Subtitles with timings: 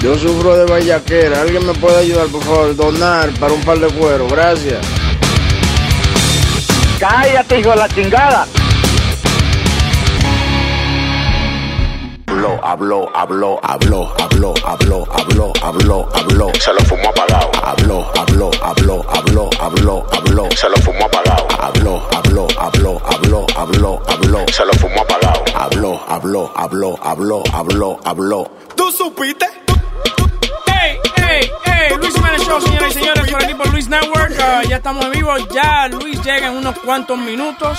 [0.00, 1.42] Yo sufro de vallaquera.
[1.42, 2.76] ¿Alguien me puede ayudar, por favor?
[2.76, 4.28] Donar para un par de cuero.
[4.28, 4.78] Gracias.
[7.00, 8.46] Cállate, hijo de la chingada.
[12.28, 16.52] Habló, habló, habló, habló, habló, habló, habló, habló, habló.
[16.60, 17.50] Se lo fumó apagado.
[17.64, 20.48] Habló, habló, habló, habló, habló, habló.
[20.54, 21.46] Se lo fumó apagado.
[21.60, 24.44] Habló, habló, habló, habló, habló, habló.
[24.52, 25.44] Se lo fumó apagado.
[25.56, 28.50] Habló, habló, habló, habló, habló, habló.
[28.76, 29.46] ¿Tú supiste?
[30.82, 30.98] ¡Ey,
[31.28, 31.96] ey, ey!
[31.98, 34.32] Luis Jiménez Show, señoras y señores, por aquí por Luis Network.
[34.40, 35.34] Ah, ya estamos en vivo.
[35.52, 37.78] Ya Luis llega en unos cuantos minutos.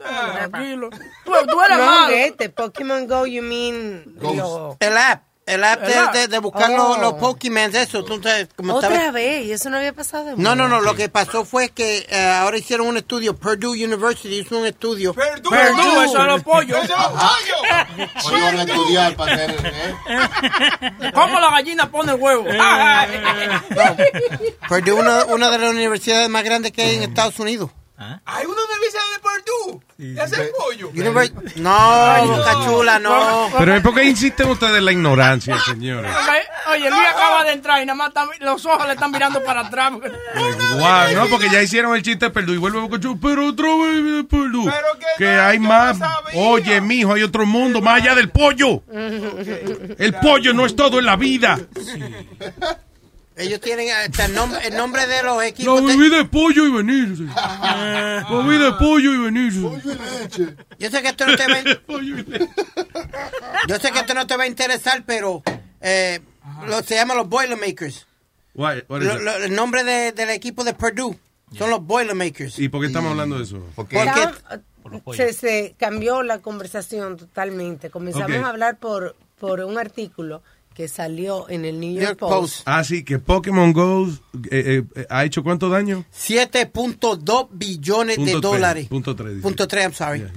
[0.00, 0.90] Déjalo Tranquilo.
[1.24, 2.04] Tú, tú eres No, malo.
[2.06, 4.16] juguete, Pokémon Go, you mean...
[4.80, 5.24] El app.
[5.46, 6.76] El app de, de, de buscar Oh.
[6.76, 8.04] los, los Pokémon, eso.
[8.04, 10.26] Tú sabes, como Otra estabas- vez, y eso no había pasado.
[10.26, 10.80] de No, no, no.
[10.80, 13.34] Lo que pasó fue que eh, ahora hicieron un estudio.
[13.34, 15.12] Purdue University hizo un estudio.
[15.12, 16.78] Perdú, eso es los pollos.
[18.26, 19.56] Hoy van a estudiar para hacer.
[19.64, 21.10] ¿eh?
[21.14, 22.44] ¿Cómo la gallina pone el huevo?
[24.68, 27.70] Purdue una, una de las universidades más grandes que hay en Estados Unidos.
[28.24, 30.22] Hay una universidad de Purdue.
[30.24, 30.90] ¿Es el pollo?
[31.56, 33.50] No, Boca Chula, no.
[33.58, 36.10] Pero es porque insisten ustedes en la ignorancia, señores.
[36.70, 39.66] Oye, Luis acaba de entrar y nada más está- los ojos le están mirando para
[39.66, 39.92] atrás.
[40.78, 43.66] Guau, no, porque ya hicieron el chiste de Perdú y vuelve Boca Chula, pero otra
[43.68, 44.24] vez.
[44.30, 45.98] Pero que Que no, hay más.
[45.98, 46.08] no.
[46.34, 48.82] Oye, mijo, hay otro mundo más allá del pollo.
[49.98, 51.58] El pollo no es todo en la vida.
[53.40, 55.80] Ellos tienen hasta el nombre, el nombre de los La equipos.
[55.86, 57.24] de- bebida de pollo y venirse.
[57.24, 59.60] La bebida de pollo y venirse.
[60.78, 62.48] Yo sé que esto no te va, Pollo y leche.
[63.68, 65.42] yo sé que esto no te va a interesar, pero
[65.80, 66.20] eh,
[66.66, 68.06] lo, se llaman los Boilermakers.
[68.54, 71.18] What- Lo- el nombre de- del equipo de Purdue
[71.56, 72.58] son los Boilermakers.
[72.58, 73.64] ¿Y por qué estamos hablando de eso?
[73.74, 73.98] Porque
[75.14, 77.90] se, se cambió la conversación totalmente.
[77.90, 80.42] Comenzamos a hablar por, por un artículo
[80.80, 82.32] que salió en el New York, Post.
[82.32, 82.62] Post.
[82.64, 84.08] Ah, que Pokémon Go
[84.50, 86.06] eh, eh, ha hecho cuánto daño?
[86.10, 88.86] 7.2 billones de Punto tres, dólares.
[88.88, 89.42] punto tres, dice.
[89.42, 90.20] Punto tres, I'm sorry.
[90.20, 90.32] Yeah.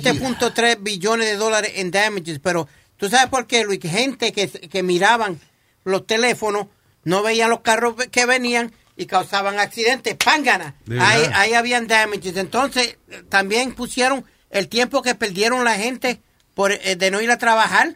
[0.00, 2.40] 7.3 billones de dólares en damages.
[2.40, 3.78] Pero, ¿tú sabes por qué, Luis?
[3.80, 5.38] Gente que, que miraban
[5.84, 6.66] los teléfonos,
[7.04, 10.16] no veían los carros que venían y causaban accidentes.
[10.16, 10.74] ¡Pángana!
[10.86, 12.36] De Ahí, ahí habían damages.
[12.36, 16.20] Entonces, eh, también pusieron el tiempo que perdieron la gente
[16.54, 17.94] por eh, de no ir a trabajar.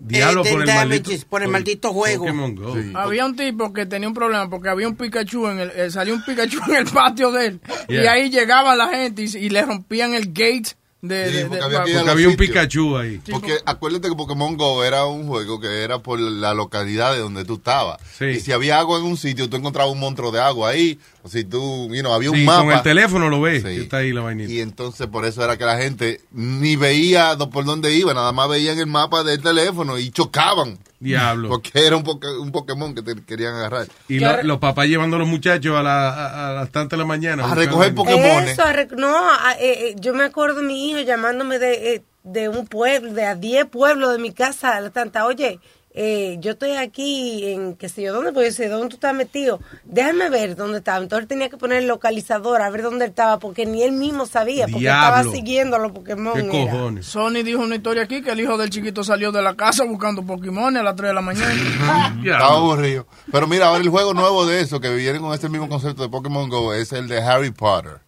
[0.00, 2.24] Diablo Eh, por el maldito, por el maldito juego.
[2.24, 2.74] Pokémon Go.
[2.98, 6.14] Había un tipo que tenía un problema porque había un Pikachu en el, eh, salió
[6.14, 9.62] un Pikachu en el patio de él y ahí llegaba la gente y, y le
[9.62, 12.36] rompían el gate de, Sí, de- porque de- había Porque un sitios.
[12.36, 13.20] Pikachu ahí.
[13.30, 17.44] Porque acuérdate que Pokémon Go era un juego que era por la localidad de donde
[17.44, 17.98] tú estabas.
[18.18, 18.26] Sí.
[18.26, 20.98] Y si había agua en un sitio, tú encontrabas un monstruo de agua ahí.
[21.22, 22.64] O si tú, you know, había un mapa.
[22.64, 24.50] con el teléfono lo ves, está ahí la vainita.
[24.50, 28.48] Y entonces por eso era que la gente ni veía por dónde iba, nada más
[28.48, 30.78] veían el mapa del teléfono y chocaban.
[30.98, 31.48] Diablo.
[31.48, 33.86] Porque era un, poke- un Pokémon que te querían agarrar.
[34.08, 37.02] Y lo- los papás llevando a los muchachos a, la, a, a las tantas de
[37.02, 37.50] la mañana.
[37.50, 38.44] A recoger Pokémon.
[38.48, 41.94] Eso, a rec- no, a- eh, eh, yo me acuerdo de mi hijo llamándome de,
[41.94, 45.58] eh, de un pueblo, de a 10 pueblos de mi casa, a la tanta, oye,
[45.92, 48.32] eh, yo estoy aquí en, qué sé yo, ¿dónde?
[48.32, 49.58] Pues yo sé, ¿dónde tú estás metido?
[49.84, 51.02] Déjame ver dónde estaba.
[51.02, 54.24] Entonces tenía que poner el localizador a ver dónde él estaba, porque ni él mismo
[54.24, 55.16] sabía, porque Diablo.
[55.18, 56.48] estaba siguiendo a los Pokémon.
[56.48, 56.70] ¿Qué era.
[56.70, 57.06] cojones?
[57.06, 60.24] Sony dijo una historia aquí que el hijo del chiquito salió de la casa buscando
[60.24, 61.52] Pokémon a las 3 de la mañana.
[62.24, 63.06] Estaba aburrido.
[63.32, 66.08] Pero mira, ahora el juego nuevo de eso, que viene con este mismo concepto de
[66.08, 67.98] Pokémon Go, es el de Harry Potter.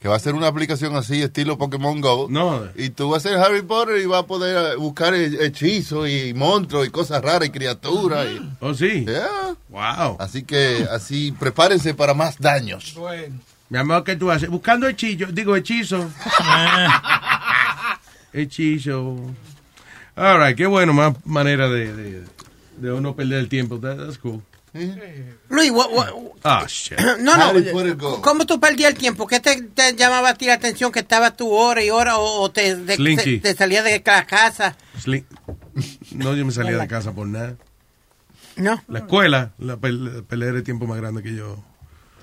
[0.00, 2.28] Que va a ser una aplicación así, estilo Pokémon Go.
[2.30, 2.62] No.
[2.76, 6.32] Y tú vas a ser Harry Potter y vas a poder buscar he- hechizos y
[6.34, 8.28] monstruos y cosas raras y criaturas.
[8.30, 9.04] y- Oh, sí.
[9.04, 9.56] Yeah.
[9.68, 10.16] Wow.
[10.20, 12.94] Así que, así, prepárense para más daños.
[13.70, 14.48] Mi amor, ¿qué tú haces?
[14.48, 15.26] Buscando hechizo.
[15.32, 16.08] Digo, hechizo.
[18.32, 19.16] hechizo.
[20.16, 22.24] All right, qué bueno, más manera de, de,
[22.76, 23.78] de uno perder el tiempo.
[23.78, 24.42] That- that's cool.
[25.48, 26.12] Luis, what- what-
[26.44, 26.98] Ah, shit.
[27.20, 28.20] no, no.
[28.22, 29.26] ¿Cómo tú perdías el tiempo?
[29.26, 32.42] ¿Qué te, te llamaba a ti la atención que estaba tu hora y hora o,
[32.42, 33.38] o te, de- Slinky.
[33.40, 34.76] te, te salías de la casa?
[36.12, 37.56] No, yo me salía de casa por nada.
[38.56, 38.82] No.
[38.88, 41.62] La escuela, la, pel- la pelea de tiempo más grande que yo.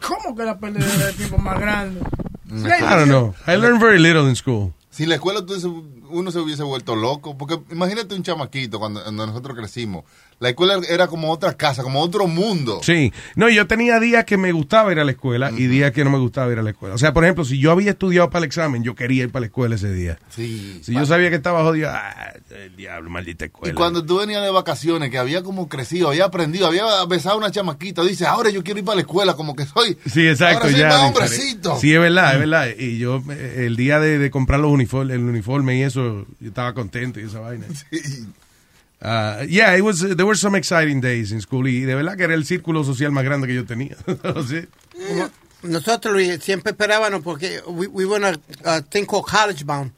[0.05, 2.01] ¿Cómo que la pérdida de tiempo más grande?
[2.49, 3.33] I don't know.
[3.47, 4.73] I learned very little in school.
[4.89, 5.45] Si la escuela
[6.09, 10.03] uno se hubiese vuelto loco, porque imagínate un chamaquito cuando, cuando nosotros crecimos.
[10.39, 12.79] La escuela era como otra casa, como otro mundo.
[12.83, 13.13] Sí.
[13.35, 16.09] No, yo tenía días que me gustaba ir a la escuela y días que no
[16.09, 16.93] me gustaba ir a la escuela.
[16.93, 19.41] O sea, por ejemplo, si yo había estudiado para el examen, yo quería ir para
[19.41, 20.19] la escuela ese día.
[20.29, 20.81] Sí.
[20.83, 23.75] Si yo sabía que estaba jodido, ah, el diablo, maldita Y escuela.
[23.75, 28.03] cuando tú venías de vacaciones, que había como crecido, había aprendido, había besado una chamaquita,
[28.03, 29.97] dices, ahora yo quiero ir para la escuela, como que soy.
[30.05, 30.87] Sí, exacto, Ahora soy ya.
[30.89, 31.77] más hombrecito.
[31.79, 32.67] Sí, es verdad, es verdad.
[32.77, 36.47] Y yo, eh, el día de, de comprar los uniformes, el uniforme y eso, yo
[36.49, 37.65] estaba contento y esa vaina.
[39.05, 42.23] Uh, yeah, it was, there were some exciting days in school y de verdad que
[42.23, 43.95] era el círculo social más grande que yo tenía.
[45.61, 49.91] Nosotros siempre esperábamos porque we, we were on a, a College Bound,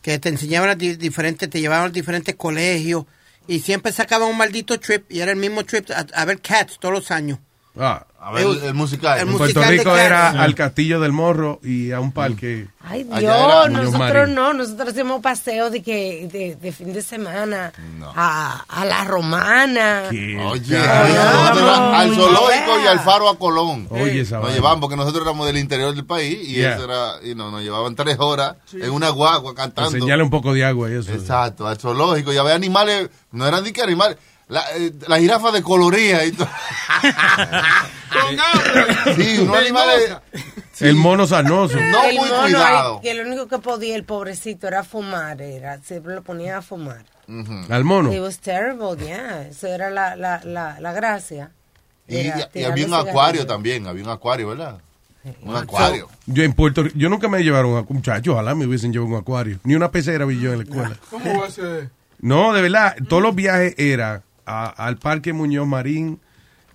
[0.00, 3.04] que te enseñaban a di- diferentes, te llevaban a diferentes colegios
[3.48, 6.94] y siempre sacaban un maldito trip y era el mismo trip a ver Cats todos
[6.94, 7.38] los años.
[7.78, 9.20] Ah, A ver, el, el musical.
[9.20, 10.38] en Puerto Rico era Sí.
[10.38, 12.68] al Castillo del Morro y a un parque.
[12.82, 14.34] Ay, Dios, nosotros Marín.
[14.34, 17.72] no, nosotros hacemos paseos de que de, de fin de semana
[18.14, 20.04] a, a la romana.
[20.10, 22.84] Que- Oye, nosotros no, al zoológico yeah.
[22.84, 23.86] y al faro a Colón.
[23.90, 26.74] Oye, esa Nos llevaban porque nosotros éramos del interior del país y Yeah.
[26.76, 29.90] eso era, y no, nos llevaban tres horas en una guagua cantando.
[29.96, 31.12] Enseñarle un poco de agua y eso.
[31.12, 34.16] Exacto, al zoológico y había animales, no eran ni que animales,
[34.48, 36.48] la, eh, la jirafa de coloría y todo.
[39.16, 40.16] sí, unos animales
[40.80, 41.78] El mono sarnoso.
[41.80, 46.14] no el muy mono que lo único que podía el pobrecito era fumar, era siempre
[46.14, 47.04] lo ponía a fumar.
[47.68, 48.12] Al mono.
[48.12, 49.48] It was terrible, yeah.
[49.48, 51.50] Eso era la, la, la, la gracia.
[52.06, 54.78] Y, Era y- y tirarle había un acuario también, había un acuario, ¿verdad?
[55.42, 56.08] Un acuario.
[56.26, 59.18] Yo en Puerto Rico, yo nunca me llevaron a muchachos, ojalá me hubiesen llevado un
[59.20, 59.58] acuario.
[59.64, 60.96] Ni una pecera vi yo en la escuela.
[61.10, 61.90] ¿Cómo va a ser?
[62.20, 66.20] No, de verdad, todos los viajes era a- al Parque Muñoz Marín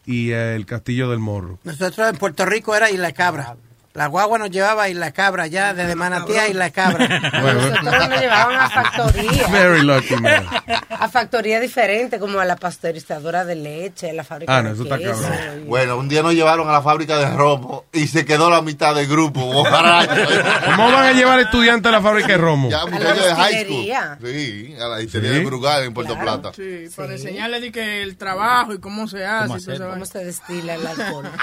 [0.05, 1.59] y el Castillo del Morro.
[1.63, 3.55] Nosotros en Puerto Rico era Isla Cabra.
[3.93, 7.07] La guagua nos llevaba a Isla Cabra, ya desde Manatí a Isla Cabra.
[7.43, 9.47] Nosotros nos llevaban a factoría.
[9.49, 10.45] Very lucky, man.
[10.89, 14.75] A factoría diferente, como a la pasteurizadora de leche, a la fábrica Ah, no, de
[14.75, 15.21] eso está queso.
[15.21, 15.63] cabrón.
[15.67, 18.95] Bueno, un día nos llevaron a la fábrica de romo y se quedó la mitad
[18.95, 19.41] del grupo.
[19.41, 22.69] ¿Cómo van a llevar estudiantes a la fábrica de Romo?
[22.69, 24.17] ya muchachos de high school.
[24.31, 25.39] Sí, a la distillería Sí.
[25.39, 26.51] de Brugal en Puerto Plata.
[26.55, 29.73] Sí, para enseñarle de que el trabajo y cómo se hace.
[29.73, 30.05] y ¿Cómo vaina.
[30.05, 31.29] se destila el alcohol?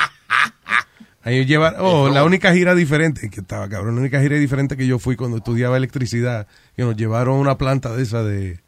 [1.25, 4.87] Ahí llevar, oh, la única gira diferente, que estaba cabrón, la única gira diferente que
[4.87, 8.61] yo fui cuando estudiaba electricidad, que nos llevaron a una planta de esa de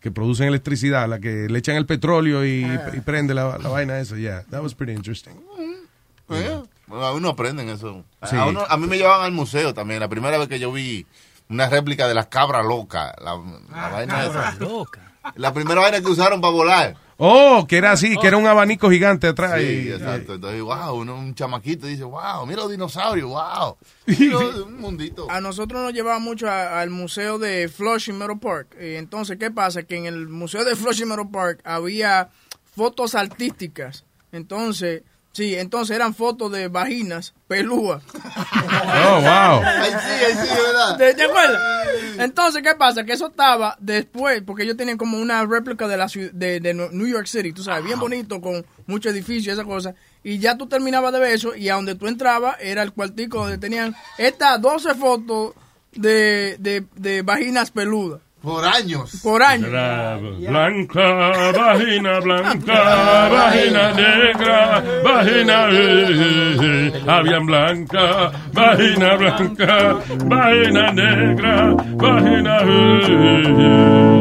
[0.00, 2.64] que producen electricidad, la que le echan el petróleo y,
[2.94, 5.32] y prende la, la vaina esa, yeah, that was pretty interesting.
[6.30, 8.04] Eh, bueno, a uno aprenden eso.
[8.20, 8.36] A- Sí.
[8.36, 9.98] A, uno- a mí me llevaban al museo también.
[10.00, 11.06] La primera vez que yo vi
[11.48, 13.12] una réplica de las cabras locas.
[13.24, 13.32] La,
[13.72, 14.56] la vaina esa.
[15.36, 16.96] La primera vaina que usaron para volar.
[17.20, 19.54] Oh, que era así, que era un abanico gigante atrás.
[19.60, 20.34] Sí, y- exacto.
[20.34, 23.76] Entonces, wow, uno, un chamaquito dice, wow, mira los dinosaurios, wow.
[24.06, 25.28] Mira, un mundito.
[25.28, 28.76] A nosotros nos llevaba mucho a- al museo de Flushing Meadow Park.
[28.80, 29.82] Y entonces, ¿qué pasa?
[29.82, 32.28] Que en el museo de Flushing Meadow Park había
[32.76, 34.04] fotos artísticas.
[34.30, 35.02] Entonces,
[35.38, 38.02] sí, entonces eran fotos de vaginas pelúas.
[39.00, 39.62] Oh, wow.
[39.64, 40.96] Ay, sí, ay, sí, ¿verdad?
[40.96, 41.60] ¿Te, te acuerdas?
[42.18, 43.04] Entonces, ¿qué pasa?
[43.04, 46.74] Que eso estaba después, porque ellos tenían como una réplica de la ciudad, de, de
[46.74, 49.94] New York City, tú sabes, bien bonito, con muchos edificios y esa cosa.
[50.24, 53.38] Y ya tú terminabas de ver eso, y a donde tú entrabas era el cuartico
[53.38, 55.54] donde tenían estas 12 fotos
[55.92, 58.20] de, de, de vaginas peludas.
[58.42, 59.20] Por años.
[59.20, 59.68] Por años.
[59.68, 61.02] Blanca,
[61.58, 74.20] vagina blanca, vagina negra, vagina eh, había blanca, vagina blanca, vagina negra, vagina eh.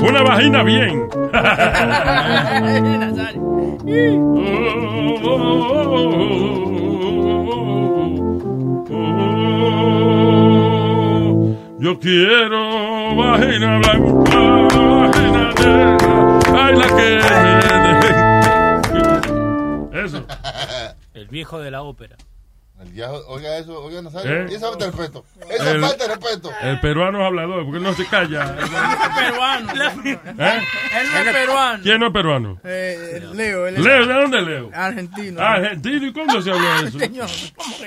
[0.00, 1.08] Una vagina bien.
[11.80, 17.18] Yo quiero vagina blanca, vagina negra, ay la que
[20.04, 20.26] Eso.
[21.14, 22.16] El viejo de la ópera.
[22.80, 24.42] Oiga eso, oiga Nazario.
[24.42, 24.46] ¿Eh?
[24.50, 25.24] Y esa falta de respeto.
[25.50, 26.50] Esa El- falta de respeto.
[26.62, 28.54] El peruano es hablador, porque no se calla.
[29.16, 29.72] peruano.
[30.04, 30.18] ¿Eh?
[30.34, 31.82] Él no es peruano.
[31.82, 32.60] ¿Quién no es peruano?
[32.64, 33.66] Eh, Leo.
[33.66, 34.70] él es Leo, ¿de dónde Leo?
[34.72, 35.40] Argentino.
[35.42, 36.98] Argentino, ¿y cuándo se habla de eso?
[37.00, 37.28] Señor,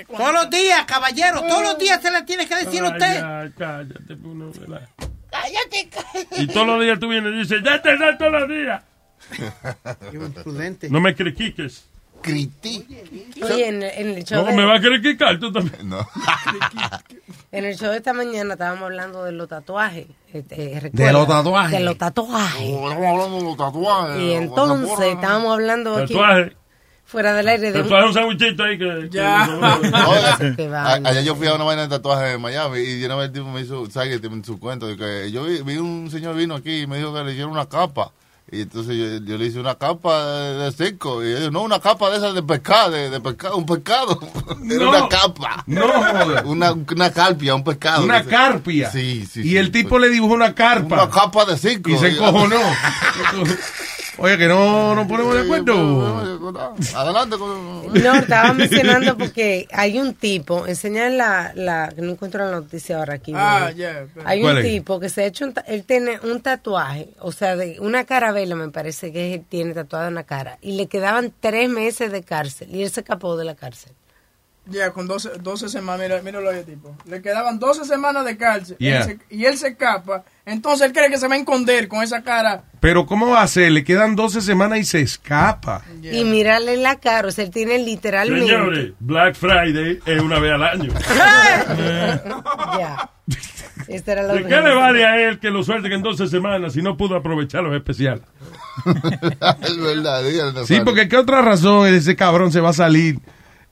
[0.07, 0.17] ¿cómo?
[0.19, 3.15] Todos los días, caballero, todos los días se le tiene que decir a usted.
[3.15, 4.89] ya, cállate, uno, ¿verdad?
[5.31, 6.41] Cállate, cállate.
[6.41, 8.83] Y todos los días tú vienes y dices, ya te da todos los días.
[10.11, 10.89] Imprudente.
[10.89, 11.87] No me critiques.
[12.21, 12.85] Criti.
[13.43, 15.89] Oye, en, en el show No, de, me va a criticar tú también.
[15.89, 16.07] No.
[17.51, 20.07] en el show de esta mañana estábamos hablando de los tatuajes.
[20.33, 21.71] este, De los tatuajes.
[21.79, 22.61] De los tatuajes.
[22.61, 24.21] Estamos hablando de los tatuajes.
[24.21, 26.55] Y entonces estábamos hablando aquí Tatuaje.
[27.05, 29.09] fuera del aire de Tatuaje un sandwichito ahí que...
[29.11, 29.49] Ya.
[30.39, 30.93] Oye, Qué a-.
[30.93, 33.33] Allá yo fui a una vaina de tatuaje en Miami y de una vez el
[33.33, 34.23] tipo me hizo, ¿sabes?
[34.23, 37.13] En su cuento, de que yo vi, vi un señor vino aquí y me dijo
[37.13, 38.11] que le hicieron una capa.
[38.53, 41.23] Y entonces yo, yo le hice una capa de, seco.
[41.23, 44.19] Y él dijo, no, una capa de esas de pescado, de, de pescado, un pescado.
[44.69, 44.89] Era No.
[44.89, 45.63] una capa.
[45.67, 46.45] No, joder.
[46.45, 48.03] Una, una carpia, un pescado.
[48.03, 48.91] Una carpia.
[48.91, 49.39] Sí, sí.
[49.39, 50.95] Y sí, el tipo pues, le dibujó una carpa.
[51.03, 51.89] Una capa de seco.
[51.91, 52.59] Y se encojonó.
[54.17, 56.63] Oye, que no nos ponemos de acuerdo.
[56.95, 57.91] Adelante con...
[57.93, 62.97] No, estaba mencionando porque hay un tipo, enseñan la, la, que no encuentro la noticia
[62.99, 63.31] ahora aquí.
[63.35, 63.71] Ah.
[64.25, 64.65] Hay ¿Cuál un es?
[64.71, 68.03] tipo que se ha hecho, un ta- él tiene un tatuaje, o sea, de una
[68.41, 72.11] carabela me parece que él tiene tatuada en la cara, y le quedaban tres meses
[72.11, 73.93] de cárcel, y él se escapó de la cárcel.
[74.67, 76.95] Ya, con 12, 12 semanas, mira, míralo ahí, tipo.
[77.05, 78.97] Le quedaban 12 semanas de cárcel Yeah.
[78.99, 80.23] él se- y él se escapa.
[80.45, 82.63] Entonces él cree que se va a esconder con esa cara.
[82.79, 83.71] Pero ¿cómo va a ser?
[83.71, 85.83] Le quedan 12 semanas y se escapa.
[86.03, 88.45] Y mirarle la cara, o sea, él tiene literalmente...
[88.53, 90.93] Señores, Black Friday es una vez al año.
[92.79, 93.09] Ya.
[93.95, 96.73] Esta era la ¿De qué le vale a él que lo suelten en 12 semanas
[96.73, 98.23] si no pudo aprovechar los especiales?
[98.85, 103.19] es verdad, dígale, Sí, porque ¿qué otra razón ese cabrón se va a salir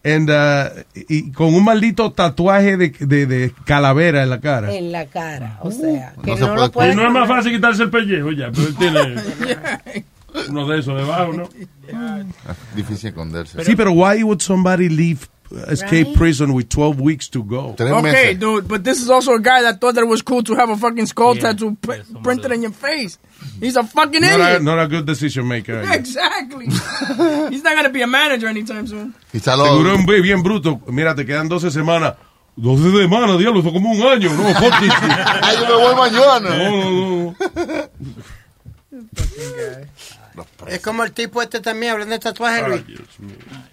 [0.04, 4.74] and, uh, y, con un maldito tatuaje de, de, de calavera en la cara?
[4.74, 7.84] En la cara, o sea, que no lo puede- Y no es más fácil quitarse
[7.84, 9.16] el pellejo ya, pero él tiene
[10.50, 11.50] uno de esos debajo, ¿no?
[12.76, 13.64] Difícil esconderse.
[13.64, 16.16] sí, pero why would somebody leave uh, escape Right.
[16.18, 17.76] prison with 12 weeks to go?
[17.80, 20.56] Okay, dude, but this is also a guy that thought that it was cool to
[20.56, 23.18] have a fucking skull Yeah, tattoo pr- yeah, printed of in your face.
[23.60, 24.64] He's a fucking Not a, idiot.
[24.64, 25.82] not a good decision maker.
[25.86, 25.96] Guess.
[25.96, 26.66] Exactly.
[27.50, 29.14] He's not gonna be a manager anytime soon.
[29.34, 30.82] Seguro bien, bruto.
[30.88, 32.16] Mira, te quedan 12 semanas.
[32.58, 34.30] 12 semanas, diablo, fue como un año.
[34.36, 35.10] No, fuck this shit.
[35.42, 36.50] Ay, yo me voy mañana.
[36.58, 37.36] No, no,
[38.92, 39.10] no.
[40.68, 43.00] Es como el tipo este también, hablando de tatuaje, Ay, Luis.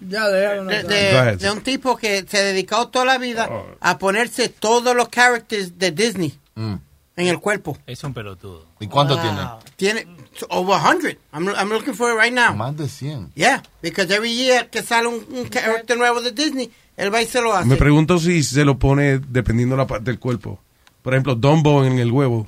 [0.01, 1.37] Ya, De, de- ahead.
[1.39, 3.65] de un tipo que se dedicó toda la vida Oh.
[3.79, 6.75] a ponerse todos los characters de Disney Mm.
[7.17, 7.77] en el cuerpo.
[7.85, 8.65] Es un pelotudo.
[8.79, 9.59] ¿Y cuánto Wow.
[9.75, 10.07] Tiene
[10.49, 11.19] over 100.
[11.33, 12.47] I'm, I'm looking for it right now.
[12.47, 12.57] tiene?
[12.57, 13.31] Más de 100.
[13.35, 17.27] Yeah, because every year que sale un, un character nuevo de Disney, él va y
[17.27, 17.67] se lo hace.
[17.67, 20.59] Me pregunto si se lo pone dependiendo la parte del cuerpo.
[21.01, 22.45] Por ejemplo, Dumbo en el huevo.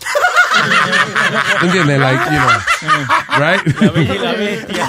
[1.59, 1.99] ¿Tú entiendes?
[1.99, 2.49] Like, you know,
[3.39, 3.81] right?
[3.81, 4.87] La bella y la bestia.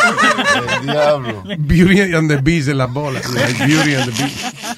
[0.80, 1.42] El diablo.
[1.58, 3.28] Beauty and the Beast en las bolas.
[3.34, 4.69] Like Beauty and the Beast.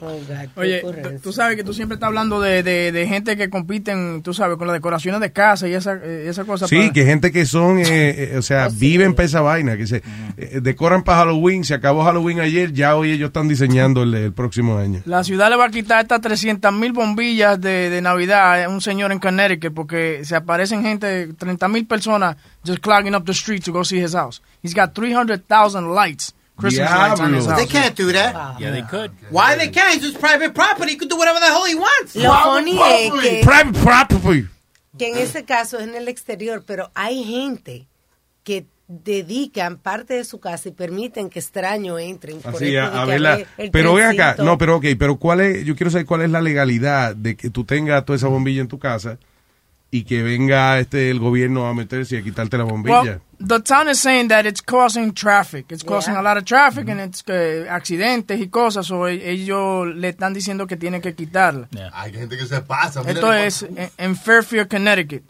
[0.00, 0.18] Oh,
[0.56, 0.82] Oye,
[1.22, 4.56] tú sabes que tú siempre estás hablando de, de, de gente que compiten, tú sabes,
[4.56, 6.66] con las decoraciones de casa y esa, eh, esa cosa.
[6.66, 9.86] Sí, para- que gente que son, eh, eh, o sea, viven para esa vaina, que
[9.86, 10.02] se
[10.36, 14.32] eh, decoran para Halloween, se acabó Halloween ayer, ya hoy ellos están diseñando el, el
[14.32, 15.02] próximo año.
[15.04, 18.80] La ciudad le va a quitar estas 300 mil bombillas de, de Navidad a un
[18.80, 23.62] señor en Connecticut porque se aparecen gente, 30 mil personas just clogging up the street
[23.64, 24.42] to go see his house.
[24.62, 27.56] He's got 300,000 lights, Christmas lights on his Diablo.
[27.56, 27.72] They house.
[27.72, 28.60] can't do that.
[28.60, 29.10] Yeah, they could.
[29.30, 29.94] Why they can't?
[29.96, 30.92] It's just private property.
[30.92, 32.14] He could do whatever the hell he wants.
[32.14, 34.48] Lo funny es que, Private property.
[34.98, 37.88] que en ese caso es en el exterior, pero hay gente
[38.44, 42.40] que dedican parte de su casa y permiten que extraños entren.
[42.42, 43.32] por Así, esto a, a que verla.
[43.32, 44.44] abre el Pero ven acá, trencito.
[44.44, 47.48] no, pero ok, pero cuál es, yo quiero saber cuál es la legalidad de que
[47.48, 49.18] tú tengas toda esa bombilla en tu casa
[49.94, 53.02] y que venga este el gobierno a meterse y a quitarte la bombilla.
[53.02, 55.66] Well, the town is saying that it's causing traffic.
[55.70, 56.20] It's causing Yeah.
[56.20, 58.86] a lot of traffic and it's que accidentes y cosas.
[58.86, 61.68] So e- ellos le están diciendo que tienen que quitarla.
[61.92, 63.02] Hay gente que se pasa.
[63.06, 65.22] Esto es en, en Fairfield, Connecticut.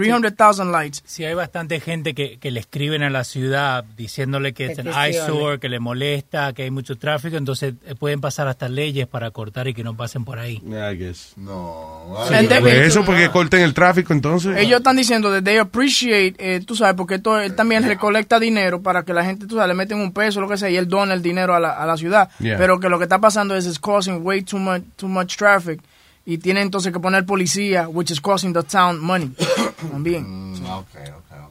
[0.00, 1.02] 300,000 lights.
[1.06, 4.86] Sí, hay bastante gente que, que le escriben a la ciudad diciéndole que es un
[4.88, 9.30] eyesore, que le molesta, que hay mucho tráfico, entonces eh, pueden pasar hasta leyes para
[9.30, 10.62] cortar y que no pasen por ahí.
[10.66, 11.32] I guess.
[11.36, 12.06] No.
[12.28, 14.56] They- Pues eso porque corten el tráfico entonces.
[14.56, 18.82] Ellos están diciendo que they appreciate, eh, tú sabes, porque esto, él también recolecta dinero
[18.82, 20.88] para que la gente, tú sabes, le meten un peso, lo que sea, y él
[20.88, 22.28] dona el dinero a la, a la ciudad.
[22.38, 22.56] Yeah.
[22.58, 25.80] Pero que lo que está pasando es it's causing way too much, too much traffic.
[26.28, 29.30] Y tiene entonces que poner policía, which is costing the town money.
[29.92, 30.52] También.
[30.52, 30.56] Mm.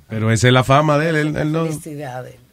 [0.07, 1.15] Pero esa es la fama de él.
[1.15, 1.65] Él, él no-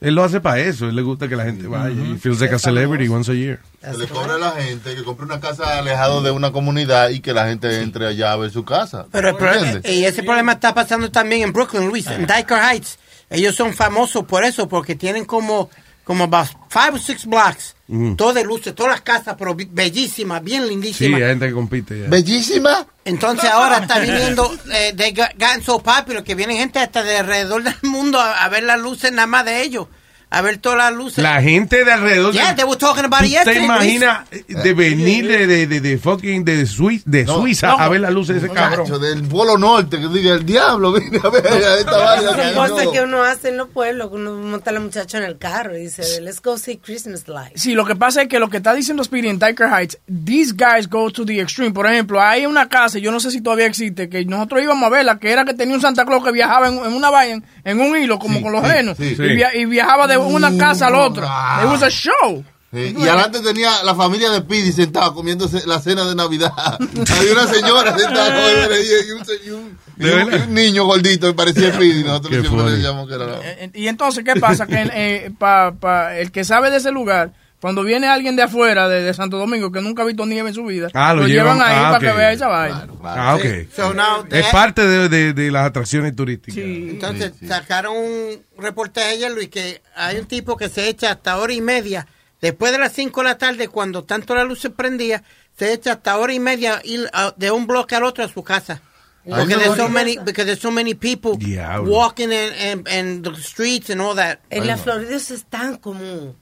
[0.00, 0.88] él lo hace para eso.
[0.88, 1.94] Él le gusta que la gente vaya.
[1.94, 3.60] He feels like a celebrity once a year.
[3.82, 7.20] Se le cobra a la gente que compre una casa alejado de una comunidad y
[7.20, 9.06] que la gente entre allá a ver su casa.
[9.12, 9.92] Pero el pro- ¿Entiendes?
[9.92, 12.98] y ese problema está pasando también en Brooklyn, Luis, en Dyker Heights.
[13.28, 15.70] Ellos son famosos por eso, porque tienen como,
[16.04, 18.14] como about five or six blocks, Mm.
[18.16, 21.20] todo de luces, todas las casas, pero bellísimas, bien Sí, lindísimas.
[21.20, 22.00] hay gente que compite.
[22.02, 22.08] ya.
[22.08, 22.86] Bellísima.
[23.04, 27.18] Entonces ahora está viniendo, eh, they got- gotten so popular que viene gente hasta de
[27.18, 29.88] alrededor del mundo a, a ver las luces nada más de ellos.
[30.34, 31.22] A ver todas las luces.
[31.22, 32.32] La gente de alrededor.
[32.32, 35.80] Yeah, they were talking about ¿Tú it te yesterday, imaginas de venir de, de, de,
[35.80, 37.78] de fucking de, Suiza, de No, Suiza no.
[37.78, 38.80] a ver las luces de ese cabrón?
[38.80, 42.34] Muchacho, del Polo Norte, que diga el diablo, vine a ver esta vaina.
[42.34, 45.18] que Son cosas que uno hace en los pueblos, que uno monta a la muchacha
[45.18, 47.60] en el carro y dice, let's go see Christmas lights.
[47.60, 50.54] Sí, lo que pasa es que lo que está diciendo Speedy en Tiger Heights, these
[50.54, 51.72] guys go to the extreme.
[51.72, 54.88] Por ejemplo, hay una casa, yo no sé si todavía existe, que nosotros íbamos a
[54.90, 57.80] verla, que era que tenía un Santa Claus que viajaba en, en una vaina, en
[57.80, 59.14] un hilo, como con los sí, renos, sí.
[59.18, 61.60] y, via- y viajaba de una casa a la otra.
[61.64, 62.44] It was a show.
[62.72, 66.52] Sí, y adelante tenía la familia de Pidi sentada comiéndose la cena de Navidad.
[67.18, 70.84] Había una señora sentada con él y un, y un- y un- y un niño
[70.86, 72.02] gordito que parecía Pidi.
[72.02, 73.38] Nosotros siempre decíamos que era la...
[73.42, 74.66] Eh, Y entonces, ¿qué pasa?
[74.66, 78.88] Que eh, pa- pa- el que sabe de ese lugar, cuando viene alguien de afuera,
[78.88, 81.56] de, de Santo Domingo, que nunca ha visto nieve en su vida, Ah, lo llevan,
[81.58, 82.88] llevan- ahí ah, para que vea esa vaina.
[83.04, 83.44] Ah, ok.
[83.74, 86.58] So now Es they- parte de, de, de las atracciones turísticas.
[86.58, 91.52] Entonces sacaron un reportaje ayer, Luis, que hay un tipo que se echa hasta hora
[91.54, 92.06] y media,
[92.40, 95.22] después de las 5 de la tarde, cuando tanto la luz se prendía,
[95.56, 98.42] se echa hasta hora y media ir a- de un bloque al otro a su
[98.42, 98.82] casa.
[99.24, 101.88] No, there's so many, because there's so many people Diablo.
[101.88, 104.40] walking in, in, in the streets and all that.
[104.50, 106.34] En la Florida eso es tan común.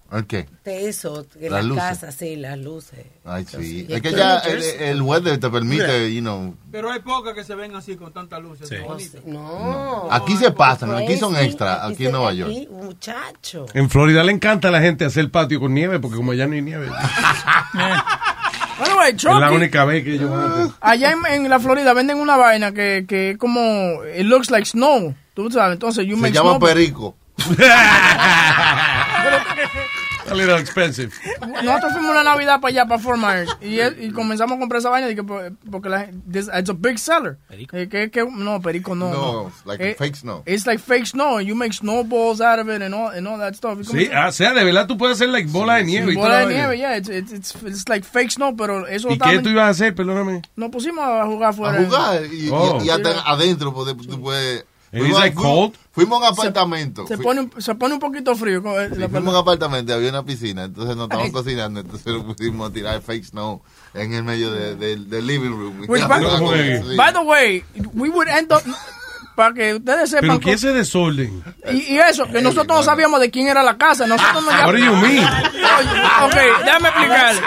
[0.65, 1.83] De eso, en Las las luces.
[1.85, 3.05] casas, sí, las luces.
[3.25, 3.87] Ay, sí.
[3.89, 6.57] Es que ya el, el weather te permite, you know...
[6.73, 8.61] Pero hay pocas que se ven así con tanta luz.
[8.63, 9.19] es bonito.
[9.27, 10.09] No.
[10.11, 12.51] Aquí se pasan, aquí son extra, aquí en Nueva York.
[12.51, 13.67] aquí, muchacho.
[13.75, 16.55] En Florida le encanta a la gente hacer patio con nieve, porque como allá no
[16.55, 16.89] hay nieve.
[19.09, 20.73] Es la única vez que a hacer.
[20.81, 24.67] allá en, en la Florida venden una vaina que, que es como, it looks like
[24.67, 27.15] snow, tú sabes, entonces you Se make llama snow- perico.
[30.31, 31.11] A little expensive.
[31.65, 34.79] Nosotros fuimos una Navidad para allá, para Fort Myers, y, es- y comenzamos a comprar
[34.81, 37.39] esa vaina dije, por- porque la, this- it's a big seller.
[37.51, 39.11] Eh, que, que, no, perico no.
[39.11, 40.43] No, it's like Eh, fake snow.
[40.47, 43.39] It's like fake snow, and you make snowballs out of it and all, and all
[43.39, 43.79] that stuff.
[43.81, 46.13] Y Sí, comenzamos- o sea, de verdad tú puedes hacer like bola de nieve.
[46.13, 49.15] y bola de nieve, yeah, it's, it's, it's, it's like fake snow, pero eso ¿Y
[49.15, 49.95] estaba- qué tú ibas a hacer?
[49.95, 50.43] Perdóname.
[50.57, 51.85] Nos pusimos a jugar A afuera.
[51.85, 52.79] jugar y, y- Oh.
[52.85, 54.65] y hasta adentro pues, tú puedes...
[54.93, 55.75] It's like cold?
[55.93, 57.07] Fuimos a un apartamento.
[57.07, 58.63] Se Fui- pone, un- se pone un poquito frío.
[58.63, 61.81] con el- Sí, la fuimos a un apartamento, había una piscina, entonces nos estábamos cocinando,
[61.81, 63.63] entonces lo pusimos a tirar fake snow
[63.95, 65.81] en el medio de- del del living room.
[65.89, 66.21] Which, by,
[66.97, 68.63] by the way, we would end up,
[69.41, 70.29] para que ustedes sepan.
[70.29, 71.43] Pero ¿qué ese desorden?
[71.73, 74.07] y, y eso, que nosotros no sabíamos de quién era la casa.
[74.07, 75.25] Nosotros no What do you mean?
[75.25, 77.41] Ok, déjame explicarle.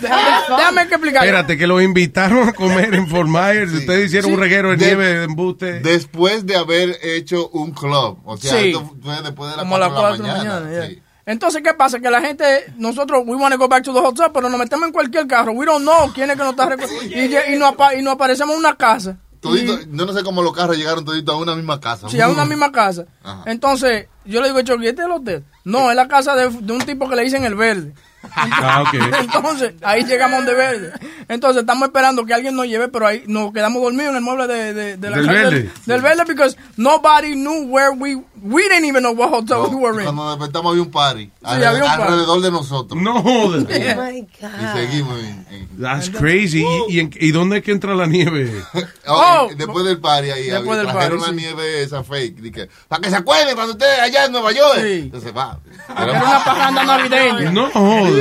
[0.00, 1.28] Déjame, explicarle.
[1.28, 3.72] Espérate, que los invitaron a comer en Fort Myers.
[3.72, 5.80] Ustedes hicieron un reguero de, De- nieve de embuste.
[5.80, 8.68] Después de haber hecho un club, o sea, Sí.
[8.68, 10.60] esto fue después de las Como a las 4 de 4 la la mañana.
[10.66, 10.86] mañana.
[10.86, 10.94] sí.
[10.94, 11.00] yeah.
[11.26, 12.00] Entonces, ¿qué pasa?
[12.00, 12.44] Que la gente,
[12.76, 15.52] nosotros, we want to go back to the hotel, pero nos metemos en cualquier carro.
[15.52, 17.16] We don't know quién es que nos está recogiendo.
[17.16, 19.16] Y, y, nos, y nos aparecemos en una casa.
[19.50, 22.08] Todito- yo no sé cómo los carros llegaron toditos a una misma casa.
[22.08, 23.04] Sí, a una misma casa.
[23.22, 23.42] Ajá.
[23.46, 25.44] Entonces, yo le digo, Chucky, ¿este es el hotel?
[25.64, 27.92] No, es la casa de, de un tipo que le dicen el verde.
[28.34, 28.94] Ah, ok.
[29.20, 30.92] Entonces, ahí llegamos de verde.
[31.28, 34.46] Entonces, estamos esperando que alguien nos lleve, pero ahí nos quedamos dormidos en el mueble
[34.46, 35.60] de, de, de la Del casa verde.
[35.62, 39.76] Del, del verde, because nobody knew where we, we didn't even know what hotel we
[39.76, 40.04] were in.
[40.04, 42.02] Cuando despertamos había un party, había un party.
[42.02, 43.00] alrededor de nosotros.
[43.02, 43.64] No jodas.
[43.64, 44.74] Oh my Y God.
[44.74, 45.18] seguimos.
[45.20, 46.64] en- en- That's crazy.
[46.88, 48.52] ¿Y, y, en- y dónde es que entra la nieve?
[49.06, 51.46] Oh, después del party ahí, Después del trajeron party, una sí.
[51.46, 54.78] nieve esa fake, dije, para que se acuerden cuando ustedes allá en Nueva York.
[54.82, 54.92] Sí.
[55.04, 55.58] Entonces va.
[55.88, 57.50] Era una parranda navideña.
[57.52, 58.12] No jodas.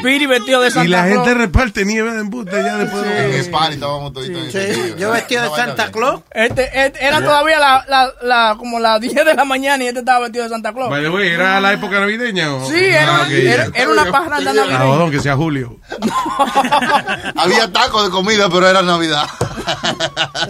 [0.00, 1.14] Speedy vestido de Santa Y la Claus.
[1.26, 3.04] gente reparte nieve de embuste ya después.
[3.06, 4.96] En el party estábamos toditos en Sí, lío.
[4.96, 5.90] yo vestido de Santa.
[5.92, 6.22] Claus.
[6.32, 10.00] Este, este- era todavía la, la, la, como las 10 de la mañana y este
[10.00, 10.90] estaba vestido de Santa Claus.
[11.00, 12.52] The way, ¿era la época navideña?
[12.54, 13.72] o- Sí, era, Ah, ok, era, ya.
[13.82, 14.78] era una parranda Ah, navideña.
[14.80, 15.76] jodón, que sea Julio.
[17.36, 19.26] Había tacos de comida, pero era Navidad.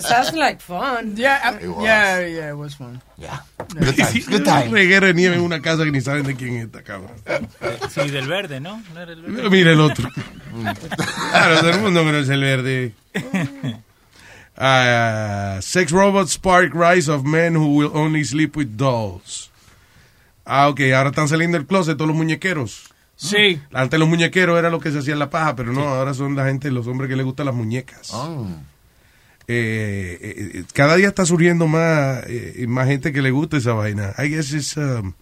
[0.01, 1.15] Sounds like fun.
[1.17, 1.83] Yeah, It was.
[1.85, 3.03] yeah, yeah, it was fun.
[3.19, 6.57] Good times, good Un reguero de nieve en una casa que ni saben de quién
[6.57, 7.13] es esta cabrón.
[7.91, 8.83] Sí, del verde, ¿no?
[8.95, 9.51] ¿No era el verde?
[9.51, 10.09] Mira el otro.
[11.31, 12.95] Claro, todo el mundo conoce el verde.
[14.61, 19.51] Ah, sex robots spark rise of men who will only sleep with dolls.
[20.45, 22.89] Ah, ok, ahora están saliendo del closet todos los muñequeros.
[23.15, 23.61] Sí.
[23.73, 26.35] Antes los muñequeros era lo que se hacía en la paja, pero no, ahora son
[26.35, 28.11] la gente, los hombres que les gustan las muñecas.
[28.13, 28.47] Oh.
[29.51, 33.73] Eh, eh, eh, cada día está surgiendo más, eh, más gente que le gusta esa
[33.73, 34.13] vaina.
[34.19, 35.15] I guess it's, um,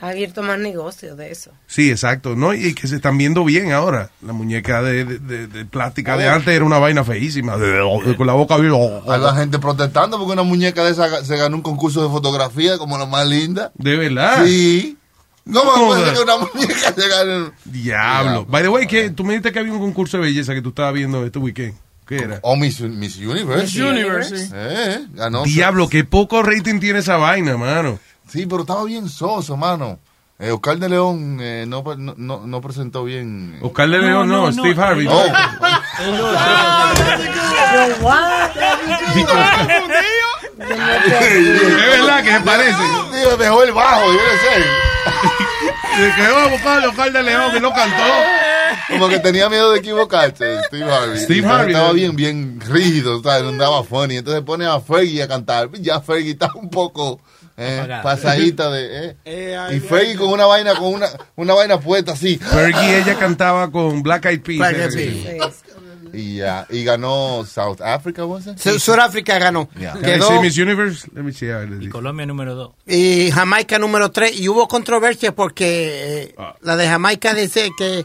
[0.00, 1.50] Ha abierto más negocios de eso.
[1.68, 2.54] Sí, exacto, ¿no?
[2.54, 4.10] Y que se están viendo bien ahora.
[4.24, 8.26] La muñeca de, de, de- de plástica de antes era una vaina feísima, de- con
[8.26, 9.00] la boca abierta.
[9.12, 12.78] Hay la gente protestando porque una muñeca de esa se ganó un concurso de fotografía
[12.78, 13.70] como la más linda.
[13.74, 14.44] De verdad.
[14.44, 14.96] Sí.
[15.44, 16.02] ¿Cómo Joder.
[16.04, 17.50] puede que una muñeca se gane?
[17.64, 18.44] Diablo.
[18.46, 20.68] By the way, que tú me dijiste que había un concurso de belleza que tú
[20.70, 21.74] estabas viendo este weekend.
[22.06, 22.40] ¿Qué era?
[22.42, 23.62] O Miss, Miss Universe.
[23.62, 24.52] Miss Universe, sí.
[24.54, 25.44] Eh, ganó.
[25.44, 27.98] Diablo, qué poco rating tiene esa vaina, mano.
[28.28, 29.98] Sí, pero estaba bien soso, mano.
[30.38, 33.58] Eh, Oscar de León eh, no, no, no, no presentó bien.
[33.62, 35.06] Oscar de León, no, Steve Harvey.
[35.08, 35.24] Oh.
[40.58, 42.82] Es verdad que se parece.
[43.38, 44.64] Dejó el bajo, yo no sé.
[45.96, 48.02] Se quedó a buscar a Oscar de León y no cantó.
[48.92, 51.18] Como que tenía miedo de equivocarse, Steve Harvey.
[51.18, 53.42] Steve Harvey, Estaba bien, bien rígido, ¿sabes?
[53.44, 54.16] No andaba funny.
[54.18, 55.70] Entonces pone a Fergie a cantar.
[55.80, 57.20] Ya Fergie está un poco
[57.56, 59.16] eh, pasadita de...
[59.24, 59.56] Eh.
[59.56, 62.36] ay, y Fergie con una vaina, con una, una vaina puesta así.
[62.38, 64.58] Fergie, ella cantaba con Black Eyed Peas.
[64.58, 65.62] Black Eyed eh, Peas.
[66.14, 68.58] Y, ya, y ganó South Africa, ¿was it?
[68.58, 69.70] Su- Sudáfrica ganó.
[69.78, 69.94] Yeah.
[69.94, 71.08] Quedó, Miss Universe?
[71.14, 71.48] Let me see.
[71.50, 72.70] a ver, Y Colombia número 2.
[72.86, 74.38] y Jamaica número 3.
[74.38, 76.54] Y hubo controversia porque eh, Ah.
[76.60, 78.04] la de Jamaica dice que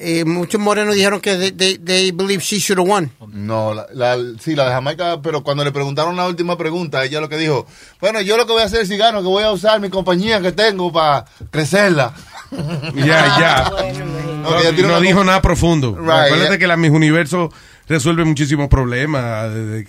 [0.00, 3.10] eh, muchos morenos dijeron que they, they, they believe she should have won.
[3.28, 7.20] No, la, la- sí, la de Jamaica, pero cuando le preguntaron la última pregunta, ella
[7.20, 7.66] lo que dijo,
[8.00, 10.40] bueno, yo lo que voy a hacer si gano, que voy a usar mi compañía
[10.40, 12.14] que tengo para crecerla.
[12.94, 13.70] Ya, ya.
[14.40, 15.94] No, dijo nada profundo.
[15.96, 16.58] Right, Acuérdate yeah.
[16.58, 17.52] que la Miss Universo
[17.90, 19.82] resuelve muchísimos problemas de,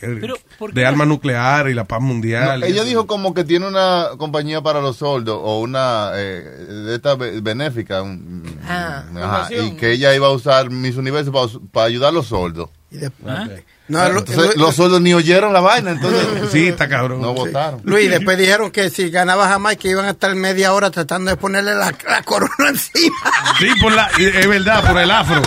[0.74, 2.60] de- armas nucleares y la paz mundial.
[2.60, 6.96] No, ella dijo como que tiene una compañía para los soldos o una eh, de
[6.96, 8.02] esta be- benéfica.
[8.02, 9.04] un- Ah.
[9.16, 12.70] ajá, y que ella iba a usar Miss Universo para, para ayudar a los soldos.
[12.92, 13.48] Y después- ¿Ah?
[13.88, 17.22] No, Entonces, los soldos ni oyeron la vaina, entonces Sí, está cabrón.
[17.22, 17.82] no votaron.
[17.84, 21.76] Luis, después dijeron que si ganaba Jamaica iban a estar media hora tratando de ponerle
[21.76, 23.16] la, la corona encima.
[23.60, 25.42] Sí, por la, es verdad, por el afro.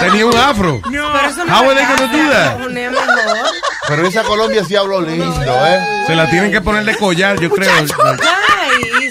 [0.00, 0.80] Tenía un afro.
[0.84, 3.52] Pero eso no es.
[3.86, 6.04] Pero esa Colombia sí habló lindo, ¿eh?
[6.08, 7.70] Se la tienen que poner de collar, yo creo.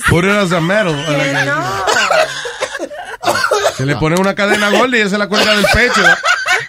[0.10, 0.93] Put it as a medal.
[1.06, 1.86] que no.
[3.77, 6.01] Se le pone una cadena gorda y ella se la cuelga del pecho.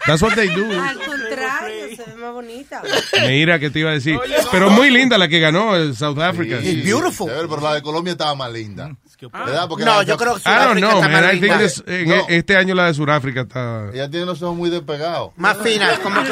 [0.09, 0.65] That's what they do.
[0.73, 2.83] Al contrario, se ve más bonita.
[3.29, 4.19] Mira, ¿qué te iba a decir?
[4.51, 6.59] Pero muy linda la que ganó el South Africa.
[6.63, 7.29] Sí, beautiful.
[7.29, 8.91] chévere, pero la de Colombia estaba más linda.
[9.21, 9.69] ¿Verdad?
[9.69, 11.59] Porque No, yo creo que I don't Sudáfrica know, está más I think linda.
[11.59, 12.27] this- en No.
[12.29, 13.91] este año la de Sudáfrica está...
[13.93, 15.33] Ella tiene los ojos muy despegados.
[15.37, 16.31] Más fina, como que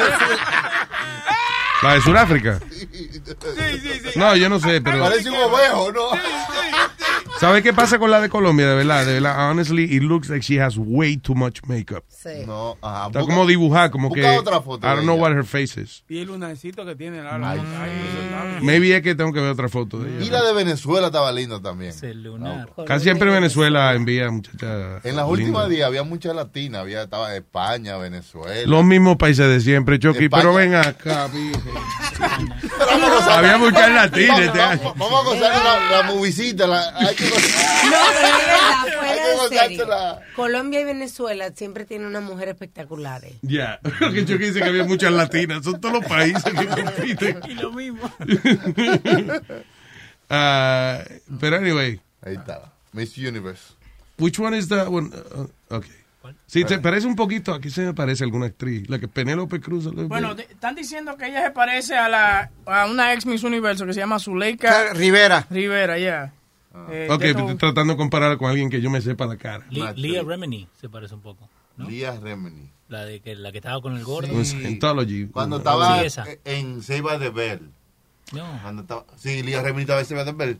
[1.83, 2.59] ¿La de Sudáfrica?
[4.15, 4.99] No, yo no sé, pero...
[5.03, 6.09] Parece un ovejo, ¿no?
[7.39, 8.67] ¿Sabes qué pasa con la de Colombia?
[8.67, 9.49] De verdad, de verdad.
[9.51, 12.03] Honestly, it looks like she has way too much makeup.
[12.09, 12.45] Sí.
[12.47, 13.07] No, ajá.
[13.07, 14.25] Está Busca- como dibujada, como que...
[14.25, 15.21] otra foto I don't know ella.
[15.23, 16.03] what her face is.
[16.09, 19.51] Y el lunarcito que tiene la la- ay, ay, Maybe es que tengo que ver
[19.51, 20.39] otra foto de Y ella.
[20.41, 21.91] la de Venezuela estaba linda también.
[21.91, 22.69] Es el lunar.
[22.87, 25.05] Casi siempre Venezuela envía muchachas.
[25.05, 28.67] En las últimas días había muchas latinas, había estaba España, Venezuela.
[28.67, 30.25] Los mismos países de siempre, Chucky.
[30.25, 30.41] España.
[30.41, 31.61] Pero ven acá, virgen.
[32.17, 36.03] Pero vamos a gozar- Había muchas latinas Vamos, este vamos, vamos a gozar la, la
[36.11, 39.85] movisita, la, hay que gozar- No, pero es verdad, Hay fuera que de gozarse serio.
[39.87, 43.33] la- Colombia y Venezuela siempre tienen unas mujeres espectaculares.
[43.41, 45.63] Ya, que Chucky dice que había muchas latinas.
[45.63, 47.39] Son todos los países que compiten.
[47.47, 48.11] Y lo mismo.
[50.29, 51.03] Ah,
[51.39, 52.73] pero anyway, Ahí estaba.
[52.91, 53.73] Miss Universe.
[54.17, 55.09] which one is that one?
[55.35, 55.91] Uh, okay.
[56.47, 59.85] Sí, te parece un poquito, aquí se me parece alguna actriz, la que Penélope Cruz.
[59.85, 63.85] ¿lo- Bueno, están diciendo que ella se parece a la a una ex Miss Universo
[63.85, 65.47] que se llama Zuleika Rivera.
[65.49, 66.33] Rivera, ya.
[66.89, 69.65] Eh, ok, estoy tratando de comparar con alguien que yo me sepa la cara.
[69.69, 70.27] Li- Una Leah actriz.
[70.27, 71.49] Remini se parece un poco.
[71.75, 71.89] ¿no?
[71.89, 72.69] Lía Remini.
[72.89, 74.43] La de que la que estaba con el gordo.
[74.43, 75.27] Scientology.
[75.27, 76.25] Cuando estaba Sí, esa.
[76.45, 77.71] en Seiba de Bell.
[78.31, 78.59] No.
[78.61, 80.59] Cuando estaba, sí, Lía Remini estaba en Seiba de Bell.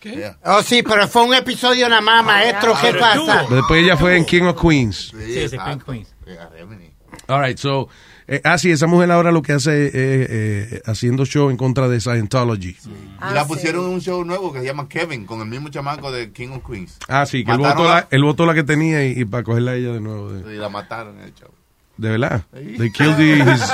[0.00, 0.32] ¿Qué?
[0.44, 2.74] Oh, sí, pero fue un episodio nada más, maestro.
[2.80, 3.46] ¿Qué Pero pasa?
[3.48, 5.12] Después ella fue en King of Queens.
[5.16, 5.84] Sí, ese exacto.
[5.92, 6.92] Queen Queens.
[7.28, 7.88] All right, so,
[8.28, 11.56] eh, ah, sí, esa mujer ahora lo que hace es eh, eh, haciendo show en
[11.56, 12.76] contra de Scientology.
[13.20, 13.48] Ah, y la sí.
[13.48, 16.48] pusieron en un show nuevo que se llama Kevin, con el mismo chamaco de King
[16.50, 16.98] of Queens.
[17.08, 19.72] Ah, sí, que él votó, la, él votó la que tenía y, y para cogerla
[19.72, 20.32] a ella de nuevo.
[20.32, 21.50] De, Y la mataron en el show.
[21.98, 22.42] de verdad.
[22.52, 23.72] They killed the- his-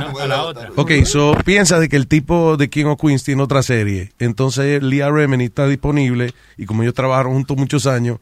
[0.00, 0.70] No, a la otra.
[0.76, 4.12] Ok, so piensa de que el tipo de King of Queens tiene otra serie.
[4.18, 8.18] Entonces Leah Remini está disponible y como ellos trabajaron juntos muchos años,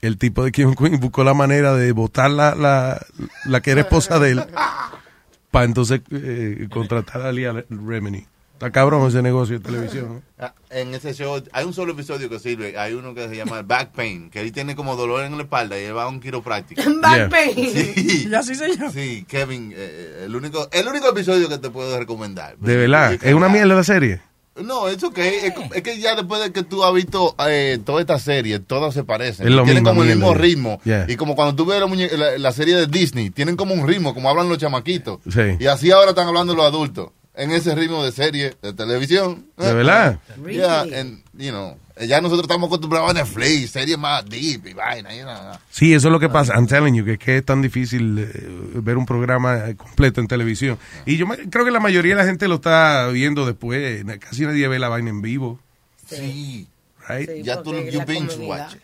[0.00, 3.04] el tipo de King of Queens buscó la manera de votar la, la,
[3.46, 4.44] la que era esposa de él
[5.50, 8.26] para entonces eh, contratar a Leah Remini.
[8.54, 10.14] Está cabrón ese negocio de televisión.
[10.14, 10.22] ¿no?
[10.44, 12.76] Ah, En ese show hay un solo episodio que sirve.
[12.76, 15.78] Hay uno que se llama Back Pain, que él tiene como dolor en la espalda
[15.80, 16.82] y él va a un quiropráctico.
[17.00, 17.28] Back Yeah.
[17.28, 17.54] pain.
[17.54, 18.90] Sí, Y así se llama.
[18.90, 22.56] sí, Kevin, eh, el único, el único episodio que te puedo recomendar.
[22.58, 24.20] De verdad, es una mierda la serie.
[24.62, 25.18] No, es ok.
[25.18, 28.94] Es, es que ya después de que tú has visto eh, toda esta serie, todas
[28.94, 29.46] se parecen.
[29.46, 30.80] Es lo tienen mismo, como el mismo ritmo.
[30.84, 31.06] Yeah.
[31.08, 34.14] Y como cuando tú ves la, la- la serie de Disney, tienen como un ritmo,
[34.14, 35.20] como hablan los chamaquitos.
[35.32, 35.56] Sí.
[35.60, 37.10] Y así ahora están hablando los adultos.
[37.34, 39.46] en ese ritmo de serie de televisión.
[39.56, 40.18] ¿De verdad?
[40.50, 45.14] Yeah, and, you know, ya nosotros estamos acostumbrados a Netflix, series más deep y vaina.
[45.14, 45.58] you know.
[45.70, 46.54] Sí, eso es lo que pasa.
[46.54, 48.48] I'm telling you, que, es que es tan difícil eh,
[48.82, 50.78] ver un programa eh, completo en televisión.
[51.06, 54.04] Y yo creo que la mayoría de la gente lo está viendo después.
[54.20, 55.58] Casi nadie ve la vaina en vivo.
[56.06, 56.66] Sí.
[57.08, 57.42] Right?
[57.42, 58.82] ya tú you binge watch it.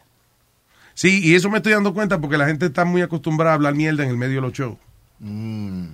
[0.94, 3.74] Sí, y eso me estoy dando cuenta porque la gente está muy acostumbrada a hablar
[3.74, 4.78] mierda en el medio de los shows.
[5.18, 5.86] Mm.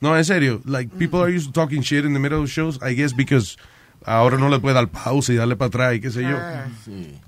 [0.00, 0.60] No, en serio.
[0.64, 3.56] Like, people are used to talking shit in the middle of shows, I guess, because
[4.06, 6.36] ahora no le puede dar pausa y darle para atrás y qué sé yo.
[6.40, 6.64] Ah.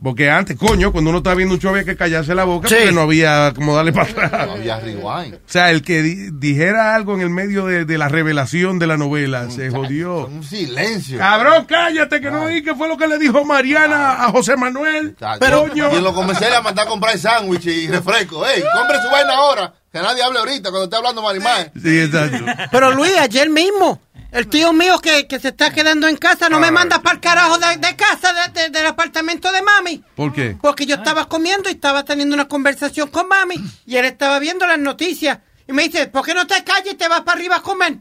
[0.03, 2.75] Porque antes, coño, cuando uno estaba viendo un show había que callarse la boca Sí.
[2.79, 4.47] porque no había como darle para atrás.
[4.47, 5.35] No había rewind.
[5.35, 8.87] O sea, el que di- dijera algo en el medio de, de la revelación de
[8.87, 10.27] la novela se jodió.
[10.27, 11.19] Un silencio.
[11.19, 15.17] Cabrón, cállate, que no oí qué fue lo que le dijo Mariana a José Manuel.
[15.41, 15.97] Pero Coño.
[15.97, 18.47] y los comerciales a mandar a comprar sándwich y refresco.
[18.47, 19.73] Ey, compre su vaina ahora.
[19.93, 21.71] Que nadie hable ahorita cuando esté hablando Marimar.
[21.81, 22.45] Sí, exacto.
[22.73, 24.01] Pero Luis, ayer mismo,
[24.35, 27.20] el tío mío que, que se está quedando en casa no me manda para el
[27.20, 30.03] carajo de, de casa, de- de- del apartamento de mami.
[30.14, 30.57] ¿Por qué?
[30.61, 33.55] Porque yo estaba comiendo y estaba teniendo una conversación con mami
[33.87, 35.38] y él estaba viendo las noticias.
[35.66, 37.97] Y me dice, ¿por qué no te calles y te vas para arriba a comer?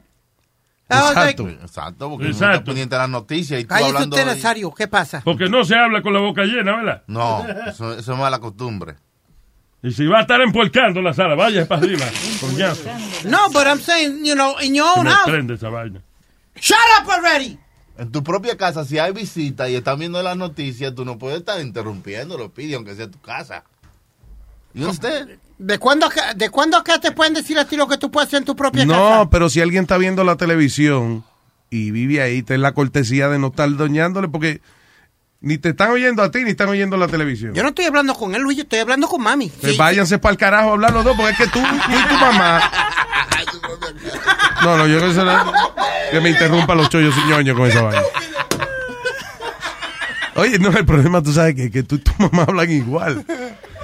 [0.90, 1.48] Exacto.
[1.50, 2.54] Exacto, porque Exacto.
[2.56, 4.16] está pendiente de las noticias y tú Cállese hablando...
[4.16, 5.22] usted, de- Nazario, ¿qué pasa?
[5.24, 7.04] Porque no se habla con la boca llena, ¿verdad?
[7.08, 8.96] No, eso, eso es mala costumbre.
[9.82, 12.06] Y si va a estar empuercando la sala, vaya para arriba.
[12.40, 12.84] coñazo.
[13.26, 15.26] No, but I'm saying, you know, in your own me house.
[15.30, 16.02] prende esa vaina.
[16.56, 17.58] Shut up already.
[17.98, 21.40] En tu propia casa, si hay visita y están viendo las noticias, tú no puedes
[21.40, 23.64] estar interrumpiendo, lo pide, aunque sea tu casa.
[24.74, 25.38] ¿Y usted?
[25.60, 28.28] ¿De cuándo, acá- ¿De cuándo acá te pueden decir a ti lo que tú puedes
[28.28, 28.98] hacer en tu propia casa?
[29.00, 31.24] No, pero si alguien está viendo la televisión
[31.70, 34.62] y vive ahí, ten la cortesía de no estar doñándole porque
[35.42, 37.54] ni te están oyendo a ti ni están oyendo la televisión.
[37.54, 39.50] Yo no estoy hablando con él, Luis, yo estoy hablando con mami.
[39.50, 42.08] Pues váyanse para el carajo a hablar los dos, porque es que tú, tú y
[42.08, 42.62] tu mamá.
[44.64, 45.52] No, no, yo no sé nada.
[46.12, 48.02] Que me interrumpa los chollos y ñoños con esa vaina.
[50.36, 53.26] Oye, no, el problema, tú sabes que, que tú y tu mamá hablan igual.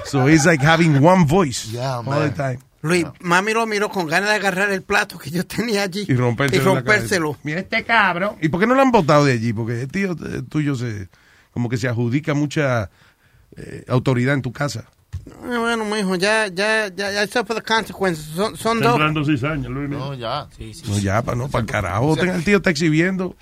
[0.06, 2.58] So it's like having one voice all the time.
[2.82, 6.06] Luis, mami lo miró con ganas de agarrar el plato que yo tenía allí.
[6.08, 6.62] Y rompérselo.
[6.62, 7.36] Y rompérselo.
[7.42, 8.36] Mira este cabrón.
[8.40, 9.52] ¿Y por qué no lo han votado de allí?
[9.52, 11.08] Porque el tío eh, tuyo se,
[11.52, 12.90] como que se adjudica mucha
[13.56, 14.86] eh, autoridad en tu casa.
[15.42, 18.24] Ah, bueno, mijo, ya, ya, ya, ya suffer the consequences.
[18.26, 18.90] Son, son dos.
[18.92, 19.88] Sembrando cizaña, Luis.
[19.88, 20.46] No, ya.
[20.88, 22.16] No, ya, pa, no, para el carajo.
[22.16, 23.36] Tenga- El tío está exhibiendo,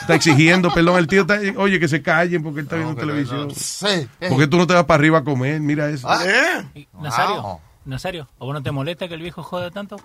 [0.00, 0.98] está exigiendo, perdón.
[0.98, 3.48] El tío está, oye, que se callen porque él está viendo no, televisión.
[3.48, 3.54] no.
[3.54, 4.08] Sí.
[4.28, 5.60] ¿Por qué tú no te vas para arriba a comer?
[5.60, 6.08] Mira eso.
[6.08, 6.64] Ah.
[7.00, 7.60] Nazario, Wow.
[7.86, 9.96] Nazario, ¿a vos no te molesta que el viejo jode tanto?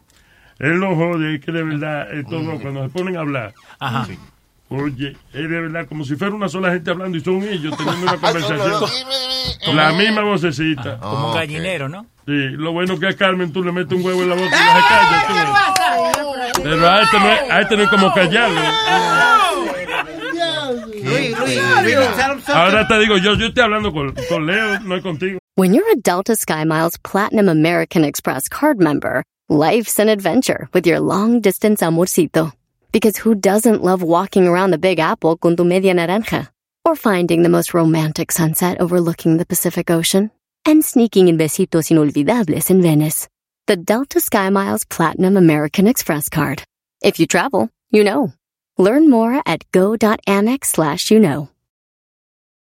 [0.59, 3.53] Él no jode, es que de verdad, es todo, cuando se ponen a hablar.
[3.79, 4.07] Ajá.
[4.71, 8.03] Oye, es de verdad como si fuera una sola gente hablando y son ellos teniendo
[8.03, 8.71] una conversación.
[9.65, 10.99] Como- La misma vocecita.
[10.99, 11.36] Como un ok.
[11.38, 12.05] gallinero, ¿no?
[12.25, 14.51] Sí, lo bueno que a Carmen tú le metes un huevo en la boca y
[14.51, 16.53] la callas.
[16.53, 16.62] tú.
[16.62, 18.62] Pero a este no es, a este no es como callarlo.
[22.47, 25.39] Ahora te digo, yo, yo estoy hablando con, con Leo, no es contigo.
[25.55, 30.99] When you're a Delta SkyMiles Platinum American Express card member, life's an adventure with your
[30.99, 32.53] long distance amorcito.
[32.91, 36.49] Because who doesn't love walking around the Big Apple con tu media naranja?
[36.84, 40.32] Or finding the most romantic sunset overlooking the Pacific Ocean?
[40.65, 43.28] And sneaking in besitos inolvidables in Venice.
[43.67, 46.63] The Delta SkyMiles Platinum American Express card.
[47.04, 48.34] If you travel, you know.
[48.80, 51.49] Learn more at go.amex slash you know.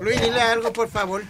[0.00, 1.22] Luis, dile algo, por favor.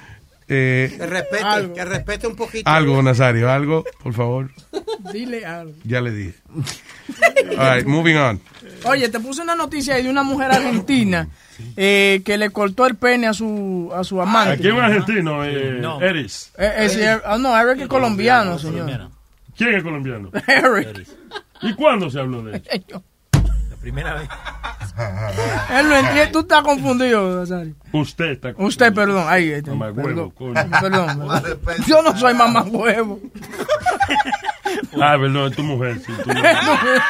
[0.48, 2.70] Eh, Que respete, que respete un poquito.
[2.70, 4.50] algo, Nazario, algo, por favor.
[5.12, 5.74] Dile algo.
[5.84, 6.34] Ya le dije.
[7.58, 8.40] All right, moving on.
[8.84, 11.28] Oye, te puse una noticia ahí de una mujer argentina
[11.76, 14.54] eh, que le cortó el pene a su, a su amante.
[14.54, 16.00] Aquí un argentino, eh, No.
[16.00, 16.52] Eris.
[16.56, 19.10] Eh, eh, eh, ah, no, Eric es colombiano, señor.
[19.56, 20.30] ¿Quién es colombiano?
[20.46, 21.06] Eric.
[21.62, 23.02] ¿Y cuándo se habló de eso?
[23.86, 24.28] Primera vez.
[25.78, 27.72] Él no entiende, tú estás confundido, Nazario.
[27.92, 29.26] Usted está Usted, perdón.
[29.28, 30.30] Ay, este, Mamá huevo, perdón.
[30.30, 30.54] coño.
[30.80, 31.28] Perdón,
[31.64, 31.84] perdón.
[31.86, 33.20] Yo no soy mamá huevo.
[35.00, 35.98] Ah, perdón, es tu mujer.
[36.00, 37.00] sí, tu mujer.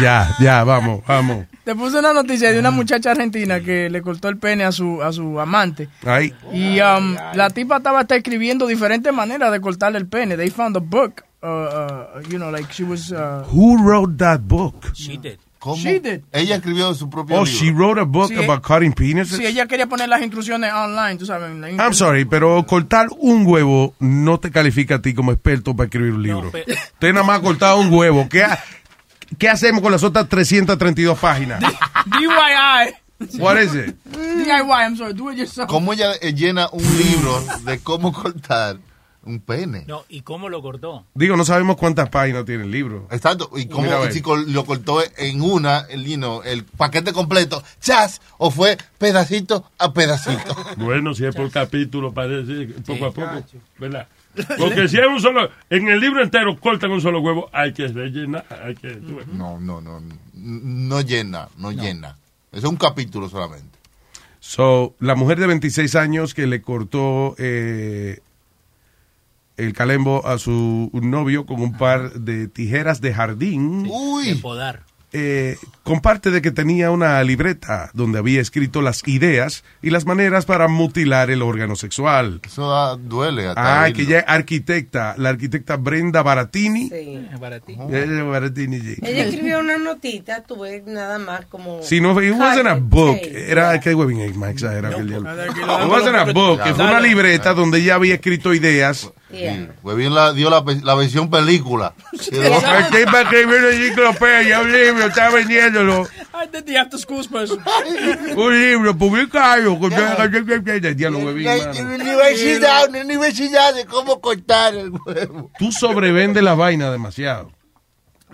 [0.00, 1.46] Ya, ya, vamos, vamos.
[1.62, 5.00] Te puse una noticia de una muchacha argentina que le cortó el pene a su,
[5.02, 5.88] a su amante.
[6.04, 6.34] Ahí.
[6.52, 10.36] Y um, la tipa estaba hasta escribiendo diferentes maneras de cortarle el pene.
[10.36, 13.12] They found a book uh, uh, you know, like she was.
[13.12, 14.90] Uh, Who wrote that book?
[14.94, 15.38] She did.
[15.64, 15.76] ¿Cómo?
[15.82, 16.20] She did.
[16.30, 17.58] Ella escribió su propio Oh, libro.
[17.58, 19.38] she wrote a book Sí, about cutting penises?
[19.38, 21.50] Sí, ella quería poner las instrucciones online, tú sabes.
[21.78, 26.12] I'm sorry, pero cortar un huevo no te califica a ti como experto para escribir
[26.12, 26.50] un libro.
[26.50, 28.28] pe- Usted nada más ha cortado un huevo.
[28.28, 28.62] ¿Qué, ha-
[29.38, 31.60] ¿Qué hacemos con las otras 332 páginas?
[32.18, 33.38] DIY.
[33.40, 33.96] What is it?
[34.04, 35.66] DIY, I'm sorry, do it yourself.
[35.70, 38.76] ¿Cómo ella eh, llena un libro de cómo cortar
[39.24, 39.84] un pene?
[39.86, 41.04] No, ¿y cómo lo cortó?
[41.14, 43.08] Digo, no sabemos cuántas páginas tiene el libro.
[43.10, 43.50] Exacto.
[43.56, 48.50] ¿Y cómo si lo cortó en una, el, you know, el paquete completo, chas, o
[48.50, 50.56] fue pedacito a pedacito?
[50.76, 53.44] Bueno, si es por capítulo, parece poco a poco,
[53.78, 54.08] ¿verdad?
[54.58, 57.86] Porque si es un solo, en el libro entero cortan un solo huevo, hay que
[57.88, 58.98] rellenar, hay que...
[59.32, 60.02] No, no, no,
[60.34, 62.16] no llena, no, llena.
[62.52, 63.78] Es un capítulo solamente.
[64.40, 68.20] So, la mujer de 26 años que le cortó eh,
[69.56, 73.84] el calembo a su novio con un par de tijeras de jardín.
[73.84, 74.82] De podar.
[75.16, 80.44] eh, comparte de que tenía una libreta donde había escrito las ideas y las maneras
[80.44, 82.40] para mutilar el órgano sexual.
[82.44, 83.46] Eso da- duele.
[83.46, 86.88] hasta Ah, que ella es arquitecta, la arquitecta Brenda Baratini.
[86.88, 86.94] Sí.
[86.96, 87.30] Eh,
[88.28, 88.96] Baratini, sí.
[89.02, 91.80] Ella escribió una notita, tuve nada más como...
[91.84, 93.18] Si no, it wasn't a book.
[93.22, 93.30] Sí.
[93.32, 95.32] Era, que huevín es más exagerado que el diablo.
[95.32, 95.84] tranquilo.
[95.84, 99.12] It wasn't a book, que fue una libreta donde ella había escrito ideas.
[99.34, 101.94] Sí, Pues bien la, dio la, la versión película.
[102.12, 106.02] El tipo escribió una enciclopedia, un libro, está vendiéndolo.
[106.34, 107.58] I did the after school special.
[108.36, 109.78] Un libro publicado.
[109.78, 109.92] con-
[111.94, 115.50] universidad, una universidad de cómo cortar el huevo.
[115.58, 117.52] Tú sobrevendes la vaina demasiado.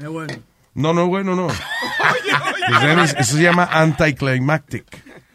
[0.01, 0.35] Es bueno.
[0.75, 1.49] No, no, bueno, no.
[1.49, 4.87] Eso eso se llama anticlimactic.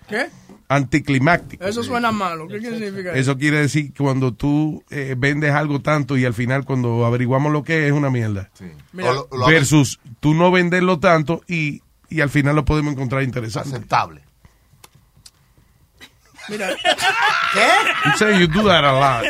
[0.07, 0.29] ¿Qué?
[0.67, 1.61] Anticlimactic.
[1.61, 2.47] Eso suena malo.
[2.47, 6.65] ¿Qué significa Eso quiere decir que cuando tú eh, vendes algo tanto y al final
[6.65, 8.49] cuando averiguamos lo que es, es una mierda.
[8.91, 9.11] Mira.
[9.11, 13.21] O lo- lo- Versus tú no venderlo tanto y, y al final lo podemos encontrar
[13.23, 13.69] interesante.
[13.75, 14.21] Aceptable.
[16.47, 16.69] Mira.
[18.05, 19.23] I'm saying you do that a lot.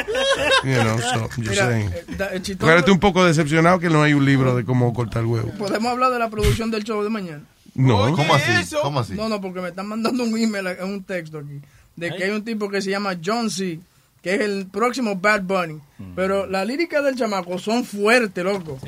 [0.66, 1.90] You know, so Mira, saying.
[1.90, 5.50] eh, estoy un poco decepcionado que no hay un libro de cómo cortar el huevo.
[5.58, 7.44] Podemos hablar de la producción del show de mañana.
[7.76, 8.16] No.
[8.16, 8.76] ¿Cómo así?
[8.82, 9.14] ¿Cómo así?
[9.14, 11.60] No, no, porque me están mandando un email, eh, un texto aquí,
[11.96, 13.80] de que hay un tipo que se llama John C.,
[14.22, 15.80] que es el próximo Bad Bunny.
[16.16, 18.80] Pero las líricas del chamaco son fuertes, loco.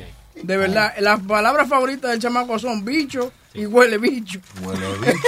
[0.42, 4.40] De verdad, las palabras favoritas del chamaco son bicho y huele bicho.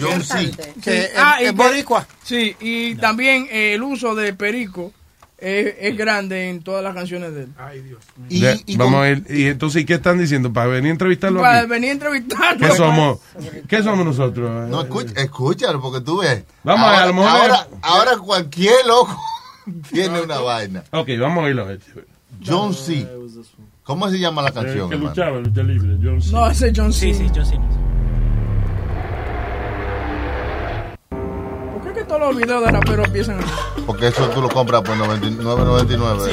[0.00, 0.50] John C.
[0.82, 2.06] Que Ah, y boricua.
[2.22, 4.92] Sí, y también eh, el uso de perico
[5.38, 7.48] es, es grande en todas las canciones de él.
[7.58, 8.00] Ay, Dios.
[8.28, 9.22] Ya, vamos a ver.
[9.28, 10.52] Y entonces, ¿y qué están diciendo?
[10.52, 11.68] ¿Para venir a entrevistarlo Para aquí?
[11.68, 12.66] venir a entrevistarlo.
[12.68, 13.18] ¿Qué somos?
[13.68, 14.68] ¿Qué somos nosotros?
[14.70, 16.44] No, escucha, escúchalo, porque tú ves.
[16.62, 19.18] Vamos a ver, a lo mejor ahora, ahora cualquier loco
[19.92, 20.84] tiene una vaina.
[20.92, 21.66] Ok, vamos a oírlo.
[21.66, 21.80] ver.
[22.46, 23.06] John C.
[23.82, 24.88] ¿Cómo se llama la El canción?
[24.88, 25.10] que hermano?
[25.14, 26.32] luchaba, lucha libre, John C.
[26.32, 27.12] No, ese es John C.
[27.12, 27.68] Sí, sí, John Cena.
[32.18, 33.48] Todos los videos de raperos empiezan así?
[33.86, 36.30] Porque eso tú lo compras por 99.99.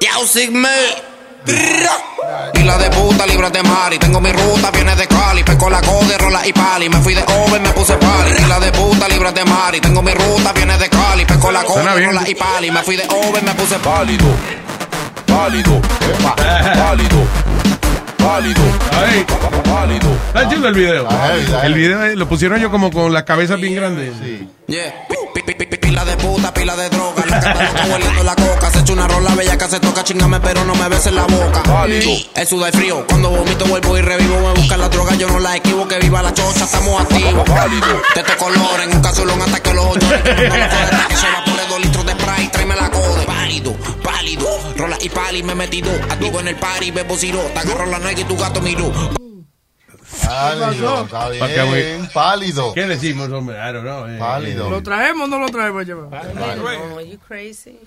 [0.00, 0.68] Yao Sigme.
[2.54, 3.98] Y la de puta, líbrate Mari.
[3.98, 5.44] Tengo mi ruta, viene de Cali.
[5.44, 6.88] Pesco la code, rola y pali.
[6.88, 8.32] Me fui de over, me puse pali.
[8.36, 9.80] Y la de puta, líbrate Mari.
[9.80, 11.24] Tengo mi ruta, viene de Cali.
[11.24, 12.70] Pesco la code, rola y pali.
[12.70, 14.26] Me fui de over, me puse pálido.
[15.26, 15.80] Pálido.
[16.00, 17.26] Epa, Pálido.
[18.18, 18.62] Pálido.
[19.66, 19.72] Ahí.
[19.74, 20.10] Pálido.
[20.28, 21.08] Está chido el video.
[21.62, 24.12] El video eh, lo pusieron yo como con la cabeza bien grande.
[24.22, 24.48] Sí.
[24.68, 25.06] Yeah.
[25.34, 27.24] Pi- pi- pi- pi- Pila de puta, pila de droga.
[27.26, 28.70] La que está hueliendo la coca.
[28.70, 31.62] Se echa una rola bella que se toca, chingame, pero no me beses la boca.
[31.86, 33.06] El sudar frío.
[33.08, 34.40] Cuando vomito, vuelvo y revivo.
[34.40, 35.86] Me buscan la droga, yo no la esquivo.
[35.88, 37.44] Que viva la chocha, estamos activos.
[38.14, 40.06] De este color, en un casulón hasta que los ocho.
[40.08, 42.48] Que se evapore dos litros de spray.
[42.48, 43.24] Tráeme la code.
[43.26, 44.46] Pálido, pálido.
[44.76, 45.90] Rola y pali, me he metido.
[46.10, 47.40] Activo en el party, bebo ciro.
[47.54, 48.92] Te agarro la nega y tu gato miró.
[50.24, 51.28] Pálido, está
[51.64, 52.08] bien.
[52.12, 52.74] Pálido.
[52.74, 53.56] ¿Qué decimos, hombre?
[53.56, 54.06] I don't know.
[54.08, 54.18] eh.
[54.18, 54.70] Pálido.
[54.70, 55.86] ¿Lo traemos o no lo traemos?
[55.86, 57.78] No, are you crazy?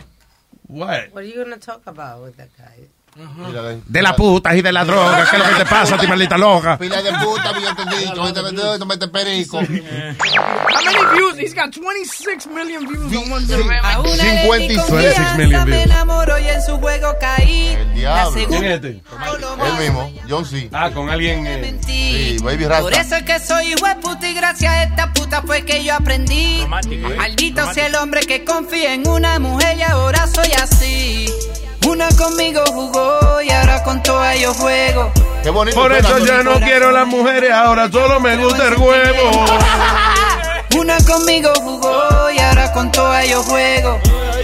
[0.68, 1.12] What?
[1.14, 2.88] What are you going to talk about with that guy?
[3.16, 5.26] Mira, de- la puta y de la droga.
[5.30, 6.78] ¿Qué es lo que te pasa, ti maldita loca?
[6.78, 7.52] Pila de puta.
[8.28, 9.58] Este vendedor, este mete perico.
[9.58, 11.38] How many views?
[11.40, 13.66] He's got 26 million views on one video.
[13.84, 15.86] A una de mi 26 confianza million me views.
[15.86, 17.68] enamoro y en su juego caí.
[17.80, 18.48] El diablo.
[18.48, 18.88] ¿Quién es este?
[18.90, 20.70] Él mismo, John C.
[20.72, 21.46] Ah, con alguien.
[21.48, 21.80] eh.
[21.86, 23.02] Sí, Baby Por Rasta.
[23.02, 25.94] eso es que soy hijo de puta y gracias a esta puta fue que yo
[25.96, 26.62] aprendí.
[26.62, 26.68] ¿eh?
[27.18, 31.28] Maldito sea el hombre que confía en una mujer y ahora soy así.
[31.88, 35.12] Una conmigo jugó y ahora con todas yo juego.
[35.44, 35.80] Qué bonito.
[35.80, 39.46] Por eso ya no quiero las mujeres, ahora solo me gusta el huevo.
[40.78, 44.00] Una conmigo jugó y ahora con todas yo juego.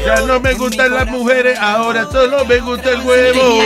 [0.06, 3.60] Ya no me gustan las mujeres, ahora solo me gusta el huevo.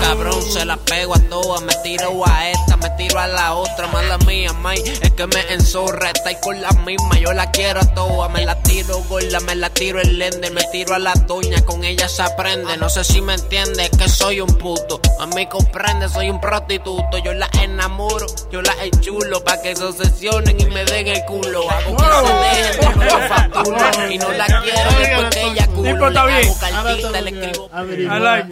[0.00, 1.62] Cabrón, se la pego a todas.
[1.62, 3.86] Me tiro a esta, me tiro a la otra.
[3.88, 6.10] Mala mía, may, es que me enzorra.
[6.10, 8.30] Está ahí con la misma, yo la quiero a todas.
[8.30, 10.50] Me la tiro gorda, me la tiro el lende.
[10.50, 12.76] Me tiro a la doña, con ella se aprende.
[12.76, 15.00] No sé si me entiende, que soy un puto.
[15.18, 17.18] A mí comprende, soy un prostituto.
[17.18, 19.42] Yo la enamoro, yo la enchulo.
[19.42, 21.68] Pa' que se obsesionen y me den el culo.
[21.70, 24.10] Hago que se dejen, después lo facturo.
[24.10, 26.10] Y no la quiero después que ella culo.
[26.10, 26.44] Le bien.
[26.44, 27.66] hago cartita, le escribo.
[27.66, 27.72] It.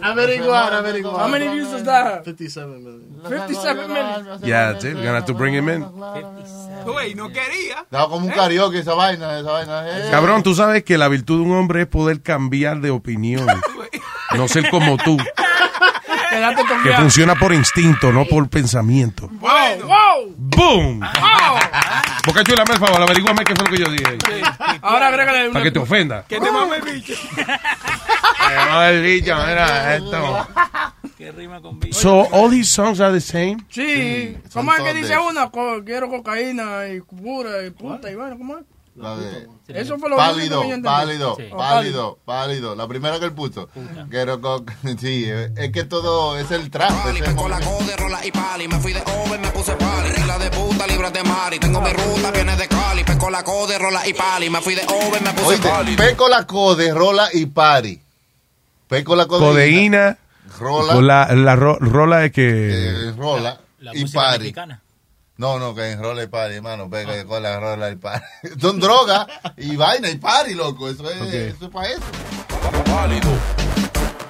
[0.03, 1.21] Averiguar, averiguar.
[1.21, 2.25] How many views does that have?
[2.25, 3.05] 57 million.
[3.27, 4.24] 57 minutes.
[4.41, 4.95] Yeah, that's it.
[4.95, 5.83] We're gonna have to bring him in.
[6.85, 7.85] Güey, no quería.
[7.89, 9.83] Daba como un karaoke esa vaina, esa vaina.
[9.87, 10.07] eh.
[10.11, 13.47] Cabrón, tú sabes que la virtud de un hombre es poder cambiar de opinión.
[14.35, 15.17] No ser como tú,
[16.83, 19.29] que funciona por instinto, no por pensamiento.
[19.33, 19.51] Wow,
[19.83, 20.99] wow, ¡Boom!
[20.99, 21.59] wow.
[22.25, 24.17] Boca chula, el favor, averíguame qué fue lo que yo dije.
[24.81, 26.25] Ahora agrégale Para que te ofenda.
[26.27, 27.13] Que te mame el bicho.
[28.69, 30.47] No, el bicho, mira esto.
[31.25, 31.79] ¿Qué rima con?
[31.91, 33.57] So, all these songs are the same?
[33.71, 34.37] Sí.
[34.43, 35.15] son ¿Cómo es que dice?
[35.51, 38.63] Co- Quiero cocaína y pura y puta y bueno, ¿cómo es?
[38.95, 41.45] La de- Eso fue lo Pálido, que yo pálido, Sí.
[41.57, 42.75] Pálido, pálido.
[42.75, 43.67] La primera que él puso.
[44.11, 44.63] Quiero co-
[44.99, 45.25] Sí,
[45.57, 46.91] es que todo es el trap.
[46.91, 48.67] Pali, pesco la code, rola y pali.
[48.67, 50.09] Me fui de over, me puse pali.
[50.09, 51.57] Regla de puta, libras de mari.
[51.57, 53.03] Tengo mi ruta, viene de Cali.
[53.03, 54.49] Pesco la code, rola y pali.
[54.51, 55.95] Me fui de over, me puse Oíste, pali.
[55.95, 57.99] peco la code, rola y pari.
[58.87, 60.17] Peco la codeína, Codeína.
[60.59, 63.07] Rola, Con la, la ro- rola de que...
[63.09, 64.39] eh, rola La y música pari.
[64.39, 64.81] mexicana.
[65.37, 66.89] No, no, que en rola y pari, hermano.
[66.89, 68.23] Pega con la rola y pari.
[68.61, 69.27] Son drogas
[69.57, 70.89] y vaina y pari, loco.
[70.89, 71.27] Eso es, Ok.
[71.33, 72.01] eso es para eso.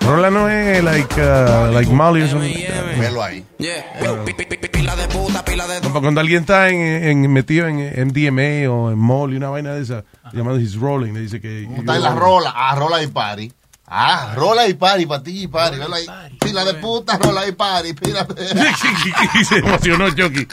[0.01, 2.97] Rola no es like, uh, like Molly that.
[2.99, 3.43] Velo ahí.
[3.57, 8.99] Pila de puta, pila de Cuando alguien está en, en- metido en MDMA o en
[8.99, 11.63] Molly, una vaina de esa, llamado his rolling, le dice que...
[11.63, 12.53] Está en la rola.
[12.55, 13.51] Ah, rola y pari.
[13.87, 15.77] Ah, rola y pari, para ti y pari.
[15.77, 16.05] Velo ahí.
[16.39, 17.93] Pila de puta, rola y pari.
[17.93, 18.43] Pila de...
[19.41, 20.47] y se emocionó Chucky.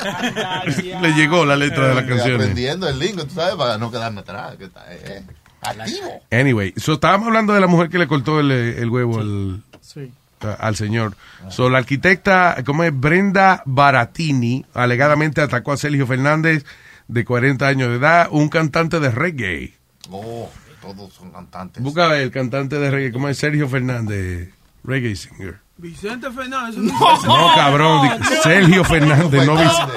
[1.00, 2.34] Le llegó la letra de la canción.
[2.34, 4.56] aprendiendo el lingo, tú sabes, para no quedarme atrás.
[4.56, 5.22] Que está, eh,
[5.62, 6.22] activo.
[6.30, 10.12] Anyway, so estábamos hablando de la mujer que le cortó el, el huevo al, Sí.
[10.42, 11.16] a- al señor.
[11.48, 12.92] So, la arquitecta, ¿cómo es?
[12.98, 16.64] Brenda Baratini, alegadamente atacó a Sergio Fernández,
[17.08, 19.74] de 40 años de edad, un cantante de reggae.
[20.10, 20.50] Oh,
[20.82, 21.82] todos son cantantes.
[21.82, 23.38] Busca el cantante de reggae, ¿cómo es?
[23.38, 24.50] Sergio Fernández,
[24.84, 25.60] reggae singer.
[25.78, 26.76] Vicente Fernández.
[26.78, 29.92] No, cabrón, di- Sergio Fernández, no Vicente.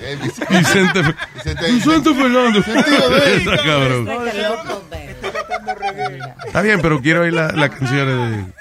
[0.00, 0.58] Eh, Vicente.
[0.58, 1.02] Vicente,
[1.34, 2.68] Vicente- Vicente Fernández.
[3.36, 4.08] Está cabrón.
[6.46, 8.06] Está bien, pero quiero oír la- las canciones
[8.46, 8.52] de...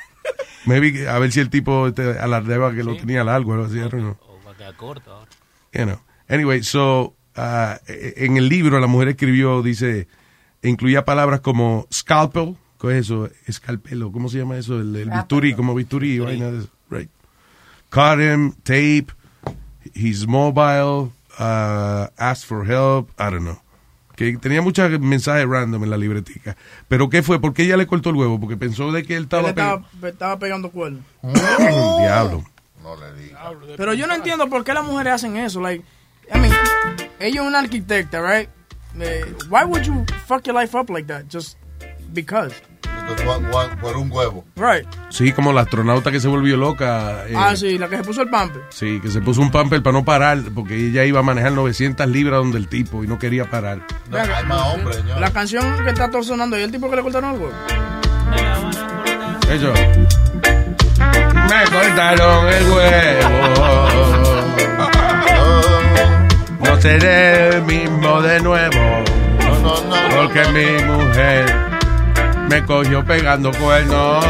[0.66, 3.82] Maybe, a ver si el tipo este, alardeaba que lo tenía largo, algo así, I
[3.82, 4.18] don't know.
[4.22, 5.30] O va a quedar corto ahora.
[5.74, 6.02] You know.
[6.28, 10.08] Anyway, so, uh, en el libro la mujer escribió, dice,
[10.64, 13.30] incluía palabras como scalpel, ¿qué es eso?
[13.46, 14.80] Escalpelo, ¿cómo se llama eso?
[14.80, 16.70] El, el bisturí, como bisturí, vaina de eso.
[16.90, 17.10] Right.
[17.90, 19.08] Caught him, tape,
[19.94, 23.60] he's mobile, uh, asked for help, I don't know.
[24.16, 26.58] Que tenía muchos mensajes random en la libretica.
[26.90, 27.40] Pero ¿qué fue?
[27.40, 28.38] ¿Por qué ella le cortó el huevo?
[28.38, 29.50] Porque pensó de que él Él estaba...
[29.50, 31.04] estaba, estaba pegando cuernos.
[31.22, 31.30] pe-
[32.02, 32.44] Diablo.
[32.84, 33.52] No le diga.
[33.78, 35.62] Pero yo no entiendo por qué las mujeres hacen eso.
[35.62, 35.86] Like,
[36.36, 36.54] I mean,
[37.22, 38.50] ella es una arquitecta, right?
[39.00, 41.26] Eh, why would you fuck your life up like that?
[41.30, 41.58] Just
[42.14, 42.54] because.
[43.82, 44.46] Por un huevo.
[44.56, 44.86] Right.
[45.10, 47.26] Sí, como la astronauta que se volvió loca.
[47.28, 48.62] eh, ah, sí, la que se puso el pamper.
[48.70, 52.08] Sí, que se puso un pamper para no parar, porque ella iba a manejar 900
[52.08, 53.82] libras donde el tipo y no quería parar.
[54.12, 55.20] No, hay más hombres, señor.
[55.20, 57.54] La canción que está todo sonando, ¿y el tipo que le cortaron el huevo?
[59.50, 59.74] Eso.
[61.00, 64.19] Me cortaron el huevo.
[66.80, 69.04] Seré el mismo de nuevo.
[70.16, 71.46] Porque mi mujer
[72.50, 74.26] me cogió pegando cuernos.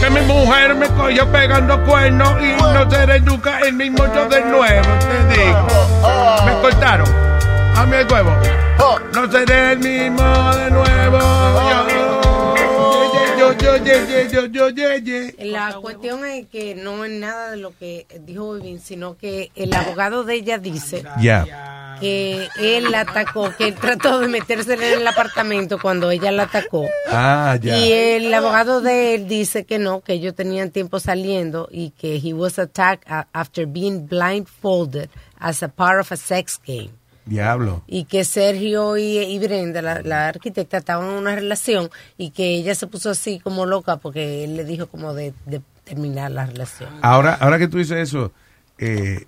[0.00, 4.40] Que mi mujer me cogió pegando cuernos y no seré nunca el mismo yo de
[4.44, 4.88] nuevo.
[5.00, 5.66] Te digo.
[6.46, 7.08] Me cortaron.
[7.76, 8.30] A mi huevo.
[9.12, 11.89] No seré el mismo de nuevo.
[13.62, 15.44] Yo, yo, yo, yo, yo, yo, yo, yo.
[15.52, 19.72] La cuestión es que no es nada de lo que dijo Vivin, sino que el
[19.74, 21.02] abogado de ella dice
[22.00, 26.44] que él la atacó, que él trató de meterse en el apartamento cuando ella la
[26.44, 26.86] atacó.
[27.08, 27.76] Ah, ya.
[27.78, 32.16] Y el abogado de él dice que no, que ellos tenían tiempo saliendo y que
[32.16, 36.90] he was attacked a- after being blindfolded as a part of a sex game.
[37.30, 37.82] Diablo.
[37.86, 42.56] Y que Sergio y, y Brenda, la, la arquitecta, estaban en una relación y que
[42.56, 46.44] ella se puso así como loca porque él le dijo como de, de terminar la
[46.46, 46.90] relación.
[47.02, 48.32] Ahora, ahora que tú dices eso,
[48.78, 49.26] eh,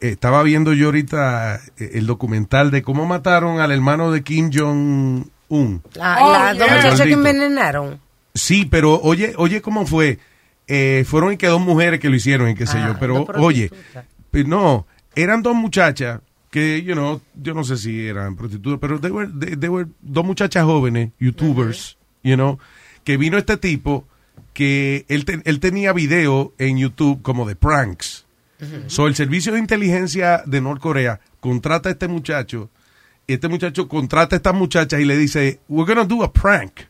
[0.00, 5.82] estaba viendo yo ahorita eh, el documental de cómo mataron al hermano de Kim Jong-un.
[5.94, 7.98] La, Oh, las dos muchachas que envenenaron.
[8.34, 10.18] Sí, pero oye, oye cómo fue.
[10.66, 12.98] Eh, fueron y que dos mujeres que lo hicieron y qué sé Ah, yo.
[13.00, 13.70] Pero oye,
[14.46, 16.20] no, eran dos muchachas
[16.50, 19.88] que, you know, yo no sé si eran prostitutas, pero they were, they- they were
[20.00, 22.58] dos muchachas jóvenes, youtubers, you know,
[23.04, 24.06] que vino este tipo
[24.54, 28.24] que él, te- él tenía video en YouTube como de pranks.
[28.88, 32.70] So, el servicio de inteligencia de Norcorea contrata a este muchacho,
[33.26, 36.80] y este muchacho contrata a esta muchacha y le dice, we're gonna do a prank,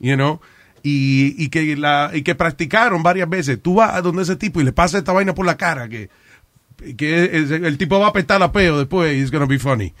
[0.00, 0.40] you know,
[0.82, 3.60] y, y que la, y que practicaron varias veces.
[3.62, 6.08] Tú vas a donde ese tipo y le pasa esta vaina por la cara, que,
[6.96, 9.92] que es- el tipo va a apestar a peo después y it's gonna be funny.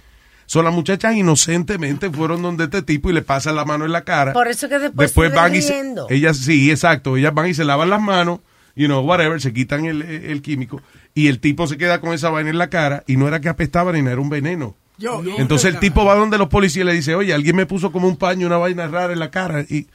[0.46, 4.04] So, las muchachas inocentemente fueron donde este tipo y le pasan la mano en la
[4.04, 4.32] cara.
[4.32, 5.74] Por eso que después, van y se,
[6.10, 8.40] ellas sí, exacto, ellas van y se lavan las manos,
[8.74, 10.80] you know, whatever, se quitan el, el químico
[11.14, 13.48] y el tipo se queda con esa vaina en la cara y no era que
[13.50, 14.74] apestaba ni nada, era un veneno.
[14.96, 17.66] Yo, yo- Entonces el tipo va donde los policías y le dice, oye, alguien me
[17.66, 19.86] puso como un paño, una vaina rara en la cara y,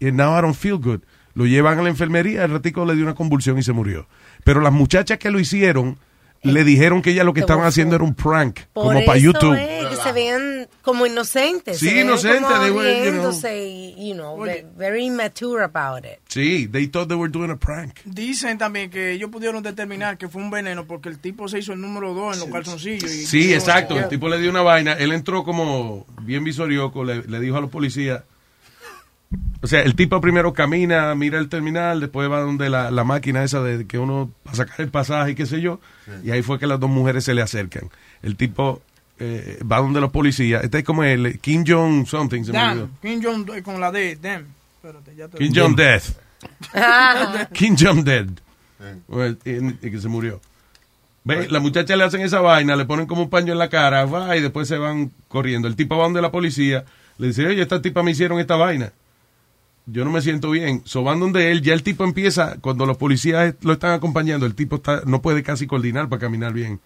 [0.00, 1.00] y now I don't feel good.
[1.34, 4.06] Lo llevan a la enfermería, el ratico le dio una convulsión y se murió.
[4.44, 5.98] Pero las muchachas que lo hicieron
[6.52, 9.54] le dijeron que ellas lo que estaban haciendo era un prank, Por como para YouTube.
[9.54, 11.78] es que se veían como inocentes.
[11.78, 13.32] Sí, inocentes, Como they were, you know.
[13.54, 16.18] y, you know, ve- very immature about it.
[16.28, 17.98] Sí, they thought they were doing a prank.
[18.04, 21.72] Dicen también que ellos pudieron determinar que fue un veneno porque el tipo se hizo
[21.72, 23.10] el número 2 en los calzoncillos.
[23.12, 23.98] Y Sí, exacto.
[23.98, 24.92] El tipo le dio una vaina.
[24.92, 27.04] Él entró como bien visorioco.
[27.04, 28.22] Le, le dijo a los policías.
[29.62, 33.42] O sea, el tipo primero camina, mira el terminal, después va donde la, la máquina
[33.44, 35.80] esa de que uno para sacar el pasaje y qué sé yo.
[36.22, 37.88] Y ahí fue que las dos mujeres se le acercan.
[38.22, 38.82] El tipo
[39.18, 40.62] eh, va donde los policías.
[40.64, 42.44] Este es como el Kim Jong something.
[42.44, 42.88] Se me olvidó.
[42.88, 44.44] Damn, Kim Jong eh, con la D, damn.
[44.76, 46.04] Espérate, ya te Kim Jong Death.
[47.52, 48.26] Kim Jong Dead.
[49.08, 50.40] Well, y- y que se murió.
[51.26, 54.04] Ve, la muchacha le hacen esa vaina, le ponen como un paño en la cara,
[54.04, 55.68] va, y después se van corriendo.
[55.68, 56.84] El tipo va donde la policía,
[57.16, 58.92] le dice, oye, esta tipa me hicieron esta vaina.
[59.86, 60.82] Yo no me siento bien.
[60.86, 64.54] So van donde él, ya el tipo empieza, cuando los policías lo están acompañando, el
[64.54, 66.80] tipo está, no puede casi coordinar para caminar bien.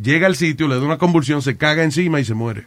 [0.00, 2.66] Llega al sitio, le da una convulsión, se caga encima y se muere.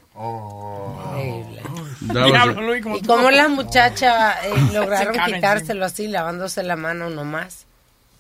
[2.02, 2.62] Diablo.
[2.62, 7.66] Luis, como ¿Y tú- cómo las muchachas eh, lograron quitárselo así, lavándose la mano nomás?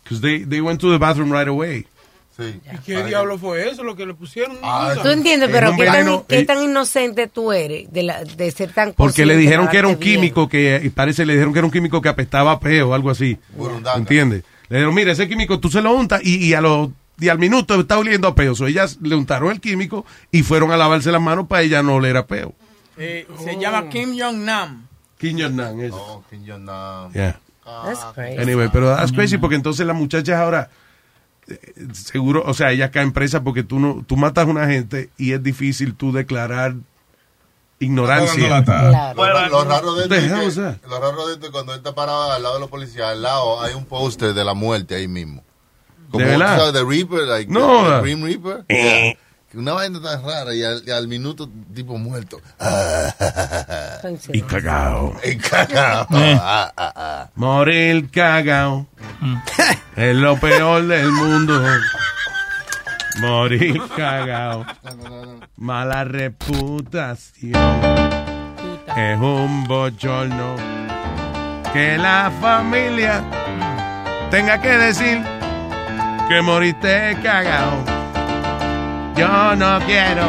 [0.03, 1.85] 'Cause they, they went to the bathroom right away.
[2.39, 2.61] Sí.
[2.73, 3.83] ¿Y qué diablo fue eso?
[3.83, 4.57] Lo que le pusieron.
[4.63, 6.45] Ah, Tú entiendes, Es pero ¿qué tan, veneno, qué eh.
[6.45, 9.99] tan inocente tú eres de, la, de ser tan Porque le dijeron que era un
[9.99, 10.15] bien?
[10.21, 12.93] químico que, y parece, le dijeron que era un químico que apestaba a peo o
[12.93, 13.37] algo así.
[13.55, 13.97] Burundanga.
[13.97, 14.43] ¿Entiendes?
[14.69, 17.37] Le dijeron, mira, ese químico tú se lo untas y, y a los y al
[17.39, 18.55] minuto está oliendo a peo.
[18.55, 21.95] So, ellas le untaron el químico y fueron a lavarse las manos para ella no
[21.95, 22.53] oler a peo.
[22.97, 24.87] Eh, Se llama Kim Jong Nam.
[25.17, 25.97] Kim Jong-un, eso.
[25.97, 27.11] Oh, Kim Jong-nam.
[27.11, 27.37] Yeah.
[27.65, 28.37] That's crazy.
[28.41, 30.69] Anyway, pero that's crazy porque entonces las muchachas ahora
[31.93, 35.33] seguro, o sea, ellas caen presas porque tú no tú matas a una gente y
[35.33, 36.75] es difícil tú declarar
[37.79, 38.63] ignorancia.
[38.63, 39.15] Claro.
[39.15, 41.95] Lo, lo raro de esto es que- lo raro de esto es cuando él está
[41.95, 45.07] parado al lado de los policías, al lado hay un póster de la muerte ahí
[45.07, 45.43] mismo.
[46.11, 46.55] Como, ¿De verdad?
[46.55, 47.83] tú sabes, de Reaper, like, No.
[47.83, 48.65] the- the Grim Reaper.
[48.67, 49.17] Yeah.
[49.55, 52.39] Una vaina tan rara y al, y al minuto tipo muerto.
[54.31, 55.15] Y cagao.
[55.23, 56.07] Y cagao.
[56.11, 57.29] Ah, ah, ah.
[57.35, 58.85] Morir cagao.
[59.95, 61.63] es lo peor del mundo.
[63.21, 64.65] Morir cagao.
[65.57, 67.53] Mala reputación.
[68.95, 70.55] Es un bochorno.
[71.73, 73.23] Que la familia
[74.29, 75.23] tenga que decir
[76.29, 77.98] que moriste cagao.
[79.19, 80.23] Yo no quiero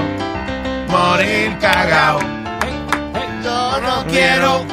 [0.89, 2.19] morir cagao.
[3.41, 4.65] Yo no quiero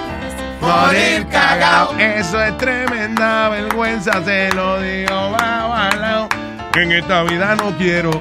[0.59, 1.95] morir cagao.
[1.99, 5.37] Eso es tremenda vergüenza, se lo digo.
[6.73, 8.19] Que en esta vida no quiero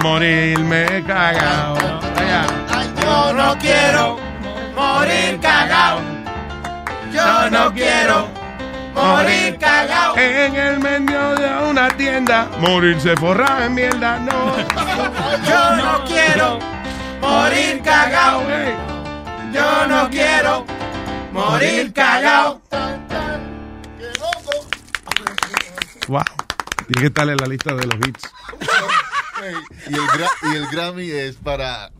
[0.00, 1.76] morirme cagao.
[3.02, 4.20] Yo no quiero
[4.76, 5.98] morir cagao.
[7.12, 8.28] Yo no quiero
[8.96, 10.16] morir cagao.
[10.16, 14.56] En el medio de una tienda, morirse forrado en mierda, no.
[15.46, 16.58] Yo no quiero
[17.20, 18.42] morir cagao.
[19.52, 20.64] Yo no quiero
[21.32, 22.60] morir cagao.
[26.08, 26.22] Wow.
[26.86, 28.30] Tiene que estar en la lista de los hits.
[29.42, 29.56] El
[29.88, 29.94] y
[30.56, 31.90] el Grammy es para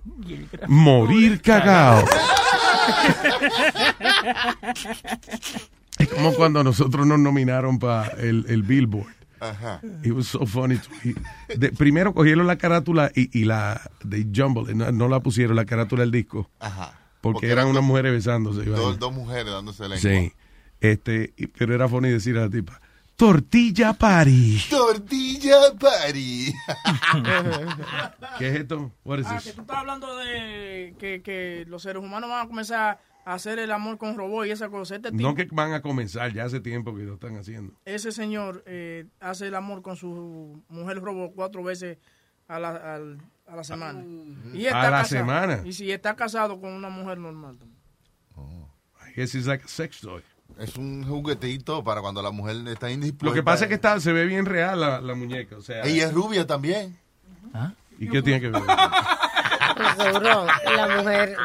[0.66, 2.04] Morir cagao.
[5.98, 9.14] Es como cuando nosotros nos nominaron para el, el Billboard.
[9.40, 9.80] Ajá.
[10.02, 11.14] It was so funny to me.
[11.56, 15.64] De- primero cogieron la carátula y, y la de Jumble, no, no la pusieron la
[15.66, 16.50] carátula del disco.
[16.60, 16.98] Ajá.
[17.20, 18.64] Porque, Porque eran eran unas mujeres besándose.
[18.64, 19.98] dos, dos mujeres dándose lengua.
[19.98, 20.32] Sí.
[20.80, 22.80] Este, y- pero era funny decir a la tipa,
[23.16, 24.60] Tortilla Party.
[24.70, 26.52] Tortilla Party.
[28.38, 28.92] ¿Qué es esto?
[29.04, 29.44] What is Ah, this?
[29.44, 33.70] que tú estás hablando de que, que los seres humanos van a comenzar hacer el
[33.72, 34.96] amor con robots y esa cosa.
[34.96, 37.74] Este tipo, No que van a comenzar, ya hace tiempo que lo están haciendo.
[37.84, 41.98] ese señor eh, hace el amor con su mujer robot cuatro veces
[42.48, 43.18] a la, al-
[43.48, 44.02] a la semana.
[44.54, 45.04] Y A la casado.
[45.20, 45.60] semana.
[45.64, 47.76] Y si está casado con una mujer normal también.
[49.06, 50.22] I guess it's like a sex toy.
[50.58, 53.26] Es un juguetito para cuando la mujer está indispuesta.
[53.26, 55.56] Lo que pasa es que está, se ve bien real la, la muñeca.
[55.56, 56.96] O sea, Ella es rubia también.
[57.98, 58.62] ¿Y qué tiene que ver?
[59.96, 61.36] Seguro, la mujer.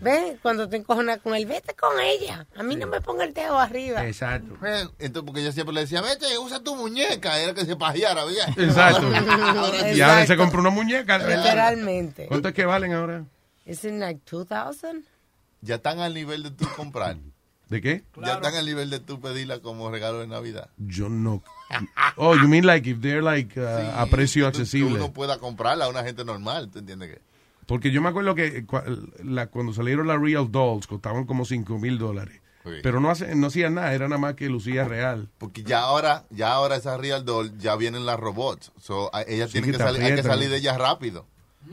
[0.00, 2.46] Ve, cuando te encojonas con él, vete con ella.
[2.56, 4.06] A mí no me ponga el dedo arriba.
[4.06, 4.54] Exacto.
[4.98, 7.38] Entonces, porque ella siempre le decía, vete, usa tu muñeca.
[7.40, 8.44] Era que se pajeara, ¿veía?
[8.56, 9.06] Exacto.
[9.16, 11.18] Ahora y ahora se compró una muñeca.
[11.18, 12.26] Literalmente.
[12.26, 13.24] ¿Cuánto es que valen ahora?
[13.64, 15.04] ¿Es en like 2000?
[15.60, 17.16] Ya están al nivel de tú comprar.
[17.68, 18.02] ¿De qué?
[18.24, 20.70] Ya están al nivel de tú pedirla como regalo de Navidad.
[20.78, 21.42] Yo no.
[22.16, 24.94] Oh, you mean like if they're like uh, a precio Tú- tú accesible?
[24.94, 27.27] uno pueda comprarla a una gente normal, ¿tú entiendes qué?
[27.68, 28.82] Porque yo me acuerdo que cua-
[29.22, 32.40] la- cuando salieron las Real Dolls costaban como 5 mil dólares.
[32.64, 32.70] Sí.
[32.82, 35.28] Pero no, hace, no hacían nada, era nada más que lucía real.
[35.38, 38.72] Porque ya ahora, ya ahora esas Real Doll ya vienen las robots.
[38.80, 41.26] So, a- ellas Sí, tienen que salir, hay que salir de ellas rápido.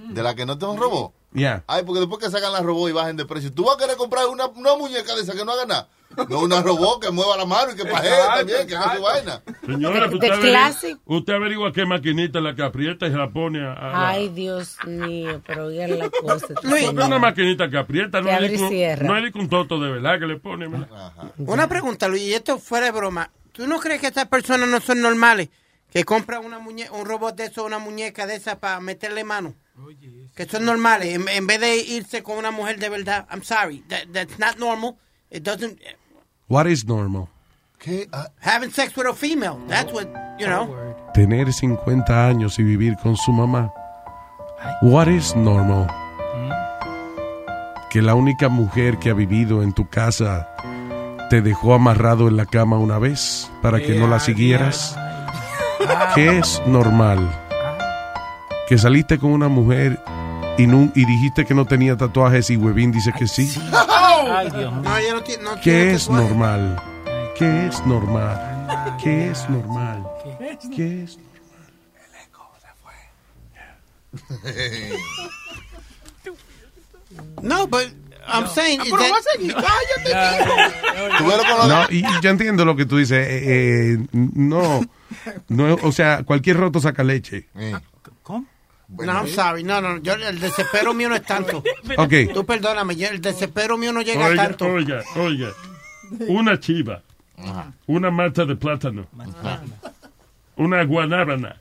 [0.09, 1.13] De la que no te un robot.
[1.31, 1.63] Ya.
[1.67, 3.95] Ay, porque después que sacan las robots y bajen de precio, tú vas a querer
[3.97, 5.87] comprar una, una muñeca de esa que no haga nada.
[6.29, 9.01] No una robot que mueva la mano y que pajee Exacto, también, que haga su
[9.01, 9.41] vaina.
[9.65, 13.29] Señora, De- usted, de averigua, usted averigua qué maquinita la que aprieta y se la
[13.29, 14.09] pone a...
[14.09, 16.47] Ay, Dios mío, pero oiga la cosa.
[16.63, 19.19] No, una maquinita que aprieta, no Que es abre de y que un- cierra.
[19.21, 20.67] no que un toto de verdad que le pone.
[21.37, 23.29] Una pregunta, Luis, y esto fuera de broma.
[23.51, 25.49] ¿Tú no crees que estas personas no son normales?
[25.91, 29.53] Que compran una muñe un robot de eso, una muñeca de esa para meterle mano.
[30.35, 31.13] Que son normales.
[31.15, 33.25] En, en vez de irse con una mujer de verdad.
[33.31, 33.81] I'm sorry.
[33.87, 34.97] That, that's not normal.
[35.31, 35.79] It doesn't.
[36.47, 37.27] What is normal?
[37.79, 38.07] ¿Qué?
[38.41, 39.57] Having sex with a female.
[39.67, 40.05] That's what,
[40.39, 40.69] you know.
[41.13, 43.71] Tener 50 años y vivir con su mamá.
[44.81, 45.87] What is normal?
[47.89, 50.49] Que la única mujer que ha vivido en tu casa
[51.29, 54.97] te dejó amarrado en la cama una vez para que no la siguieras.
[56.15, 57.19] ¿Qué es normal?
[58.67, 60.01] Que saliste con una mujer
[60.57, 63.53] y, nu- y dijiste que no tenía tatuajes y Huevín dice que sí.
[64.37, 64.81] Ay, Dios mío.
[64.83, 65.43] No, ella no tiene.
[65.43, 66.81] No tiene ¿Qué es normal?
[67.37, 68.97] ¿Qué es normal?
[69.01, 70.03] ¿Qué es normal?
[70.75, 71.19] ¿Qué es
[77.41, 77.87] No, but
[78.27, 78.81] I'm saying.
[78.81, 79.53] is pero that- va a seguir.
[80.03, 80.13] Cállate,
[81.67, 83.25] No, y, yo entiendo lo que tú dices.
[83.27, 84.81] eh, eh, no,
[85.49, 87.47] no, o sea, cualquier roto saca leche.
[88.87, 89.63] No, I'm sorry.
[89.63, 91.63] No, no, yo, el desespero mío no es tanto.
[91.97, 92.13] Ok.
[92.33, 94.65] Tú perdóname, yo- el desespero mío no llega a Oiga, tanto.
[94.67, 95.49] oiga, oiga.
[96.27, 97.01] Una chiva,
[97.87, 99.07] una mata de plátano,
[100.57, 101.57] una guanábana,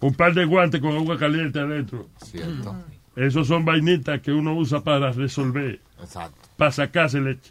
[0.00, 2.08] un par de guantes con agua caliente adentro.
[2.22, 2.76] Cierto.
[3.16, 6.38] Esos son vainitas que uno usa para resolver, Exacto.
[6.58, 7.50] para sacarse leche.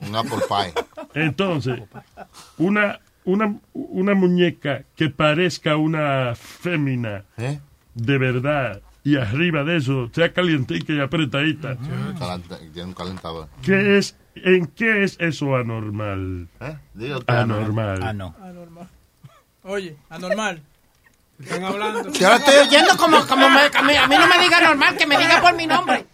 [0.00, 0.74] Un apple pie.
[1.14, 1.80] Entonces,
[2.58, 7.58] una, una, una muñeca que parezca una fémina ¿Eh?
[7.96, 11.76] De verdad y arriba de eso sea calientica y apretadita.
[12.18, 13.48] Calenta- Tiene un calentador.
[13.62, 16.48] ¿Qué es, ¿En qué es eso anormal?
[16.60, 16.76] ¿Eh?
[16.94, 17.22] Usted.
[17.34, 18.02] Anormal.
[18.02, 18.34] Ah, no.
[18.42, 18.88] Anormal.
[19.62, 20.62] Oye, anormal.
[21.40, 22.12] Están hablando.
[22.12, 24.96] Yo lo estoy oyendo como, como me- a, mí, a mí no me diga normal,
[24.96, 26.06] que me diga por mi nombre.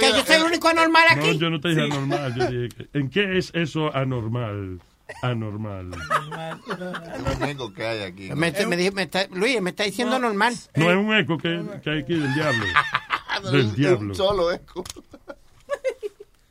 [0.00, 1.38] Que yo soy el único anormal No, aquí.
[1.38, 2.34] yo no te dije anormal.
[2.34, 4.80] Yo dije, ¿en qué es eso anormal?
[5.22, 5.90] Anormal.
[5.92, 8.30] Es un eco que hay aquí.
[8.34, 10.54] Me, me dijo- me está- Luis, me está diciendo normal.
[10.76, 12.64] No es un eco que, que hay aquí del diablo.
[13.52, 14.14] Del diablo.
[14.14, 14.84] solo eco.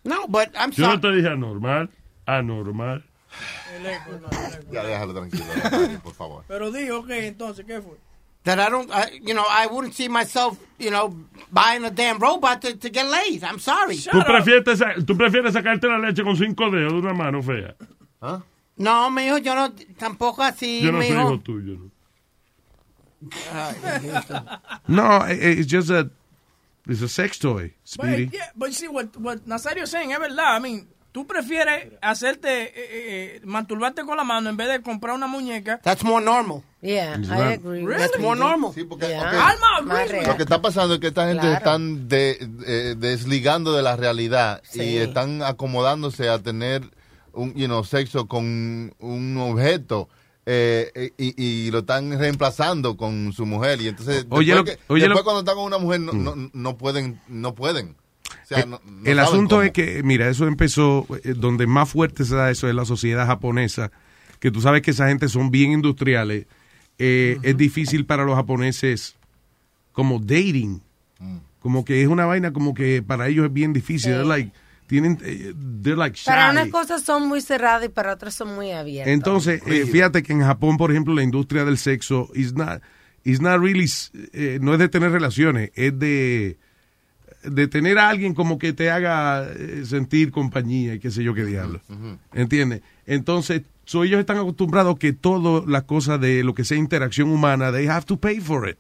[0.03, 1.01] No, but I'm Yo no sorry.
[1.01, 1.89] te dije anormal.
[2.25, 3.03] Anormal.
[3.75, 4.71] El eco, no, el eco.
[4.71, 5.43] Ya déjalo tranquilo,
[6.03, 6.43] por favor.
[6.47, 7.97] Pero dijo, ok, entonces, ¿qué fue?
[8.43, 11.09] That I don't, I, you know, I wouldn't see myself, you know,
[11.51, 13.43] buying a damn robot to, to get laid.
[13.43, 13.97] I'm sorry.
[13.97, 17.75] ¿Tú prefieres, ¿Tú prefieres sacarte la leche con cinco dedos de una mano fea?
[18.79, 21.77] No, mijo, yo no, tampoco así, Yo no soy hijo tuyo.
[21.77, 21.91] ¿no?
[24.87, 26.09] No, eh, it's just a,
[26.87, 28.29] it's a sex toy, But, Speedy.
[28.31, 30.55] yeah, but see, what, what Nazario is saying es verdad.
[30.55, 34.81] I mean, tú prefieres hacerte, eh, eh, eh, masturbarte con la mano en vez de
[34.81, 35.79] comprar una muñeca.
[35.83, 36.63] That's more normal.
[36.81, 37.83] Yeah, I agree.
[37.83, 37.97] Really?
[38.01, 38.71] That's more normal.
[38.73, 39.27] Sí, porque Yeah.
[39.27, 39.33] ok,
[39.81, 40.25] Alma, really?
[40.25, 41.55] lo que está pasando es que esta gente Claro.
[41.55, 44.81] se están de- eh, desligando de la realidad Sí.
[44.81, 46.89] y están acomodándose a tener
[47.33, 50.09] un you know, sexo con un objeto.
[50.45, 54.93] eh, y, y lo están reemplazando con su mujer y entonces Oye, después, lo- que-
[54.93, 58.47] oye, después lo- cuando están con una mujer no, no, no pueden no pueden o
[58.47, 59.61] sea, Eh, no- no el asunto cómo.
[59.63, 63.27] es que, mira, eso empezó, eh, donde más fuerte se da eso es la sociedad
[63.27, 63.91] japonesa,
[64.39, 66.47] que tú sabes que esa gente son bien industriales,
[66.97, 69.17] eh, es difícil para los japoneses
[69.91, 70.81] como dating.
[71.59, 74.27] Como que es una vaina como que para ellos es bien difícil.
[74.27, 74.51] Like,
[74.89, 76.25] tienen, eh, they're like shy.
[76.25, 79.13] Para unas cosas son muy cerradas y para otras son muy abiertas.
[79.13, 82.81] Entonces, eh, fíjate que en Japón, por ejemplo, la industria del sexo is not,
[83.23, 83.85] is not really,
[84.33, 86.57] eh, no es de tener relaciones, es de,
[87.43, 91.35] de tener a alguien como que te haga eh, sentir compañía y qué sé yo
[91.35, 91.81] qué diablo.
[92.33, 92.81] ¿Entiendes?
[93.05, 97.71] Entonces, so ellos están acostumbrados que todas las cosas de lo que sea interacción humana,
[97.71, 98.77] they have to pay for it.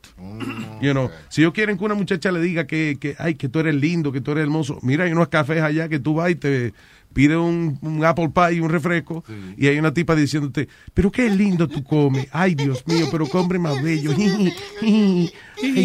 [0.81, 3.57] You know, si ellos quieren que una muchacha le diga que, que, ay, que tú
[3.57, 6.35] eres lindo, que tú eres hermoso, mira, hay unos cafés allá que tú vas y
[6.35, 6.75] te
[7.11, 9.23] pides un, un apple pie y un refresco
[9.57, 13.57] y hay una tipa diciéndote, pero qué lindo tú comes, ay Dios mío, pero hombre
[13.57, 14.11] más bello,
[14.83, 15.31] ay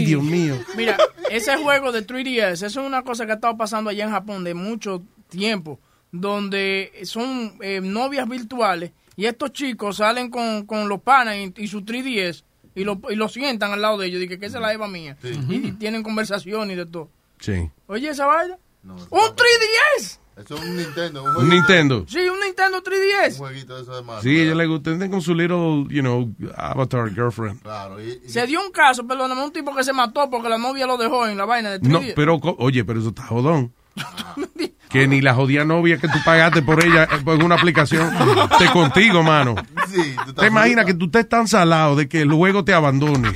[0.05, 0.59] Dios mío.
[0.77, 0.99] Mira,
[1.31, 4.45] ese juego de 3DS, eso es una cosa que ha estado pasando allá en Japón
[4.45, 5.81] de mucho tiempo,
[6.13, 11.69] donde son eh, novias virtuales y estos chicos salen con, con los panas y, y
[11.69, 12.45] su 3DS
[12.75, 14.89] y lo, y lo sientan al lado de ellos y que, esa es la Eva
[14.89, 15.17] mía.
[15.23, 17.11] Y, y tienen conversación y de todo.
[17.39, 17.71] Sí.
[17.87, 18.59] Oye, esa vaina.
[18.85, 20.19] ¡Un 3DS!
[20.37, 21.23] Eso es un Nintendo.
[21.39, 22.05] Un Nintendo.
[22.09, 23.35] Sí, un Nintendo 3DS.
[23.35, 24.23] Un jueguito de eso de.
[24.23, 27.63] Sí, ella le gusta, con su little, you know, avatar girlfriend.
[27.63, 28.03] Claro.
[28.03, 30.87] Y, y- Se dio un caso, perdóname, un tipo que se mató porque la novia
[30.89, 31.89] lo dejó en la vaina de 3DS.
[31.89, 33.73] No, pero, co- oye, pero eso está jodón.
[34.95, 38.11] Que ni la jodida novia que tú pagaste por ella eh, por una aplicación
[38.59, 39.55] te contigo, mano.
[39.89, 43.33] Sí, tú estás ¿Te imaginas que tú estés tan salado de que luego te abandone?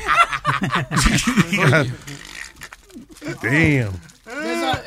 [3.43, 3.93] Damn.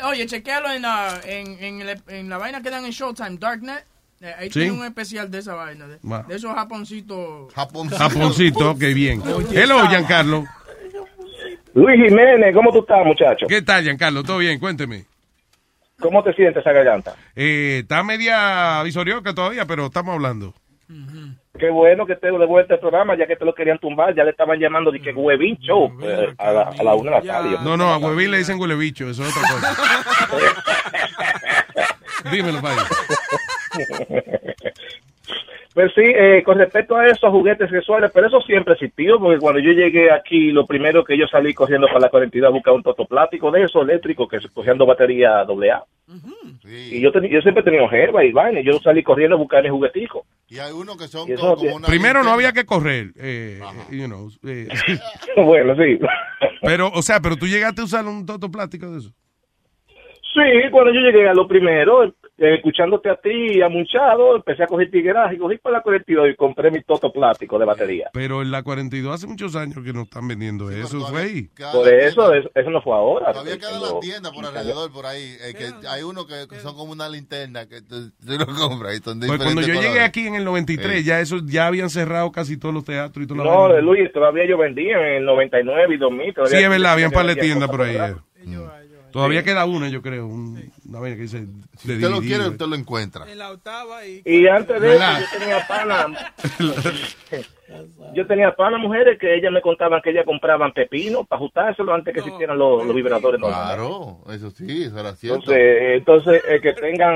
[0.06, 3.86] Oye, chequealo en la, en, en, el- en la vaina que dan en Showtime, Darknet.
[4.22, 4.60] Eh, Ahí Sí.
[4.62, 5.88] tiene un especial de esa vaina.
[5.88, 5.98] De,
[6.36, 7.52] esos japoncitos.
[7.54, 9.22] Japoncito, ok, bien.
[9.54, 10.46] Hello, Giancarlo.
[11.74, 13.46] Luis Jiménez, ¿cómo tú estás, muchacho?
[13.48, 14.24] ¿Qué tal, Giancarlo?
[14.24, 14.60] ¿Todo bien?
[14.60, 15.06] Cuénteme.
[16.02, 17.16] ¿Cómo te sientes esa garganta?
[17.36, 20.54] Eh, está media visorioca todavía, pero estamos hablando.
[21.58, 24.24] Qué bueno que esté de vuelta al programa, ya que te lo querían tumbar, ya
[24.24, 27.34] le estaban llamando de que huevín show eh, a, la, a la una de la
[27.34, 27.58] tarde.
[27.64, 29.78] No, no, a Huevín le dicen huele bicho, eso es otra cosa.
[32.32, 32.82] Dímelo, padre.
[35.74, 39.62] Pues sí, eh, con respecto a esos juguetes sexuales, pero eso siempre existió, porque cuando
[39.62, 42.84] yo llegué aquí, lo primero que yo salí corriendo para la 42 a buscar un
[42.84, 45.84] totoplático de eso, eléctrico, que cogiendo batería AA.
[46.66, 49.40] Y yo, teni- yo siempre he tenido gerba y vaina, y yo salí corriendo a
[49.40, 50.26] buscar el juguetico.
[50.50, 54.30] Y hay unos que son como, una Primero no había que correr, eh, you know,
[54.46, 54.68] eh,
[55.38, 55.98] bueno, sí.
[56.62, 59.14] pero, o sea, pero tú llegaste a usar un toto plástico de eso.
[59.88, 64.90] Sí, cuando yo llegué a lo primero, escuchándote a ti, a Munchado, empecé a coger
[64.90, 68.10] tigueraje y cogí para la 42 y compré mi toto plástico de batería.
[68.14, 71.50] Pero en la 42 hace muchos años que no están vendiendo eso, güey.
[71.74, 73.32] Por eso, eso, eso no fue ahora.
[73.32, 75.36] Todavía quedan Tengo- las tiendas por alrededor, por ahí.
[75.42, 78.96] eh, que hay unos que, que son como una linterna que tú, tú lo compras
[79.00, 82.32] y son Pues cuando yo llegué aquí en el 93, ya eso ya habían cerrado
[82.32, 85.26] casi todos los teatros y todas las No, de Luis, todavía yo vendía en el
[85.26, 86.34] 99 y 2000.
[86.34, 87.98] todavía Sí, es verdad, había un par de tiendas por ahí.
[89.12, 89.14] Eh.
[89.14, 91.46] Todavía queda una, yo creo, un- una vaina que dice...
[91.78, 92.50] Si usted lo quiere, güey.
[92.50, 93.26] usted lo encuentra.
[94.26, 96.34] Y antes de eso, yo tenía pana.
[98.14, 102.14] yo tenía pana mujeres que ellas me contaban que ellas compraban pepino para ajustárselo antes
[102.14, 103.40] que existieran los, los vibradores.
[103.40, 103.68] normales.
[103.76, 105.40] Claro, eso sí, eso era cierto.
[105.52, 107.16] Entonces, entonces eh, que tengan,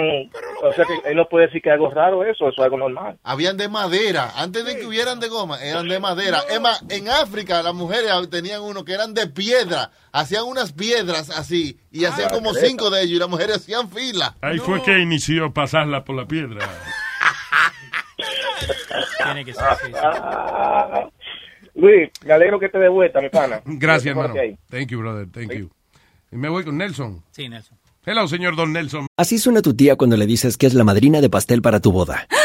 [0.64, 2.78] o sea, que él no puede decir que es algo raro eso, eso es algo
[2.78, 3.18] normal.
[3.24, 6.40] Habían de madera, antes de que hubieran de goma, eran de madera.
[6.50, 11.30] Es más, en África las mujeres tenían uno que eran de piedra, hacían unas piedras
[11.30, 12.68] así, y hacían como creta.
[12.68, 14.36] cinco de ellos, y las mujeres hacían fila.
[14.42, 16.68] Ahí fue que inició pasarla por la piedra.
[19.24, 19.92] Tiene que ser así.
[20.02, 21.10] Ah,
[21.76, 23.62] Luis, me alegro que te dé vuelta, mi pana.
[23.66, 24.34] Gracias, hermano.
[24.70, 25.28] Thank you, brother.
[25.30, 25.70] Thank you.
[26.32, 27.24] Y me voy con Nelson.
[27.32, 27.78] Sí, Nelson.
[28.08, 29.08] Hello, señor Don Nelson.
[29.18, 31.92] Así suena tu tía cuando le dices que es la madrina de pastel para tu
[31.92, 32.28] boda.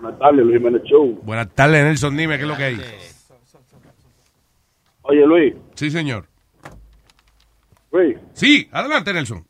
[0.00, 1.20] Buenas tardes, Luis Jiménez Show.
[1.22, 2.16] Buenas tardes, Nelson.
[2.16, 2.80] Dime qué es lo que hay.
[5.02, 5.54] Oye, Luis.
[5.74, 6.24] Sí, señor.
[7.92, 8.16] Luis.
[8.32, 9.44] Sí, adelante, Nelson.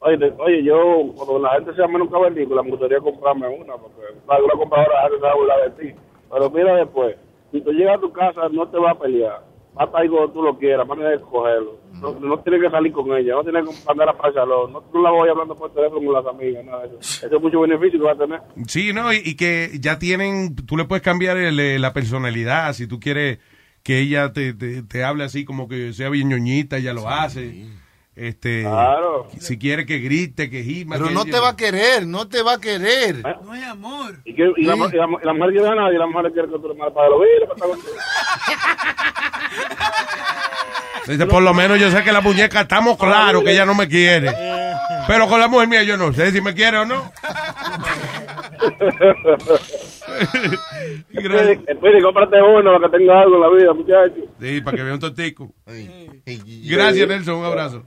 [0.00, 4.54] Oye, oye, yo, cuando la gente sea menos cavernícola, me gustaría comprarme una, porque una
[4.56, 5.94] compradora se va a burlar de ti.
[6.30, 7.16] Pero mira después,
[7.50, 9.42] si tú llegas a tu casa, no te va a pelear.
[9.80, 11.80] Va a estar ahí cuando tú lo quieras, manera de escogerlo.
[12.02, 15.02] No, no tiene que salir con ella, no tiene que mandar a salón, no, no
[15.02, 17.26] la voy hablando por teléfono con las amigas, nada de eso.
[17.26, 18.40] Eso es mucho beneficio que va a tener.
[18.66, 22.74] Sí, no, y, y que ya tienen, tú le puedes cambiar el, eh, la personalidad,
[22.74, 23.38] si tú quieres
[23.82, 27.64] que ella te, te, te hable así como que sea bien ñoñita, ella lo hace.
[28.20, 29.28] Este, Claro.
[29.38, 30.96] Si quiere que grite, que gima.
[30.96, 33.22] Pero que no ella- te va a querer, no te va a querer.
[33.42, 34.16] No hay amor.
[34.26, 34.88] Y, que, y, la, y, la,
[35.22, 37.22] y la mujer quiere a nadie, la mujer quiere que tú le mandes para los
[41.06, 43.88] Dice, por lo menos yo sé que la muñeca estamos claros que ella no me
[43.88, 44.30] quiere.
[45.06, 47.10] Pero con la mujer mía yo no sé si me quiere o no.
[51.10, 54.30] Espere, espere, cómprate uno para que tenga algo en la vida, muchacho.
[54.38, 55.54] Sí, para que vea un tortico.
[56.26, 57.36] Gracias, Nelson.
[57.36, 57.84] Un abrazo.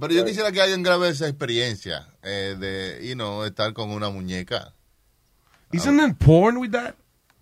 [0.00, 4.10] Pero yo quisiera que alguien grabe esa experiencia eh, de, you know, estar con una
[4.10, 4.74] muñeca.
[5.72, 6.94] Isn't there porn with that?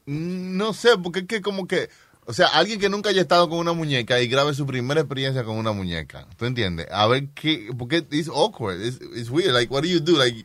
[0.06, 1.88] Mm, No sé, porque es que como que,
[2.26, 5.44] o sea, alguien que nunca haya estado con una muñeca y grabe su primera experiencia
[5.44, 6.26] con una muñeca.
[6.36, 6.86] ¿Tú entiendes?
[6.90, 9.52] A ver qué, porque it's awkward, it's, it's weird.
[9.52, 10.16] Like, what do you do?
[10.18, 10.44] Like,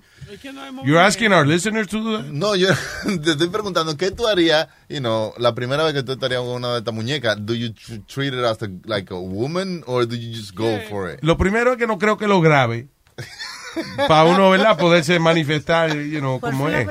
[0.84, 2.26] You're asking our listeners to do that?
[2.32, 2.68] no, yo
[3.24, 6.52] te estoy preguntando, ¿qué tú harías, you know, la primera vez que tú estarías con
[6.52, 7.38] una de estas muñecas?
[7.46, 10.80] Do you tr- treat it as a, like a woman or do you just go
[10.90, 11.20] for it?
[11.22, 12.88] Lo primero es que no creo que lo grabe.
[14.08, 14.78] Para uno, ¿verdad?
[14.78, 16.88] Poderse manifestar, you know, ¿Cuál como es.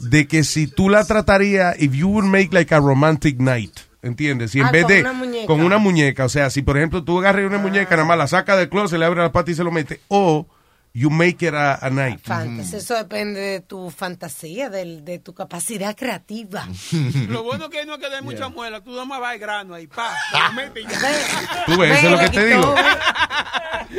[0.00, 4.52] De que si tú la tratarías, if you would make like a romantic night, ¿entiendes?
[4.52, 5.46] Si en Ah, vez con de una muñeca.
[5.46, 8.26] con una muñeca, o sea, si por ejemplo tú agarras una muñeca, nada más la
[8.28, 10.46] saca del closet, le abre la pata y se lo mete, o
[10.92, 12.20] you make it a, a night.
[12.22, 12.76] Fantasy.
[12.76, 16.66] Eso depende de tu fantasía, del- de, tu capacidad creativa.
[17.28, 19.86] Lo bueno que no es que dé mucha muela, tú nomás vas al grano ahí,
[19.86, 21.64] pa, te lo metes y ya.
[21.66, 22.74] Tú ves, eso es lo que te digo.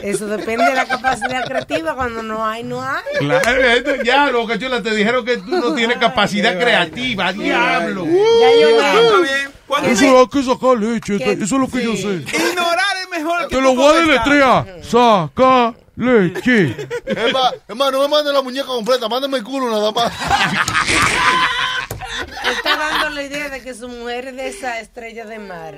[0.04, 1.96] Eso depende de la capacidad creativa.
[1.96, 3.02] Cuando no hay, no hay.
[3.20, 8.06] Claro, esto ya, lo que te dijeron que tú no tienes capacidad creativa, diablo.
[8.06, 9.60] Ya yo veo.
[9.68, 12.24] Cuando Eso es que sacar leche, eso es lo que yo sé.
[12.36, 14.84] Ignorar mejor que Te lo voy a deletrear.
[14.84, 16.76] Saca leche.
[17.06, 20.12] Es más, es más, no me manden la muñeca completa, mándame el culo nada más.
[22.52, 25.76] Está dando la idea de que su mujer es de esa estrella de mar.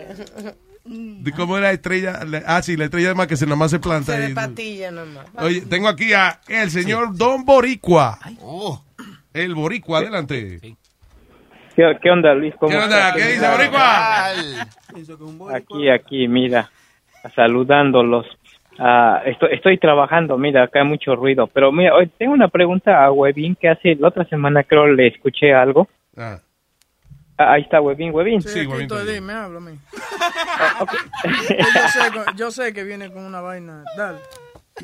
[0.84, 3.56] De cómo era la estrella, la- ah, sí, la estrella de mar que se nada
[3.58, 4.14] más se planta.
[4.14, 4.34] Se de ahí.
[4.34, 5.26] patilla nomás.
[5.38, 8.20] Oye, tengo aquí a el señor Don Boricua.
[8.42, 8.84] Oh.
[9.34, 10.60] El Boricua, adelante.
[11.76, 12.54] ¿Qué, qué onda, Luis?
[12.60, 13.10] ¿Cómo ¿Qué onda?
[13.10, 13.22] estás?
[13.22, 15.56] ¿Qué dice Boricua?
[15.56, 16.70] Aquí, aquí, mira,
[17.30, 18.26] saludándolos.
[18.80, 21.48] Ah, estoy, estoy trabajando, mira, acá hay mucho ruido.
[21.48, 25.08] Pero mira, hoy tengo una pregunta a Webin que hace la otra semana creo le
[25.08, 25.88] escuché algo.
[26.18, 26.40] Ah.
[27.38, 28.42] Ah, ahí está Webin, Webin.
[28.42, 28.60] Sí,
[29.08, 29.72] dime, háblame.
[31.24, 33.84] yo, sé, que- yo sé que viene con una vaina.
[33.98, 34.20] Dale.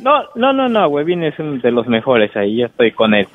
[0.02, 3.28] No, no, no, no, Webin es uno de los mejores ahí, yo estoy con él.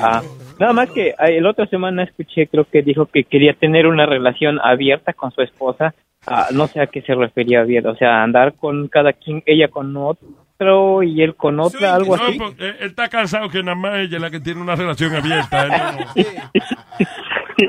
[0.00, 0.22] Ah,
[0.58, 4.06] nada más que ah, el otra semana escuché, creo que dijo que quería tener una
[4.06, 5.94] relación abierta con su esposa.
[6.26, 9.68] Ah, no sé a qué se refería bien, o sea, andar con cada quien, ella
[9.68, 12.38] con otro y él con otra, algo No, así.
[12.38, 15.14] pues, él, él está cansado que nada más ella es la que tiene una relación
[15.14, 15.64] abierta.
[15.64, 16.14] Él no-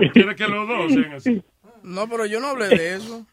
[0.13, 1.41] quiere que los dos sean así.
[1.83, 3.25] No, pero yo no hablé de eso.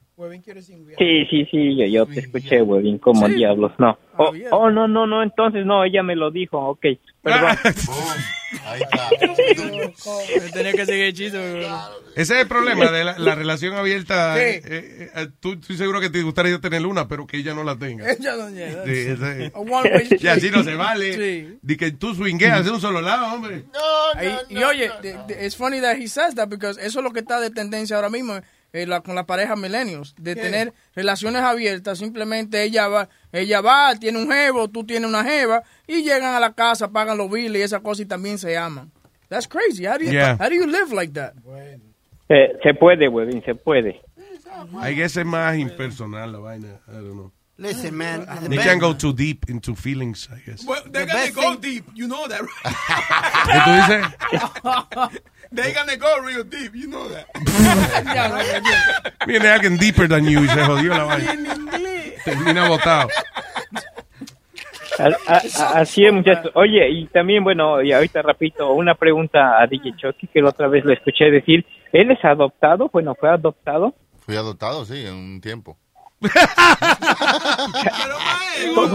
[0.99, 3.35] Sí, sí, sí, yo, yo te escuché, Webin, como Sí.
[3.35, 3.97] diablos, no.
[4.17, 6.87] Oh, oh, no, no, no, entonces no, ella me lo dijo, ok,
[7.29, 7.59] perdón.
[8.65, 9.09] Ahí está.
[10.53, 11.39] Tenía que seguir hechizo.
[11.39, 14.35] Ese es el problema de la, la relación abierta.
[14.37, 14.41] Sí.
[14.41, 17.63] eh, eh, eh, tú estoy seguro que te gustaría tener una, pero que ella no
[17.63, 18.11] la tenga.
[18.11, 18.85] Ella no llega.
[18.85, 21.15] Sí, y así no se vale.
[21.15, 21.59] Sí.
[21.63, 23.65] De que tú swingueas de un solo lado, hombre.
[24.15, 27.13] Ahí- y oye, de- de- es funny that he says that because eso es lo
[27.13, 28.41] que está de tendencia ahora mismo
[28.73, 30.43] eh, la- con la pareja millennials, de ¿Qué?
[30.43, 35.63] tener relaciones abiertas, simplemente ella va, ella va, tiene un jevo, tú tienes una jeva,
[35.87, 38.91] y llegan a la casa, pagan los billes y esas cosas y también se aman.
[39.29, 39.87] That's crazy.
[39.87, 40.37] How do you, Yeah.
[40.41, 41.35] how do you live like that?
[42.29, 44.01] Eh, se puede, Webin, se puede.
[44.83, 46.81] I guess es más impersonal la vaina.
[46.89, 47.33] I don't know.
[47.59, 48.25] Listen, man.
[48.43, 50.65] the They can't go too deep into feelings, I guess.
[50.65, 52.41] Well, they're The gonna go thing- deep, you know that,
[53.49, 55.21] ¿Qué tú dices?
[55.53, 57.27] they're gonna go real deep, you know that.
[59.27, 61.35] Viene alguien deeper than you y se jodió la vaina.
[62.25, 62.67] Termina
[64.99, 66.51] a- así es, muchachos.
[66.55, 70.69] Oye, y también, bueno, y ahorita repito, una pregunta a DJ Chucky, que la otra
[70.69, 71.65] vez lo escuché decir.
[71.93, 72.89] ¿Él es adoptado?
[72.93, 73.95] Bueno, fue adoptado.
[74.21, 75.79] Fui adoptado, sí, en un tiempo.
[76.21, 76.31] un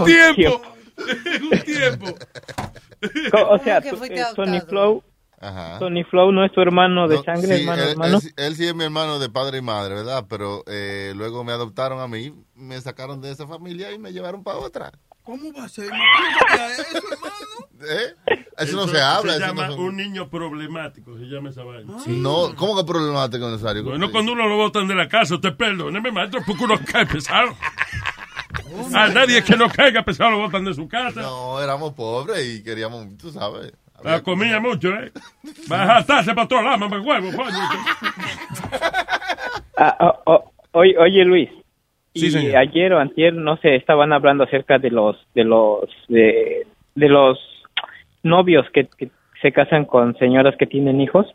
[0.04, 0.62] tiempo.
[1.50, 2.14] un tiempo.
[3.48, 4.62] O sea, fuiste eh?
[4.68, 5.02] Flow,
[5.40, 5.78] Ajá.
[5.78, 8.18] Tony Flow no es tu hermano de No, sangre, sí, hermano, él, hermano.
[8.18, 10.24] él- él sí es mi hermano de padre y madre, ¿verdad?
[10.28, 14.42] Pero eh, luego me adoptaron a mí, me sacaron de esa familia y me llevaron
[14.44, 14.92] para otra.
[15.22, 15.88] ¿Cómo va a ser?
[15.88, 17.34] ¿No eso, hermano?
[17.88, 18.14] ¿Eh?
[18.58, 19.32] Eso, no se habla.
[19.32, 21.94] Se eso llama no, un niño problemático, se llama esa vaina.
[22.06, 23.82] no, ¿cómo que problemático necesario?
[23.84, 27.54] Bueno, cuando uno lo botan de la casa, usted perdóneme, maestro, porque uno cae pesado.
[28.94, 31.22] A nadie que no caiga pesado lo botan de su casa.
[31.22, 33.72] No, éramos pobres y queríamos, tú sabes.
[34.04, 35.10] La comía mucho, ¿eh?
[35.70, 37.50] Va a jartarse para todos lados, mamá huevo, coño.
[39.76, 41.50] Ah, oh, oh, oye, oye, Luis.
[42.14, 42.56] Sí, y señor.
[42.58, 47.38] ayer o antier, no sé, estaban hablando acerca de los, de los, de, de los
[48.22, 49.10] novios que, que
[49.42, 51.26] se casan con señoras que tienen hijos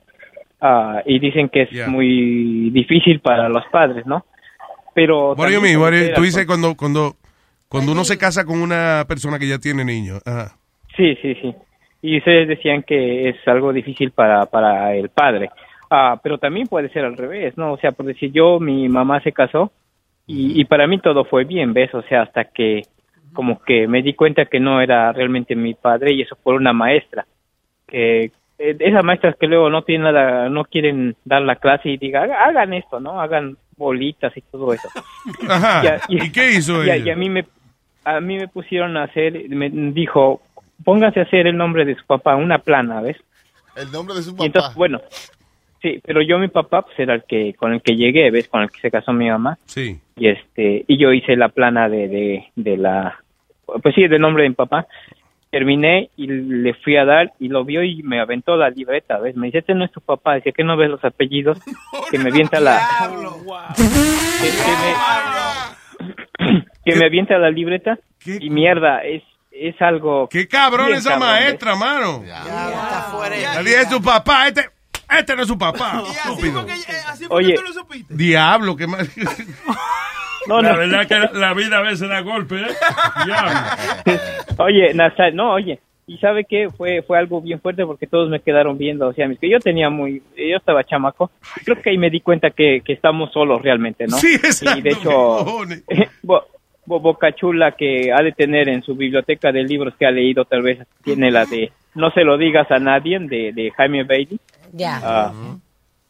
[0.62, 1.88] ah, y dicen que es Yeah.
[1.90, 4.26] muy difícil para los padres, ¿no?
[4.96, 5.78] Pero What you mean?
[5.82, 7.18] What you- tú dices cuando, cuando,
[7.68, 10.22] cuando uno se casa con una persona que ya tiene niños.
[10.26, 10.56] Ajá.
[10.96, 11.54] Sí, sí, sí.
[12.02, 15.50] Y ustedes decían que es algo difícil para, para el padre.
[15.92, 17.74] Ah, pero también puede ser al revés, ¿no?
[17.74, 19.72] O sea, por decir yo, mi mamá se casó
[20.28, 21.94] y, y para mí todo fue bien, ¿ves?
[21.94, 22.84] O sea, hasta que
[23.34, 26.74] como que me di cuenta que no era realmente mi padre y eso por una
[26.74, 27.26] maestra.
[27.88, 28.26] Que
[28.60, 32.24] eh, esas maestras que luego no tienen nada, no quieren dar la clase y digan,
[32.24, 33.20] "Haga- hagan esto, ¿no?
[33.20, 34.90] Hagan bolitas y todo eso.
[35.50, 36.00] Ajá.
[36.08, 37.06] ¿Y qué hizo y a- ella?
[37.06, 37.46] y a mí me
[38.06, 40.42] a mí me pusieron a hacer, me dijo,
[40.84, 43.18] póngase a hacer el nombre de su papá, una plana, ¿ves?
[43.76, 44.46] El nombre de su Y papá.
[44.46, 45.00] entonces, bueno,
[45.82, 48.48] sí, pero yo mi papá pues era el que con el que llegué, ¿ves?
[48.50, 49.58] Con el que se casó mi mamá.
[49.66, 50.00] Sí.
[50.18, 53.18] Y este y yo hice la plana de de, de la
[53.82, 54.86] pues sí, del nombre de mi papá.
[55.52, 59.36] Terminé y le fui a dar y lo vio y me aventó la libreta, ¿ves?
[59.36, 61.58] Me dice, este no es tu papá, dice que no ves los apellidos,
[62.12, 62.80] que me avienta la
[63.76, 69.24] que, que me, que me avienta la libreta y mierda, es
[69.60, 72.24] es algo Qué cabrón esa cabrón, maestra, mano.
[72.24, 74.70] Le dije, es su papá, este,
[75.18, 76.04] este no es su papá.
[76.26, 76.66] Estúpido.
[77.30, 77.56] Oye,
[78.10, 79.08] Diablo, qué mal.
[80.48, 80.78] No, la no.
[80.78, 82.66] verdad que la, vida a veces da golpe, ¿eh?
[84.58, 88.40] Oye, Nazar, no, oye, y sabe qué fue fue algo bien fuerte porque todos me
[88.40, 91.30] quedaron viendo, o sea, mis que yo tenía muy, yo estaba chamaco,
[91.66, 94.18] creo que ahí me di cuenta que, que estamos solos realmente, ¿no?
[94.18, 95.46] Sí, exacto, Y de hecho,
[96.98, 100.64] Boca Chula que ha de tener en su biblioteca de libros que ha leído, tal
[100.64, 104.40] vez tiene la de No se lo digas a nadie de, de Jaime Bailey.
[104.74, 105.00] Ya.
[105.04, 105.34] Ah,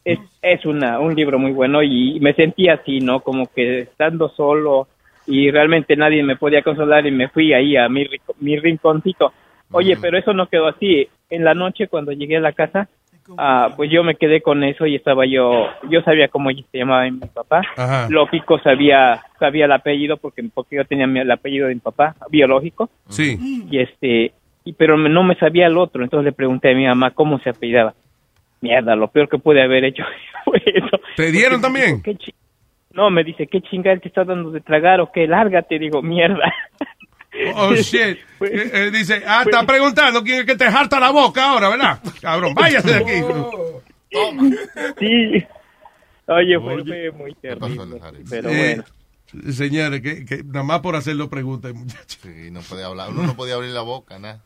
[0.05, 3.19] es, es una, un libro muy bueno y me sentí así, ¿no?
[3.19, 4.87] Como que estando solo
[5.27, 9.33] y realmente nadie me podía consolar y me fui ahí a mi, rico- mi rinconcito.
[9.71, 11.07] Oye, pero eso no quedó así.
[11.29, 12.87] En la noche cuando llegué a la casa,
[13.37, 17.09] ah, pues yo me quedé con eso y estaba yo, yo sabía cómo se llamaba
[17.09, 17.61] mi papá.
[17.77, 18.07] Ajá.
[18.09, 22.89] Lópico sabía, sabía el apellido porque, porque yo tenía el apellido de mi papá, biológico.
[23.07, 23.37] Sí.
[23.69, 24.31] Y este,
[24.65, 27.49] y, pero no me sabía el otro, entonces le pregunté a mi mamá cómo se
[27.49, 27.93] apellidaba.
[28.61, 30.03] Mierda, lo peor que pude haber hecho
[30.45, 30.99] fue eso.
[31.15, 32.01] ¿Te dieron también?
[32.01, 32.33] ¿Qué chi-
[32.91, 35.27] no, me dice, ¿qué chingada te está dando de tragar o qué?
[35.27, 36.51] Lárgate, digo, mierda.
[37.55, 38.17] Oh, shit.
[38.41, 41.99] Eh, eh, dice, ah, está preguntando quién es que te jarta la boca ahora, ¿verdad?
[42.21, 43.13] Cabrón, váyase de aquí.
[44.99, 45.45] Sí.
[46.25, 47.85] Oye, fue, fue muy terrible.
[48.29, 48.83] Pero Eh, bueno.
[49.53, 52.17] Señores, que, que nada más por hacerlo preguntas, muchachos.
[52.23, 53.09] Sí, no podía hablar.
[53.11, 54.41] Uno no podía abrir la boca, nada.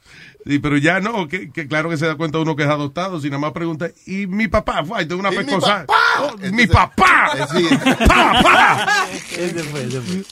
[0.45, 3.19] Sí, pero ya no, que, que claro que se da cuenta uno que es adoptado,
[3.21, 4.83] si nada más pregunta, ¿y mi papá?
[4.83, 5.85] Fue, tengo una ¿Y mi pescosa.
[5.85, 5.93] papá?
[6.19, 7.31] Oh, ¡Mi papá!
[7.37, 7.67] Eh, sí.
[8.07, 9.07] ¡Papá!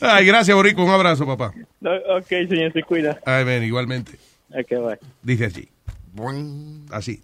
[0.02, 0.84] Ay, gracias, Borico.
[0.84, 1.54] Un abrazo, papá.
[1.80, 3.20] No, ok, señor, se cuida.
[3.26, 4.14] Ay, ven, igualmente.
[4.50, 5.00] Ok, bye.
[5.24, 5.70] Dice así.
[6.92, 7.22] Así.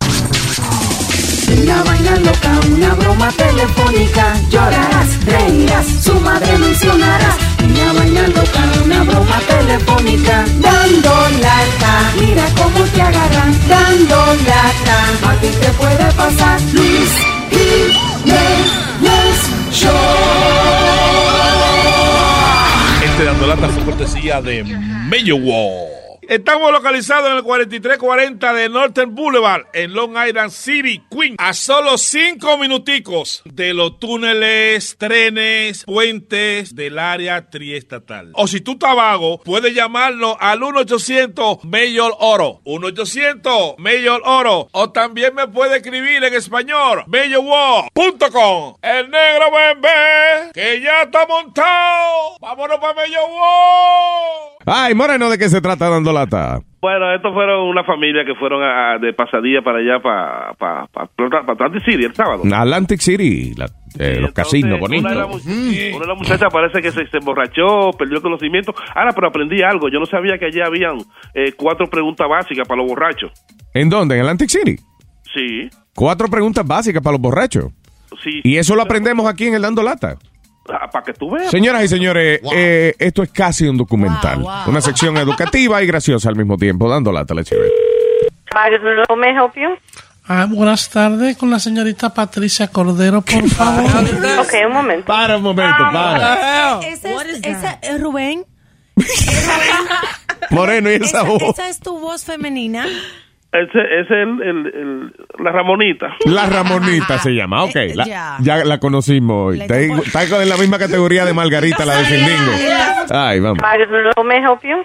[1.49, 4.33] Una vaina loca, una broma telefónica.
[4.49, 7.35] Llorarás, reirás, su madre mencionarás.
[7.63, 10.45] Una vaina loca, una broma telefónica.
[10.59, 11.09] Dando
[11.41, 13.55] lata, mira cómo te agarran.
[13.67, 16.61] Dando lata, a ti te puede pasar.
[16.73, 17.11] Luis
[17.49, 19.37] Jiménez
[19.71, 19.91] Show.
[23.03, 24.63] Este dando lata fue cortesía de
[25.33, 26.06] Wall.
[26.27, 31.97] Estamos localizados en el 4340 de Northern Boulevard, en Long Island City, Queens, a solo
[31.97, 38.31] cinco minuticos de los túneles, trenes, puentes del área triestatal.
[38.33, 44.91] O si tú estás vago, puedes llamarnos al 1-800 Mayor Oro, 1-800 Mayor Oro, o
[44.91, 48.75] también me puede escribir en español, mayorwall.com.
[48.81, 52.37] El negro bebé, que ya está montado.
[52.41, 53.21] Vámonos para Mayor.
[54.65, 56.59] Ay, Moreno, ¿de qué se trata dando lata?
[56.79, 61.07] Bueno, estos fueron una familia que fueron a- de pasadía para allá, para para para,
[61.45, 62.43] para Atlantic City el sábado.
[62.45, 65.11] Atlantic City, la- eh, los casinos bonitos.
[65.11, 68.73] much- una de las muchachas parece que se, se emborrachó, perdió el conocimiento.
[68.95, 69.89] Ahora, pero aprendí algo.
[69.89, 70.97] Yo no sabía que allá habían
[71.33, 73.31] eh, cuatro preguntas básicas para los borrachos.
[73.73, 74.15] ¿En dónde?
[74.15, 74.75] ¿En Atlantic City?
[75.33, 77.71] Sí, Cuatro preguntas básicas para los borrachos.
[78.23, 78.41] sí.
[78.43, 80.15] Y eso lo aprendemos aquí en el Dando Lata.
[80.67, 81.49] Para que tú veas.
[81.49, 84.45] Señoras y señores, eh, esto es casi un documental.
[84.67, 86.89] Una sección educativa y graciosa al mismo tiempo.
[86.89, 87.71] Dando le chévere.
[89.17, 89.69] ¿Me help you?
[90.29, 93.85] Ah, buenas tardes con la señorita Patricia Cordero, por favor.
[94.39, 95.05] Ok, un momento.
[95.05, 96.79] Para un momento, para.
[96.81, 98.45] Ese es, ese es Rubén.
[100.49, 101.41] Moreno, y esa voz.
[101.41, 102.85] Esa es tu voz femenina.
[103.51, 106.15] Ese es el, el, el- la Ramonita.
[106.25, 107.75] La Ramonita se llama, ok.
[107.75, 108.37] Eh, la- ya.
[108.41, 108.65] ya.
[108.65, 109.61] la conocimos hoy.
[109.61, 112.51] Está, está en la misma categoría de Margarita, la de Findingo.
[113.09, 113.63] Ay, vamos.
[114.17, 114.83] How may I help you?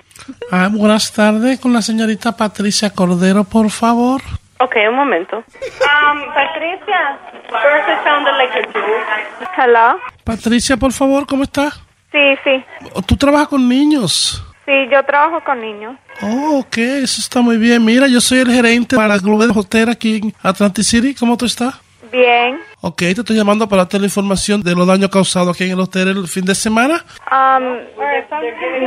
[0.50, 4.22] Ah, buenas tardes con la señorita Patricia Cordero, por favor.
[4.58, 5.38] Ok, un momento.
[5.38, 7.18] Um, Patricia,
[7.50, 8.80] first too.
[9.56, 9.98] Hello.
[10.22, 11.70] Patricia, por favor, ¿cómo está?
[12.12, 12.64] Sí, sí.
[13.06, 14.44] ¿Tú trabajas con niños?
[14.72, 15.96] Sí, yo trabajo con niños.
[16.22, 17.84] Oh, ok, eso está muy bien.
[17.84, 21.14] Mira, yo soy el gerente para el club de hotel aquí en Atlantic City.
[21.14, 21.74] ¿Cómo tú estás?
[22.10, 22.58] Bien.
[22.80, 25.80] Ok, te estoy llamando para darte la información de los daños causados aquí en el
[25.80, 27.04] hotel el fin de semana.
[27.30, 27.80] Um,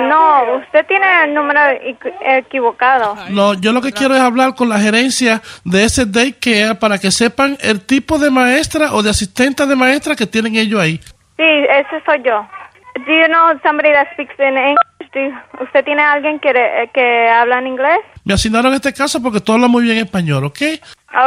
[0.10, 3.16] no, usted tiene el número equ- equivocado.
[3.30, 7.12] No, yo lo que quiero es hablar con la gerencia de ese daycare para que
[7.12, 10.98] sepan el tipo de maestra o de asistente de maestra que tienen ellos ahí.
[11.38, 12.48] Sí, ese soy yo.
[12.96, 14.78] Do you know somebody that speaks in English?
[15.62, 16.52] ¿Usted tiene alguien que,
[16.94, 18.00] que habla en inglés?
[18.24, 20.62] Me asignaron este caso porque tú hablas muy bien español, ¿ok?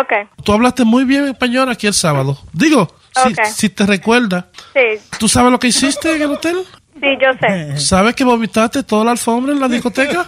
[0.02, 0.24] Okay.
[0.44, 2.36] Tú hablaste muy bien español aquí el sábado.
[2.52, 3.44] Digo, si, Ok.
[3.46, 4.44] si te recuerdas.
[4.74, 6.56] Sí, ¿Tú sabes lo que hiciste en el hotel?
[7.00, 7.76] sí, yo sé.
[7.78, 10.26] ¿Sabes que vomitaste toda la alfombra en la discoteca?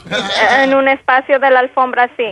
[0.60, 2.24] En un espacio de la alfombra, sí.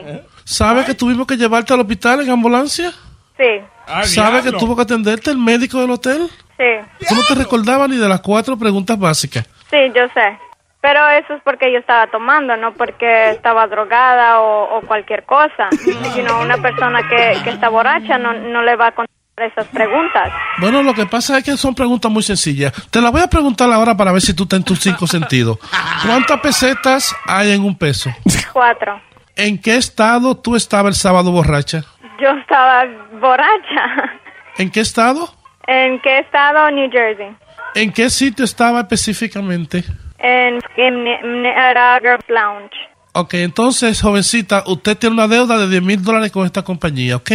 [0.44, 2.92] ¿Sabes que tuvimos que llevarte al hospital en ambulancia?
[3.36, 3.60] Sí,
[4.04, 6.28] ¿Sabes que tuvo que atenderte el médico del hotel?
[6.56, 7.04] sí.
[7.08, 9.46] Tú no te recordabas ni de las cuatro preguntas básicas.
[9.70, 10.38] Sí, yo sé.
[10.80, 15.68] Pero eso es porque yo estaba tomando, no porque estaba drogada o, o cualquier cosa.
[16.16, 19.66] You know, una persona que, que está borracha no, no le va a contestar esas
[19.68, 20.32] preguntas.
[20.58, 22.72] Bueno, lo que pasa es que son preguntas muy sencillas.
[22.90, 25.58] Te las voy a preguntar ahora para ver si tú estás en tus cinco sentidos.
[26.04, 28.10] ¿Cuántas pesetas hay en un peso?
[28.52, 29.00] Cuatro.
[29.36, 31.84] ¿En qué estado tú estabas el sábado borracha?
[32.20, 32.84] Yo estaba
[33.20, 34.18] borracha.
[34.58, 35.32] ¿En qué estado?
[35.68, 36.70] ¿En qué estado?
[36.72, 37.36] New Jersey.
[37.76, 39.84] ¿En qué sitio estaba específicamente?
[40.18, 42.74] En, en, en Niagara Lounge.
[43.12, 47.30] Ok, entonces, jovencita, usted tiene una deuda de 10 mil dólares con esta compañía, ¿ok?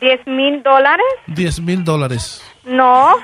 [0.00, 1.04] ¿Diez mil dólares?
[1.26, 2.42] 10 mil dólares.
[2.64, 3.16] No.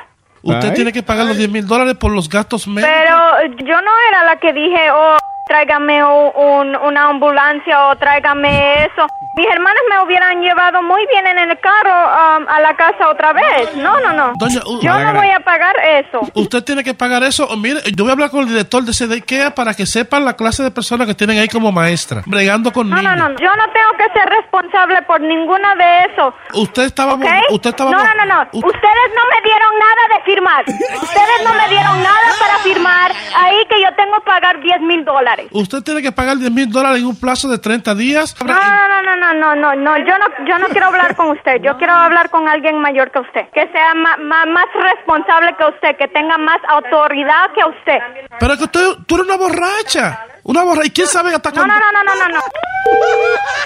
[0.43, 0.75] Usted Ay.
[0.75, 2.93] tiene que pagar los 10 mil dólares por los gastos médicos.
[2.93, 5.17] Pero yo no era la que dije, oh,
[5.57, 9.07] tráigame un- una ambulancia o tráigame eso.
[9.37, 11.93] Mis hermanas me hubieran llevado muy bien en el carro
[12.39, 13.77] um, a la casa otra vez.
[13.77, 14.33] No, no, no.
[14.39, 16.21] Doña, uh, yo no voy a pagar eso.
[16.35, 17.47] Usted tiene que pagar eso.
[17.51, 20.25] O mire, yo voy a hablar con el director de ese IKEA para que sepan
[20.25, 23.17] la clase de personas que tienen ahí como maestra, bregando con No, niños.
[23.17, 23.37] no, no.
[23.39, 26.35] Yo no tengo que ser responsable por ninguna de eso.
[26.55, 27.15] Usted estaba,
[27.51, 28.41] usted estaba, No, no, no, no.
[28.53, 30.65] Ustedes no me dieron nada de firmar.
[31.03, 35.05] Ustedes no me dieron nada para firmar ahí que yo tengo que pagar 10 mil
[35.05, 35.42] dólares.
[35.51, 38.35] Usted tiene que pagar 10 mil dólares en un plazo de 30 días.
[38.45, 41.61] No, no, no, no, no, no, no, yo no, yo no quiero hablar con usted,
[41.63, 45.65] yo quiero hablar con alguien mayor que usted, que sea ma- ma- más responsable que
[45.65, 47.99] usted, que tenga más autoridad que usted.
[48.39, 50.27] Pero que usted, tú eres una borracha.
[50.45, 50.87] Una borracha.
[50.89, 51.75] ¿Y quién sabe hasta No, cuándo?
[51.75, 52.43] no, no, no, no, no, no.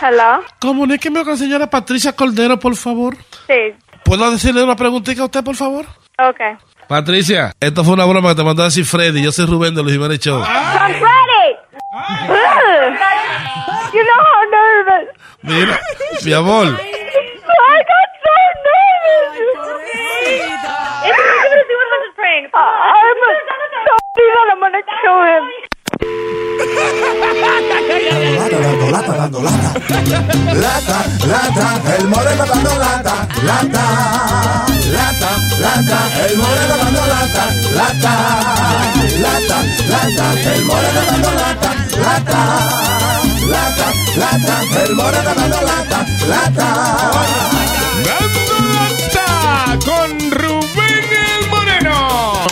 [0.03, 0.45] Hello.
[0.61, 3.17] Comuníqueme con la señora Patricia Cordero, por favor.
[3.47, 3.75] Sí,
[4.05, 5.87] ¿Puedo decirle una preguntita a usted, por favor?
[6.19, 6.53] okay.
[6.87, 9.21] Patricia, esto fue una broma que te mandó a decir Freddy.
[9.23, 10.41] Yo soy Rubén de Luis Jiménez Show.
[13.97, 15.09] Know how nervous.
[15.43, 15.77] Mira,
[16.25, 16.67] mi amor.
[16.67, 18.35] I got so
[18.67, 19.41] nervous.
[21.07, 22.47] It's gonna see what was praying.
[22.53, 23.17] I'm
[23.87, 25.45] so that I'm gonna kill him.
[28.93, 29.71] Lata, dando lata.
[30.63, 30.99] Lata,
[31.33, 31.67] lata,
[31.97, 33.15] el moreno dando lata.
[33.49, 33.85] Lata,
[34.97, 35.31] lata,
[35.65, 37.45] lata, el moreno dando lata.
[37.79, 38.13] Lata,
[39.25, 41.71] lata, lata, el moreno dando lata.
[42.05, 42.41] Lata,
[43.47, 46.07] lata, lata, el moreno dando lata.
[46.29, 46.69] Lata.
[48.05, 52.47] Dando lata con Rubén el Moreno.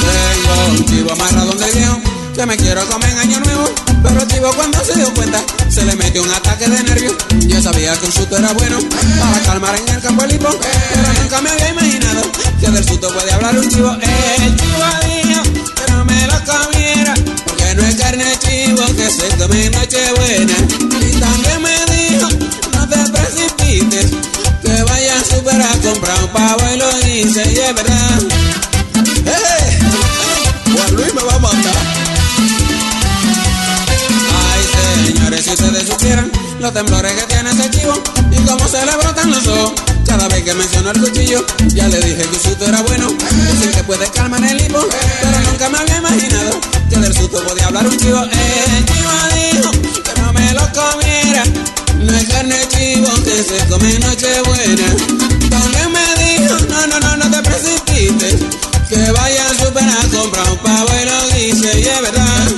[0.00, 2.00] Tengo un chivo amarrado donde viejo
[2.34, 3.91] que me quiero comer en año nuevo.
[4.02, 7.14] Pero el chivo cuando se dio cuenta se le metió un ataque de nervios.
[7.46, 8.78] Yo sabía que un susto era bueno
[9.20, 10.48] para calmar en el campo el hipo.
[10.50, 12.22] Pero nunca me había imaginado
[12.60, 13.92] que del susto puede hablar un chivo.
[13.92, 15.42] El chivo dijo
[15.74, 17.14] que no me lo comiera
[17.44, 20.54] porque no es carne chivo que se come en Nochebuena.
[21.00, 22.28] Y también me dijo
[22.74, 24.10] no te precipites
[24.62, 28.22] que vaya al super a comprar un pavo y lo hice y es verdad.
[29.26, 29.61] ¡Eh!
[36.58, 37.94] Los temblores que tiene ese chivo
[38.30, 39.72] y cómo se le brotan los ojos
[40.06, 41.44] cada vez que menciona el cuchillo.
[41.68, 44.80] Ya le dije que un susto era bueno, dicen que puede calmar el hipo,
[45.22, 46.60] pero nunca me había imaginado
[46.90, 48.22] que del susto podía hablar un chivo.
[48.22, 49.70] El chivo dijo
[50.02, 51.44] que no me lo comiera,
[51.98, 54.86] no es carne chivo que se come Nochebuena.
[55.50, 58.34] También me dijo, no, no, no, no te precipites,
[58.88, 62.51] que vaya al super a comprar un pavo y lo dice, y es verdad.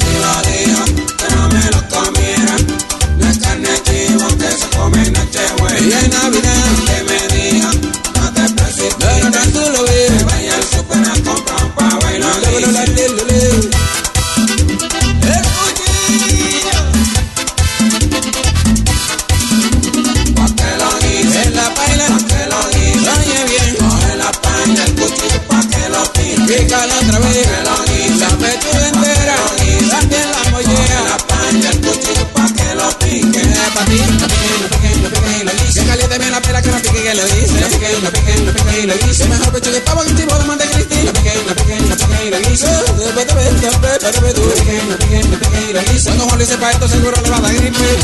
[44.11, 46.71] Ves, tú, lo pique, lo pique, lo pique y lo guise, cuando Juan le sepa
[46.71, 47.99] esto seguro le va a dar gripe.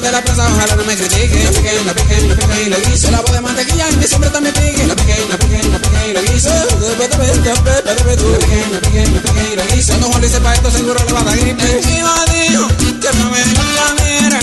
[0.00, 1.44] De la plaza ojalá no me critiquen.
[1.44, 3.10] La piquen, la piquen, la piquen y lo hice.
[3.10, 4.86] La voz de mantequilla en diciembre también pique.
[4.86, 6.12] La piquen, la piquen, la piquen y
[8.04, 8.28] ves tú.
[8.30, 9.88] La piquen, la piquen, la piquen y lo hice.
[9.88, 11.76] Cuando Juan le sepa esto seguro le va a dar gripe.
[11.76, 14.40] Encima dijo que no me lo comiera.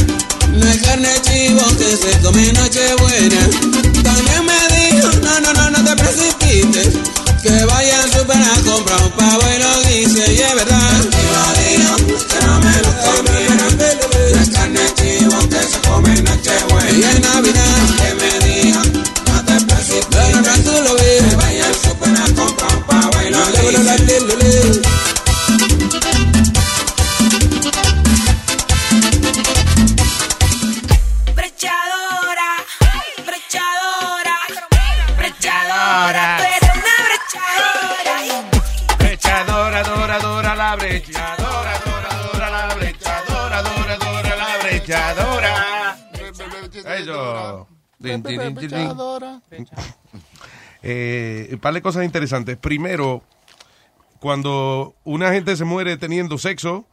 [0.52, 3.42] No es carne chivo que se come Nochebuena.
[4.04, 6.90] También me dijo, no, no, no, no te precipites.
[7.42, 10.42] Que vaya al super a comprar un pavo y lo dice, y
[50.84, 52.58] Eh, un par de cosas interesantes.
[52.58, 53.22] Primero,
[54.20, 56.86] cuando una gente se muere teniendo sexo,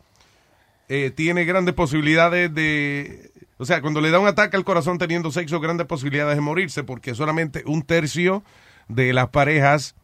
[0.89, 3.31] eh, tiene grandes posibilidades de...
[3.59, 6.85] O sea, cuando le da un ataque al corazón teniendo sexo, grandes posibilidades de morirse,
[6.85, 8.45] porque solamente un tercio
[8.89, 9.95] de las parejas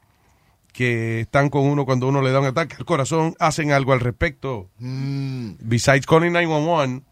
[0.72, 4.01] que están con uno cuando uno le da un ataque al corazón hacen algo al
[4.01, 4.68] respecto.
[5.60, 7.05] Besides calling 911,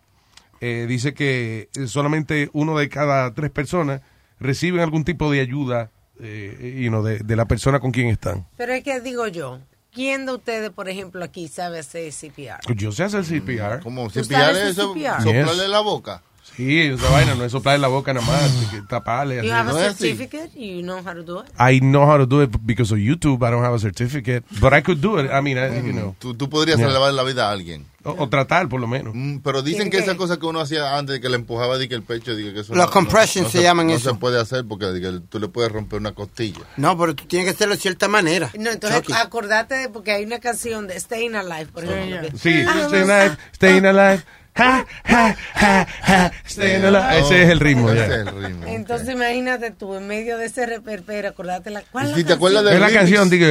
[0.64, 4.00] eh, dice que solamente uno de cada tres personas
[4.38, 5.90] reciben algún tipo de ayuda
[6.20, 8.46] eh, you know, de, de la persona con quien están.
[8.56, 9.58] Pero es que digo yo,
[9.92, 12.74] ¿quién de ustedes, por ejemplo, aquí sabe hacer CPR?
[12.76, 13.80] Yo sé hacer CPR.
[13.82, 14.08] ¿Cómo?
[14.08, 14.76] ¿Tú CPR es?
[14.76, 16.22] ¿Soplarle la boca?
[16.56, 18.50] Sí, esa vaina no es soplar en la boca nada más,
[18.88, 19.42] taparle.
[19.46, 20.50] You have a certificate?
[20.54, 21.50] You know how to do it?
[21.58, 23.36] I know how to do it because of YouTube.
[23.46, 25.30] I don't have a certificate, but I could do it.
[25.32, 26.14] I mean, I- you know.
[26.18, 26.90] Tú, tú podrías Yeah.
[26.90, 27.86] salvar la vida a alguien.
[28.04, 29.14] O, o tratar, por lo menos.
[29.14, 31.94] Mm, Pero dicen que esa cosa que uno hacía antes, que le empujaba de que
[31.94, 34.10] el pecho, de que eso Los compressions se llaman no eso.
[34.10, 36.62] se puede hacer porque de que tú le puedes romper una costilla.
[36.76, 38.50] No, pero tú tienes que hacerlo de cierta manera.
[38.58, 39.12] No, entonces Chucky.
[39.12, 42.28] acordate de- porque hay una canción de Staying Alive, por ejemplo.
[42.32, 44.24] que- Sí, Ah, staying alive, staying alive.
[44.54, 47.18] Ha, ha, ha, ha, staying alive.
[47.20, 48.04] Ese es el ritmo, ya.
[48.04, 48.66] Ese es el ritmo.
[48.66, 51.82] Entonces imagínate tú, en medio de ese reperpero, acordate la...
[51.90, 52.84] ¿Cuál es Si la te acuerdas canción?
[52.84, 53.46] Es la canción, digo.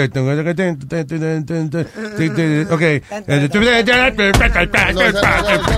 [2.70, 2.82] Ok.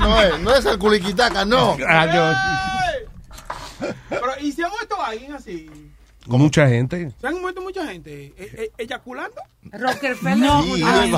[0.02, 1.78] No, es, no es el culiquitaca, no.
[4.10, 5.70] Pero, ¿y se ha muerto alguien así?
[6.26, 7.12] Mucha gente.
[7.20, 8.34] ¿Se han muerto mucha gente?
[8.38, 9.36] ¿E- e- ¿Eyaculando?
[9.72, 10.50] Rockefeller.
[10.64, 11.14] Sí, Ay.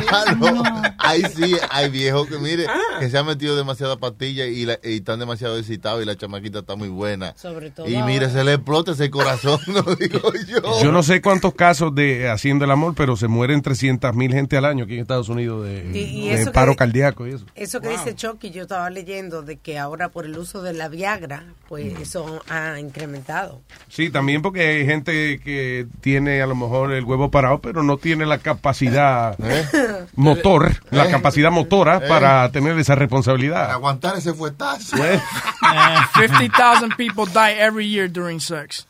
[0.99, 2.99] Ahí sí, hay viejos que, mire, Ah.
[2.99, 6.59] que se han metido demasiada pastilla y, la- y están demasiado excitados y la chamaquita
[6.59, 7.33] está muy buena.
[7.37, 10.81] Sobre todo Y mire, se le explota ese corazón, no digo yo.
[10.83, 14.57] Yo no sé cuántos casos de haciendo el amor, pero se mueren 300 mil gente
[14.57, 17.33] al año aquí en Estados Unidos de, Y- y de eso paro que- cardíaco y
[17.33, 17.45] eso.
[17.55, 20.87] Eso que dice Chucky, yo estaba leyendo de que ahora por el uso de la
[20.87, 23.61] Viagra, pues eso ha incrementado.
[23.89, 27.97] Sí, también porque hay gente que tiene a lo mejor el huevo parado, pero no
[27.97, 29.37] tiene la capacidad
[30.15, 31.11] motor, la ¿Eh?
[31.11, 32.07] capacidad motora ¿Eh?
[32.07, 33.71] para tener esa responsabilidad.
[33.71, 34.97] Aguantar ese fuetazo.
[34.97, 35.21] Pues,
[35.65, 38.85] Uh, 50,000 people die every year during sex.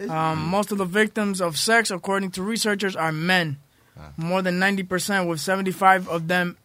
[0.00, 3.56] Um, most of the victims of sex, according to researchers, are men.
[4.18, 6.56] More than 90%, with 75 of them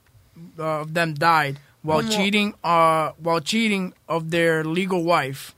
[0.60, 5.55] uh, of them died while cheating uh, while cheating of their legal wife.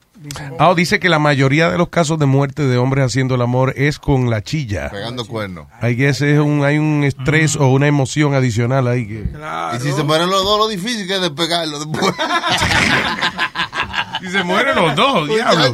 [0.60, 3.73] Ah, dice que la mayoría de los casos de muerte de hombres haciendo el amor
[3.77, 4.89] es con la chilla.
[4.89, 5.68] Pegando cuernos.
[5.81, 9.26] Hay que es un, hay un estrés o una emoción adicional ahí que...
[9.76, 12.14] Y si se mueren los dos, lo difícil que es despegarlo después.
[14.22, 15.73] Y se mueren los dos, diablo.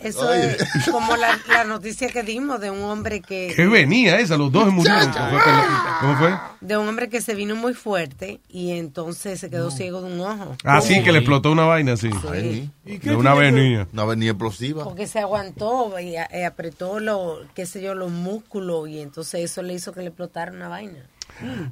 [0.00, 0.56] Eso es
[0.90, 3.52] como la, la noticia que dimos de un hombre que...
[3.54, 4.36] ¿Qué venía esa?
[4.36, 5.10] Los dos murieron.
[5.12, 5.52] ¿Cómo fue?
[6.00, 6.34] ¿Cómo fue?
[6.60, 10.20] De un hombre que se vino muy fuerte y entonces se quedó ciego de un
[10.20, 10.56] ojo.
[10.64, 12.10] Ah, sí, que le explotó una vaina así.
[12.32, 12.70] Ay.
[12.84, 13.86] De una avenida.
[13.92, 14.84] Una avenida explosiva.
[14.84, 19.62] Porque se aguantó y a- apretó lo, qué sé yo, los músculos y entonces eso
[19.62, 20.98] le hizo que le explotara una vaina.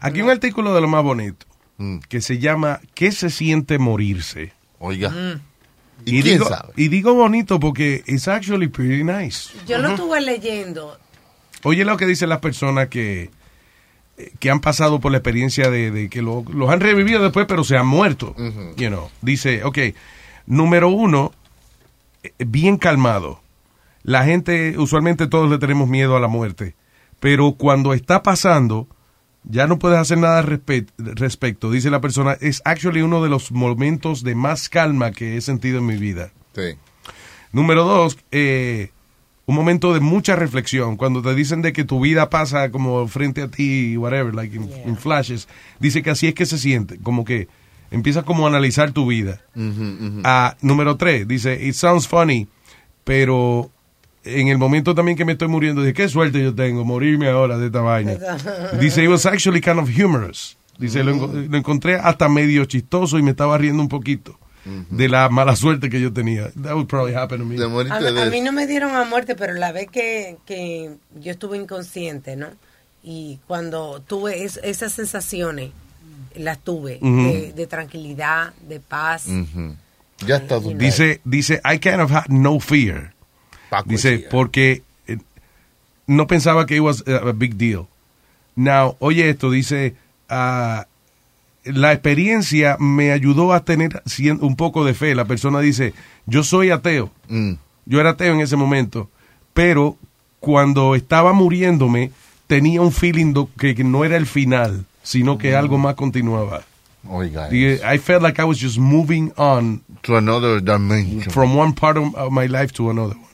[0.00, 1.46] Aquí un artículo de lo más bonito
[1.76, 1.98] Mm.
[2.08, 4.52] que se llama ¿Qué se siente morirse?
[4.78, 5.10] Oiga.
[5.10, 5.40] Mm.
[6.04, 6.72] ¿Y quién digo, sabe?
[6.76, 9.50] y digo bonito porque it's actually pretty nice.
[9.66, 10.98] Yo lo estuve leyendo.
[11.62, 13.30] Oye lo que dicen las personas que,
[14.38, 17.64] que han pasado por la experiencia de, de que lo- los han revivido después, pero
[17.64, 18.34] se han muerto.
[18.76, 19.78] You know, dice, ok,
[20.46, 21.32] número uno,
[22.22, 23.40] eh, bien calmado.
[24.02, 26.74] La gente, usualmente todos le tenemos miedo a la muerte,
[27.18, 28.86] pero cuando está pasando,
[29.44, 31.70] ya no puedes hacer nada al respe- respecto.
[31.70, 35.78] Dice la persona, es actually uno de los momentos de más calma que he sentido
[35.78, 36.32] en mi vida.
[36.54, 36.76] Sí.
[37.52, 38.90] Número dos, eh,
[39.46, 40.96] un momento de mucha reflexión.
[40.96, 44.70] Cuando te dicen de que tu vida pasa como frente a ti, whatever, like in,
[44.86, 45.46] in flashes,
[45.78, 47.48] dice que así es que se siente, como que
[47.90, 49.42] empiezas como a analizar tu vida.
[50.24, 52.48] Ah, número tres, dice, it sounds funny,
[53.04, 53.70] pero
[54.24, 57.59] en el momento también que me estoy muriendo, dije, qué suerte yo tengo, morirme ahora
[57.59, 58.12] de esta vaina.
[58.80, 60.56] Dice, it was actually kind of humorous.
[60.78, 64.38] Dice, lo, enco- lo encontré hasta medio chistoso y me estaba riendo un poquito
[64.90, 66.51] de la mala suerte que yo tenía.
[66.62, 67.56] That would probably happen to me.
[67.92, 71.59] A, a mí no me dieron a muerte, pero la vez que, que yo estuve
[71.59, 72.46] inconsciente, ¿no?
[73.02, 75.70] Y cuando tuve es- esas sensaciones,
[76.34, 76.98] las tuve,
[77.55, 79.26] de tranquilidad, de paz.
[80.26, 80.59] Ya está.
[80.59, 83.12] Dice, dice, I kind of had no fear.
[83.86, 85.18] Dice, porque eh,
[86.06, 87.86] no pensaba que it was a a big deal.
[88.56, 89.94] Now, oye esto, dice,
[90.28, 90.86] ah,
[91.64, 94.00] la experiencia me ayudó a tener
[94.40, 95.14] un poco de fe.
[95.14, 95.92] La persona dice,
[96.26, 97.10] yo soy ateo.
[97.86, 99.08] Yo era ateo en ese momento,
[99.52, 99.96] pero
[100.40, 102.10] cuando estaba muriéndome
[102.46, 106.62] tenía un feeling que, que no era el final, sino que algo más continuaba.
[107.08, 107.48] Oiga.
[107.48, 111.30] Dije, I felt like I was just moving on To another dimension.
[111.30, 113.24] from one part of my life to another one.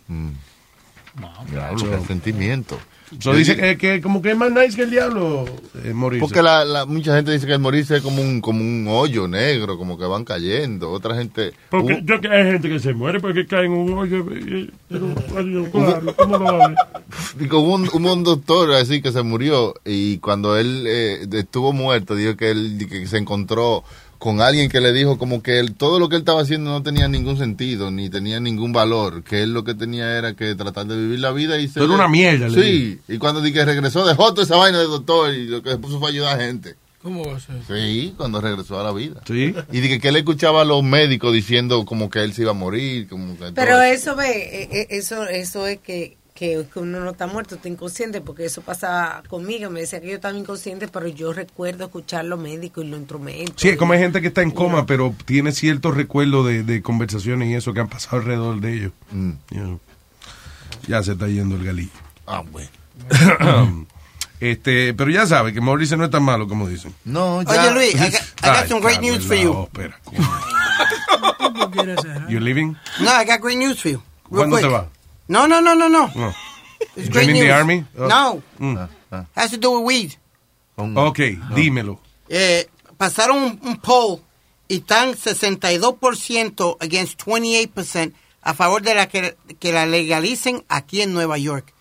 [1.51, 2.79] Diablo, qué sentimiento.
[3.19, 5.45] So dice que, que como que es más nice que el diablo
[5.85, 6.21] eh, morirse.
[6.21, 9.27] Porque la, la- mucha gente dice que el morirse es como un, como un hoyo
[9.27, 10.93] negro, como que van cayendo.
[10.93, 11.53] Otra gente...
[11.71, 14.19] Porque yo que hay gente que se muere porque cae en un hoyo.
[14.33, 16.77] y- pero, claro, ¿cómo lo va a ver?
[17.37, 21.73] Digo, hubo un, hubo un doctor así que se murió y cuando él eh, estuvo
[21.73, 23.83] muerto, dijo que él que se encontró
[24.21, 26.83] con alguien que le dijo como que él, todo lo que él estaba haciendo no
[26.83, 30.85] tenía ningún sentido, ni tenía ningún valor, que él lo que tenía era que tratar
[30.87, 31.75] de vivir la vida y se...
[31.75, 34.79] Pero era una mierda, le Sí, y cuando di que regresó dejó toda esa vaina
[34.79, 36.77] de doctor y lo que se puso fue ayudar a gente.
[37.03, 37.57] ¿Cómo va a ser?
[37.67, 39.23] Sí, cuando regresó a la vida.
[39.27, 39.55] Sí.
[39.73, 42.55] Y dije que él escuchaba a los médicos diciendo como que él se iba a
[42.55, 47.01] morir, como que Pero todo eso ve, eh, eh, eso, eso es que, que, uno
[47.01, 49.71] no está muerto, está inconsciente, porque eso pasa conmigo.
[49.71, 53.55] Me decía que yo estaba inconsciente, pero yo recuerdo escuchar los médicos y los instrumentos.
[53.57, 56.83] Sí, es como hay gente que está en coma, pero tiene ciertos recuerdos de, de
[56.83, 58.93] conversaciones y eso que han pasado alrededor de ellos.
[59.13, 59.81] You know.
[60.87, 61.91] Ya se está yendo el galillo.
[62.27, 62.71] Ah, bueno.
[64.41, 66.95] este, pero ya sabe que morirse no es tan malo como dicen.
[67.05, 69.53] No, Oye, Luis, I got, I got Ay, some great news for you.
[69.53, 69.99] ópera,
[72.29, 72.77] You living?
[73.01, 74.03] No, I got great news for you.
[74.31, 74.67] Real ¿Cuándo quick.
[74.67, 74.89] te va?
[75.31, 76.11] No, no, no, no, no.
[76.15, 76.35] No.
[76.97, 77.41] It's great news.
[77.47, 77.85] the army?
[77.97, 78.09] Oh.
[78.09, 78.89] No, Mm.
[79.37, 80.11] has to do with weed.
[80.97, 81.19] Ok,
[81.55, 82.01] dímelo.
[82.29, 84.21] Eh, pasaron un, un poll
[84.69, 88.13] y están 62% against 28%
[88.43, 91.73] a favor de la que, que la legalicen aquí en Nueva York.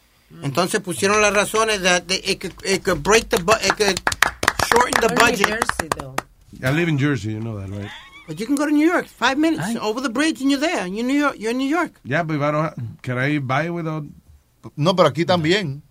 [0.43, 3.99] Entonces pusieron las razones de, de- it, could, it could break the it could
[4.67, 5.63] shorten the budget.
[6.61, 7.89] I live in Jersey, you know that, right?
[8.29, 10.85] But you can go to New York, five minutes over the bridge and you're there.
[10.85, 11.35] You're New York.
[11.39, 11.93] You're in New York.
[12.03, 14.03] Yeah, but I can I buy without...
[14.77, 15.81] No, pero aquí también.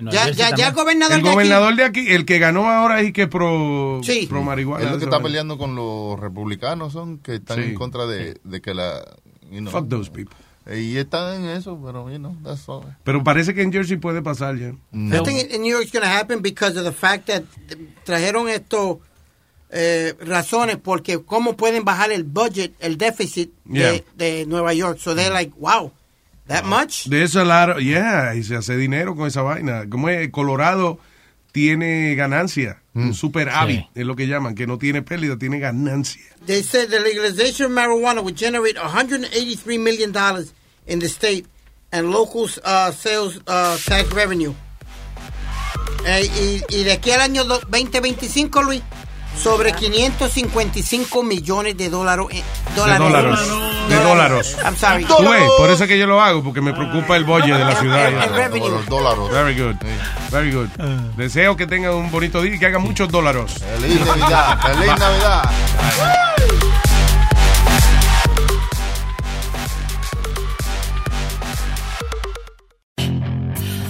[0.00, 3.02] Ya, ya, ya el gobernador El de aquí- gobernador de aquí, el que ganó ahora
[3.02, 4.00] y que pro,
[4.30, 4.84] pro marihuana.
[4.86, 7.64] Es lo que está peleando con los republicanos, son que están Sí.
[7.70, 9.04] en contra de, de que la...
[9.50, 9.70] you know.
[9.70, 10.34] Fuck those people.
[10.72, 12.84] Y están en eso, pero, you know, that's all.
[13.04, 14.68] Pero parece que en Jersey puede pasar ya.
[14.92, 17.42] I think in- in New York it's going to happen because of the fact that
[18.04, 18.98] trajeron estos
[19.70, 23.92] eh, razones porque cómo pueden bajar el budget, el déficit Yeah.
[23.92, 24.98] de, de Nueva York.
[24.98, 25.92] So they're like, wow,
[26.46, 27.06] that much?
[27.08, 29.84] De eso, claro, yeah, y se hace dinero con esa vaina.
[29.90, 30.98] Como es, Colorado
[31.52, 36.22] tiene ganancia, un super hábito, es lo que llaman, que no tiene pérdida, tiene ganancia.
[36.46, 40.52] They said the legalization of marijuana would generate 183 million dollars
[40.86, 41.46] in the state
[41.92, 44.54] and local uh, sales uh, tax revenue.
[46.06, 48.82] Eh, y, y de aquí al año do- 2025, Luis,
[49.42, 52.26] sobre 555 millones de dólares.
[52.30, 52.42] eh,
[52.74, 52.98] dólares.
[52.98, 53.38] dólares.
[53.88, 54.56] de dólares.
[54.64, 55.04] I'm sorry.
[55.04, 57.64] Tú ves, por eso es que yo lo hago, porque me preocupa el bolle de
[57.64, 58.08] la ciudad.
[58.08, 58.70] El revenue.
[58.70, 59.18] Los dólares.
[59.30, 59.76] Very good.
[60.30, 60.68] Very good.
[61.16, 63.54] Deseo que tengan un bonito día y que hagan muchos dólares.
[63.80, 64.58] Feliz Navidad.
[64.60, 65.50] Feliz Navidad.